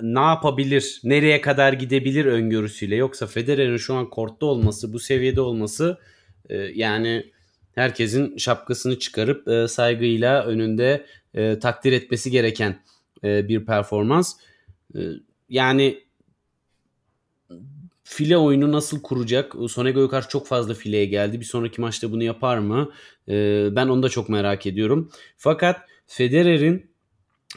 ne 0.03 0.21
yapabilir, 0.21 1.01
nereye 1.05 1.41
kadar 1.41 1.73
gidebilir 1.73 2.25
öngörüsüyle 2.25 2.97
yoksa 2.97 3.27
Federer'in 3.27 3.77
şu 3.77 3.95
an 3.95 4.11
kortta 4.11 4.47
olması, 4.47 4.93
bu 4.93 4.99
seviyede 4.99 5.41
olması 5.41 5.99
e, 6.49 6.57
yani 6.57 7.33
herkesin 7.77 8.37
şapkasını 8.37 8.99
çıkarıp 8.99 9.49
e, 9.49 9.68
saygıyla 9.68 10.45
önünde 10.45 11.07
e, 11.35 11.59
takdir 11.59 11.93
etmesi 11.93 12.31
gereken 12.31 12.83
e, 13.24 13.49
bir 13.49 13.66
performans. 13.66 14.35
E, 14.95 15.01
yani 15.49 16.07
file 18.05 18.39
oyunu 18.39 18.72
nasıl 18.72 19.03
kuracak? 19.03 19.55
Sonego'ya 19.68 20.09
karşı 20.09 20.29
çok 20.29 20.47
fazla 20.47 20.74
fileye 20.74 21.07
geldi. 21.07 21.41
Bir 21.41 21.45
sonraki 21.45 21.81
maçta 21.81 22.12
bunu 22.12 22.22
yapar 22.22 22.59
mı? 22.59 22.91
Ee, 23.29 23.68
ben 23.72 23.89
onu 23.89 24.03
da 24.03 24.09
çok 24.09 24.29
merak 24.29 24.66
ediyorum. 24.66 25.11
Fakat 25.37 25.81
Federer'in 26.07 26.91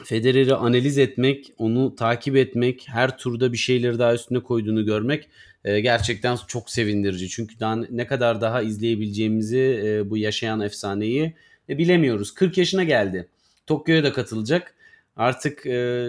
Federer'i 0.04 0.54
analiz 0.54 0.98
etmek, 0.98 1.52
onu 1.58 1.94
takip 1.96 2.36
etmek, 2.36 2.86
her 2.88 3.18
turda 3.18 3.52
bir 3.52 3.58
şeyleri 3.58 3.98
daha 3.98 4.14
üstüne 4.14 4.40
koyduğunu 4.40 4.84
görmek 4.84 5.28
e, 5.64 5.80
gerçekten 5.80 6.38
çok 6.48 6.70
sevindirici. 6.70 7.28
Çünkü 7.28 7.60
daha 7.60 7.76
ne 7.76 8.06
kadar 8.06 8.40
daha 8.40 8.62
izleyebileceğimizi 8.62 9.82
e, 9.84 10.10
bu 10.10 10.16
yaşayan 10.16 10.60
efsaneyi 10.60 11.34
e, 11.68 11.78
bilemiyoruz. 11.78 12.34
40 12.34 12.58
yaşına 12.58 12.84
geldi. 12.84 13.28
Tokyo'ya 13.66 14.04
da 14.04 14.12
katılacak. 14.12 14.74
Artık 15.16 15.66
e, 15.66 16.08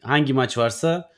hangi 0.00 0.32
maç 0.32 0.58
varsa 0.58 1.10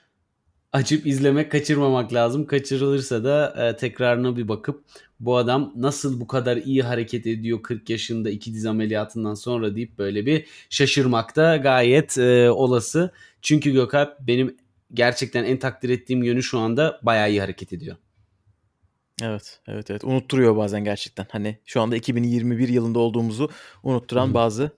açıp 0.72 1.06
izlemek, 1.06 1.50
kaçırmamak 1.50 2.12
lazım. 2.12 2.46
Kaçırılırsa 2.46 3.24
da 3.24 3.68
e, 3.68 3.76
tekrarına 3.76 4.36
bir 4.36 4.48
bakıp 4.48 4.84
bu 5.20 5.36
adam 5.36 5.72
nasıl 5.76 6.20
bu 6.20 6.26
kadar 6.26 6.56
iyi 6.56 6.82
hareket 6.82 7.26
ediyor 7.26 7.62
40 7.62 7.90
yaşında 7.90 8.30
iki 8.30 8.54
diz 8.54 8.66
ameliyatından 8.66 9.34
sonra 9.34 9.76
deyip 9.76 9.98
böyle 9.98 10.26
bir 10.26 10.46
şaşırmak 10.70 11.36
da 11.36 11.56
gayet 11.56 12.18
e, 12.18 12.50
olası. 12.50 13.12
Çünkü 13.42 13.72
Gökalp 13.72 14.20
benim 14.20 14.56
gerçekten 14.94 15.44
en 15.44 15.58
takdir 15.58 15.88
ettiğim 15.88 16.22
yönü 16.22 16.42
şu 16.42 16.58
anda 16.58 17.00
bayağı 17.02 17.30
iyi 17.30 17.40
hareket 17.40 17.72
ediyor. 17.72 17.96
Evet, 19.22 19.60
evet, 19.68 19.90
evet. 19.90 20.04
Unutturuyor 20.04 20.56
bazen 20.56 20.84
gerçekten. 20.84 21.26
Hani 21.30 21.58
şu 21.66 21.80
anda 21.80 21.96
2021 21.96 22.68
yılında 22.68 22.98
olduğumuzu 22.98 23.50
unutturan 23.82 24.34
bazı 24.34 24.70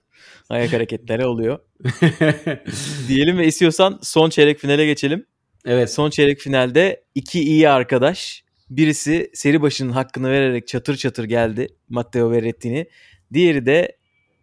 ayak 0.49 0.73
hareketleri 0.73 1.25
oluyor. 1.25 1.59
Diyelim 3.07 3.37
ve 3.37 3.47
istiyorsan 3.47 3.99
son 4.01 4.29
çeyrek 4.29 4.59
finale 4.59 4.85
geçelim. 4.85 5.25
evet. 5.65 5.93
Son 5.93 6.09
çeyrek 6.09 6.39
finalde 6.39 7.03
iki 7.15 7.41
iyi 7.41 7.69
arkadaş. 7.69 8.43
Birisi 8.71 9.31
seri 9.33 9.61
başının 9.61 9.91
hakkını 9.91 10.31
vererek 10.31 10.67
çatır 10.67 10.97
çatır 10.97 11.23
geldi 11.23 11.67
Matteo 11.89 12.31
Berrettini. 12.31 12.87
Diğeri 13.33 13.65
de 13.65 13.97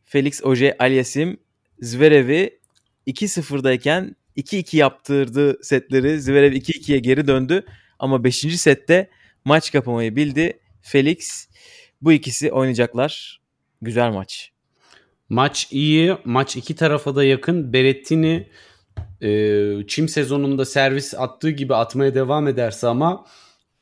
Felix 0.05 0.45
Auger 0.45 0.77
Aliassime 0.79 1.37
Zverev'i 1.81 2.61
2-0'dayken 3.07 4.15
2-2 4.37 4.77
yaptırdı 4.77 5.65
setleri. 5.65 6.21
Zverev 6.21 6.53
2-2'ye 6.53 6.99
geri 6.99 7.27
döndü. 7.27 7.65
Ama 7.99 8.25
5. 8.25 8.37
sette 8.61 9.11
maç 9.45 9.73
kapamayı 9.73 10.17
bildi. 10.17 10.61
Felix 10.83 11.49
bu 12.03 12.13
ikisi 12.13 12.53
oynayacaklar. 12.53 13.41
Güzel 13.83 14.11
maç. 14.11 14.53
Maç 15.29 15.69
iyi. 15.71 16.17
Maç 16.25 16.57
iki 16.57 16.75
tarafa 16.75 17.17
da 17.17 17.25
yakın. 17.25 17.73
Berettini 17.73 18.49
e, 19.23 19.31
çim 19.87 20.09
sezonunda 20.09 20.65
servis 20.65 21.15
attığı 21.15 21.51
gibi 21.51 21.75
atmaya 21.75 22.15
devam 22.15 22.49
ederse 22.49 22.87
ama 22.87 23.25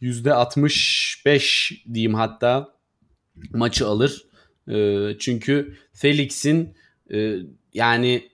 %65 0.02 1.94
diyeyim 1.94 2.14
hatta 2.14 2.68
maçı 3.50 3.86
alır. 3.86 4.26
E, 4.68 5.06
çünkü 5.18 5.76
Felix'in 5.92 6.74
e, 7.12 7.36
yani 7.74 8.28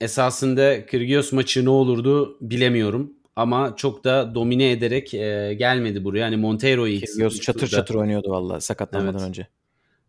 esasında 0.00 0.86
Kyrgios 0.86 1.32
maçı 1.32 1.64
ne 1.64 1.70
olurdu 1.70 2.38
bilemiyorum. 2.40 3.12
Ama 3.36 3.74
çok 3.76 4.04
da 4.04 4.34
domine 4.34 4.70
ederek 4.70 5.14
e, 5.14 5.54
gelmedi 5.58 6.04
buraya. 6.04 6.18
Yani 6.18 6.36
Montero'yu 6.36 7.00
Kyrgios 7.00 7.40
çatır 7.40 7.60
turda- 7.66 7.70
çatır 7.70 7.94
oynuyordu 7.94 8.30
vallahi 8.30 8.60
sakatlanmadan 8.60 9.18
Evet. 9.18 9.28
önce. 9.28 9.46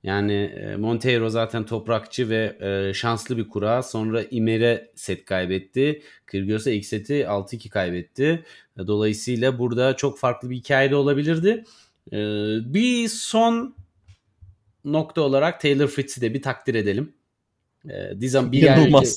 Yani 0.04 0.34
e, 0.34 0.76
Monteiro 0.76 1.30
zaten 1.30 1.66
toprakçı 1.66 2.30
ve 2.30 2.58
e, 2.62 2.94
şanslı 2.94 3.38
bir 3.38 3.50
kura. 3.50 3.84
Sonra 3.84 4.24
İmer'e 4.32 4.92
set 4.96 5.26
kaybetti. 5.26 6.02
Kyrgios'a 6.28 6.72
ilk 6.72 6.86
seti 6.86 7.14
6-2 7.14 7.70
kaybetti. 7.70 8.44
E, 8.80 8.88
Dolayısıyla 8.88 9.60
burada 9.60 9.96
çok 9.96 10.20
farklı 10.20 10.50
bir 10.50 10.56
hikaye 10.56 10.92
de 10.92 10.96
olabilirdi. 10.96 11.64
E, 12.12 12.18
Bir 12.74 13.08
son 13.08 13.76
nokta 14.86 15.22
olarak 15.22 15.62
Taylor 15.62 15.88
Fritz'i 15.88 16.22
de 16.22 16.34
bir 16.34 16.42
takdir 16.42 16.76
edelim. 16.76 17.14
E, 17.90 18.22
diz 18.22 18.36
am- 18.36 18.52
bir 18.52 18.74
ay, 18.74 18.88
önce, 18.88 19.10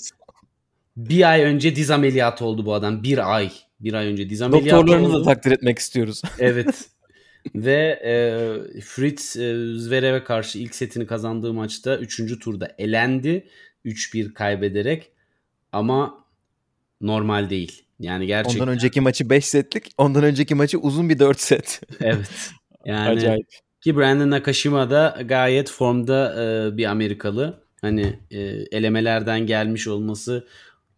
bir 0.97 1.31
ay 1.31 1.43
önce 1.43 1.77
diz 1.77 1.91
ameliyatı 1.91 2.45
oldu 2.45 2.67
bu 2.67 2.75
adam. 2.75 3.03
Bir 3.03 3.35
ay. 3.37 3.51
Bir 3.81 3.93
ay 3.93 4.07
önce 4.07 4.31
diz 4.31 4.43
ameliyatı 4.43 4.77
Doktorlarını 4.81 5.07
oldu. 5.09 5.21
da 5.21 5.23
takdir 5.35 5.51
etmek 5.53 5.79
istiyoruz. 5.79 6.23
Evet. 6.39 6.85
Ve 7.55 8.01
e, 8.05 8.81
Fritz 8.81 9.37
e, 9.37 9.55
Zverev'e 9.79 10.25
karşı 10.25 10.59
ilk 10.59 10.75
setini 10.75 11.07
kazandığı 11.07 11.53
maçta 11.53 11.97
3. 11.99 12.39
turda 12.39 12.75
elendi. 12.79 13.47
3-1 13.85 14.33
kaybederek. 14.33 15.11
Ama 15.73 16.25
normal 17.01 17.51
değil. 17.51 17.85
Yani 18.01 18.27
gerçekten. 18.27 18.61
Ondan 18.61 18.75
önceki 18.75 19.01
maçı 19.01 19.31
5 19.31 19.45
setlik, 19.45 19.93
ondan 19.99 20.25
önceki 20.25 20.55
maçı 20.55 20.79
uzun 20.79 21.09
bir 21.09 21.19
4 21.19 21.41
set. 21.41 21.81
Evet. 22.01 22.51
Yani 22.85 23.09
Acayip. 23.09 23.47
ki 23.81 23.97
Brandon 23.97 24.31
Nakashima 24.31 24.91
da 24.91 25.19
gayet 25.25 25.71
formda 25.71 26.45
e, 26.45 26.77
bir 26.77 26.85
Amerikalı. 26.85 27.63
Hani 27.81 28.19
e, 28.31 28.39
elemelerden 28.73 29.47
gelmiş 29.47 29.89
olması 29.89 30.47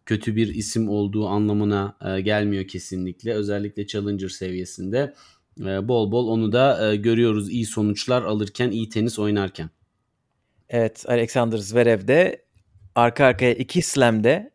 kötü 0.05 0.35
bir 0.35 0.55
isim 0.55 0.89
olduğu 0.89 1.27
anlamına 1.27 1.97
e, 2.05 2.21
gelmiyor 2.21 2.67
kesinlikle. 2.67 3.33
Özellikle 3.33 3.87
Challenger 3.87 4.29
seviyesinde 4.29 5.13
e, 5.59 5.87
bol 5.87 6.11
bol 6.11 6.27
onu 6.27 6.51
da 6.51 6.91
e, 6.91 6.95
görüyoruz 6.95 7.49
iyi 7.49 7.65
sonuçlar 7.65 8.21
alırken, 8.21 8.71
iyi 8.71 8.89
tenis 8.89 9.19
oynarken. 9.19 9.69
Evet, 10.69 11.05
Alexander 11.07 11.57
Zverev 11.57 12.07
de 12.07 12.45
arka 12.95 13.25
arkaya 13.25 13.53
2 13.53 13.81
slam'de 13.81 14.50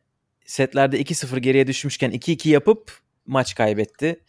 setlerde 0.47 1.03
2-0 1.03 1.39
geriye 1.39 1.67
düşmüşken 1.67 2.11
2-2 2.11 2.49
yapıp 2.49 2.99
maç 3.27 3.55
kaybetti. 3.55 4.21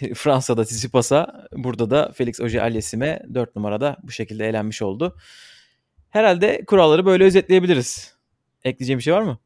Fransa'da 0.14 0.64
Tsitsipas'a, 0.64 1.48
burada 1.52 1.90
da 1.90 2.12
Felix 2.14 2.40
Auger-Aliassime'e 2.40 3.22
4 3.34 3.56
numarada 3.56 3.96
bu 4.02 4.10
şekilde 4.10 4.48
elenmiş 4.48 4.82
oldu. 4.82 5.16
Herhalde 6.10 6.64
kuralları 6.66 7.06
böyle 7.06 7.24
özetleyebiliriz. 7.24 8.14
Ekleyeceğim 8.64 8.98
bir 8.98 9.04
şey 9.04 9.14
var 9.14 9.22
mı? 9.22 9.38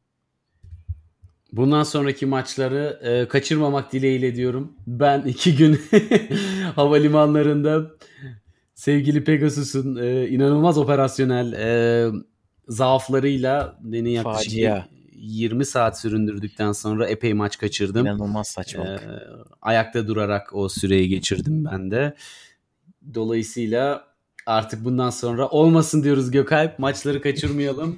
Bundan 1.51 1.83
sonraki 1.83 2.25
maçları 2.25 2.99
e, 3.03 3.27
kaçırmamak 3.27 3.93
dileğiyle 3.93 4.35
diyorum. 4.35 4.73
Ben 4.87 5.21
iki 5.21 5.55
gün 5.55 5.81
havalimanlarında 6.75 7.91
sevgili 8.75 9.23
Pegasus'un 9.23 9.95
e, 9.95 10.27
inanılmaz 10.27 10.77
operasyonel 10.77 11.53
e, 11.53 12.11
zaaflarıyla 12.67 13.79
beni 13.81 14.11
yaklaşık 14.11 14.51
Facia. 14.51 14.85
20 15.19 15.65
saat 15.65 15.99
süründürdükten 15.99 16.71
sonra 16.71 17.07
epey 17.07 17.33
maç 17.33 17.57
kaçırdım. 17.57 18.05
İnanılmaz 18.05 18.47
saçmalık. 18.47 19.01
Ee, 19.01 19.19
ayakta 19.61 20.07
durarak 20.07 20.55
o 20.55 20.69
süreyi 20.69 21.09
geçirdim 21.09 21.65
ben 21.65 21.91
de. 21.91 22.15
Dolayısıyla 23.13 24.03
artık 24.45 24.85
bundan 24.85 25.09
sonra 25.09 25.47
olmasın 25.47 26.03
diyoruz 26.03 26.31
Gökalp. 26.31 26.79
Maçları 26.79 27.21
kaçırmayalım. 27.21 27.97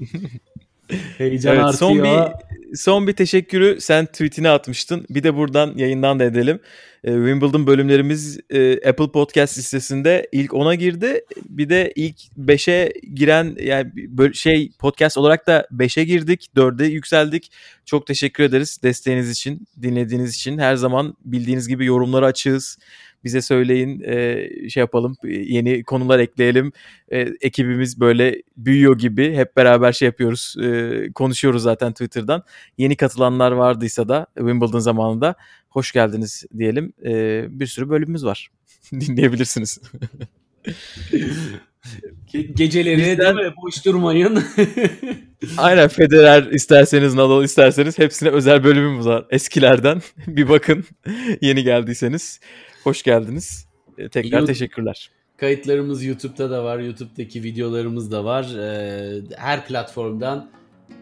Heyecan 1.17 1.55
Evet, 1.55 1.65
artıyor. 1.65 1.91
son 1.91 2.03
bir 2.03 2.51
son 2.76 3.07
bir 3.07 3.13
teşekkürü 3.13 3.78
sen 3.82 4.05
tweetine 4.05 4.49
atmıştın. 4.49 5.05
Bir 5.09 5.24
de 5.24 5.36
buradan 5.36 5.74
yayından 5.76 6.19
da 6.19 6.24
edelim. 6.24 6.59
Ee, 7.03 7.11
Wimbledon 7.11 7.67
bölümlerimiz 7.67 8.39
e, 8.49 8.89
Apple 8.89 9.11
Podcast 9.11 9.57
listesinde 9.57 10.28
ilk 10.32 10.51
10'a 10.51 10.76
girdi. 10.76 11.22
Bir 11.49 11.69
de 11.69 11.93
ilk 11.95 12.15
5'e 12.39 12.93
giren 13.13 13.55
yani 13.59 13.91
şey 14.34 14.72
podcast 14.80 15.17
olarak 15.17 15.47
da 15.47 15.67
5'e 15.72 16.03
girdik. 16.03 16.49
4'e 16.55 16.88
yükseldik. 16.88 17.51
Çok 17.86 18.07
teşekkür 18.07 18.43
ederiz 18.43 18.80
desteğiniz 18.84 19.30
için, 19.32 19.67
dinlediğiniz 19.82 20.36
için. 20.36 20.57
Her 20.57 20.76
zaman 20.76 21.15
bildiğiniz 21.26 21.67
gibi 21.67 21.86
yorumları 21.86 22.26
açığız. 22.26 22.78
Bize 23.24 23.41
söyleyin, 23.41 24.01
e, 24.05 24.47
şey 24.69 24.82
yapalım, 24.82 25.15
yeni 25.24 25.84
konular 25.84 26.19
ekleyelim. 26.19 26.72
E, 27.11 27.19
ekibimiz 27.41 27.99
böyle 27.99 28.41
büyüyor 28.57 28.97
gibi 28.97 29.34
hep 29.36 29.57
beraber 29.57 29.91
şey 29.93 30.05
yapıyoruz, 30.05 30.55
e, 30.63 31.11
konuşuyoruz 31.15 31.63
zaten 31.63 31.91
Twitter'dan. 31.91 32.43
Yeni 32.78 32.95
katılanlar 32.95 33.51
vardıysa 33.51 34.07
da 34.09 34.28
Wimbledon 34.38 34.80
zamanında 34.80 35.36
hoş 35.69 35.91
geldiniz 35.91 36.45
diyelim. 36.57 36.93
E, 37.05 37.45
bir 37.59 37.67
sürü 37.67 37.89
bölümümüz 37.89 38.26
var. 38.26 38.49
Dinleyebilirsiniz. 38.91 39.80
Ge- 42.34 42.53
Geceleri 42.55 42.97
Bizden- 43.01 43.36
mi? 43.36 43.53
Boş 43.63 43.86
durmayın. 43.86 44.43
Aynen 45.57 45.88
Federer 45.88 46.43
isterseniz, 46.43 47.13
Nadal 47.13 47.43
isterseniz 47.43 47.99
hepsine 47.99 48.30
özel 48.30 48.63
bölümümüz 48.63 49.05
var. 49.05 49.26
Eskilerden 49.30 50.01
bir 50.28 50.49
bakın 50.49 50.86
yeni 51.41 51.63
geldiyseniz. 51.63 52.39
Hoş 52.84 53.03
geldiniz. 53.03 53.67
E, 53.97 54.09
tekrar 54.09 54.39
Yo- 54.39 54.45
teşekkürler. 54.45 55.11
Kayıtlarımız 55.38 56.03
YouTube'da 56.03 56.49
da 56.51 56.63
var. 56.63 56.79
YouTube'daki 56.79 57.43
videolarımız 57.43 58.11
da 58.11 58.25
var. 58.25 58.55
Ee, 58.59 59.21
her 59.38 59.65
platformdan 59.67 60.49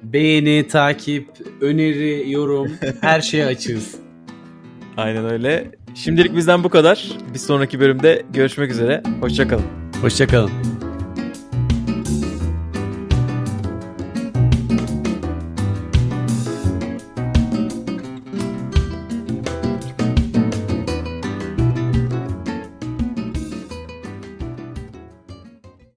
beğeni, 0.03 0.67
takip, 0.67 1.27
öneri, 1.61 2.32
yorum 2.32 2.71
her 3.01 3.21
şeye 3.21 3.45
açığız. 3.45 3.95
Aynen 4.97 5.32
öyle. 5.32 5.71
Şimdilik 5.95 6.36
bizden 6.36 6.63
bu 6.63 6.69
kadar. 6.69 7.09
Bir 7.34 7.39
sonraki 7.39 7.80
bölümde 7.80 8.25
görüşmek 8.34 8.71
üzere. 8.71 9.03
Hoşçakalın. 9.21 9.65
Hoşçakalın. 10.01 10.51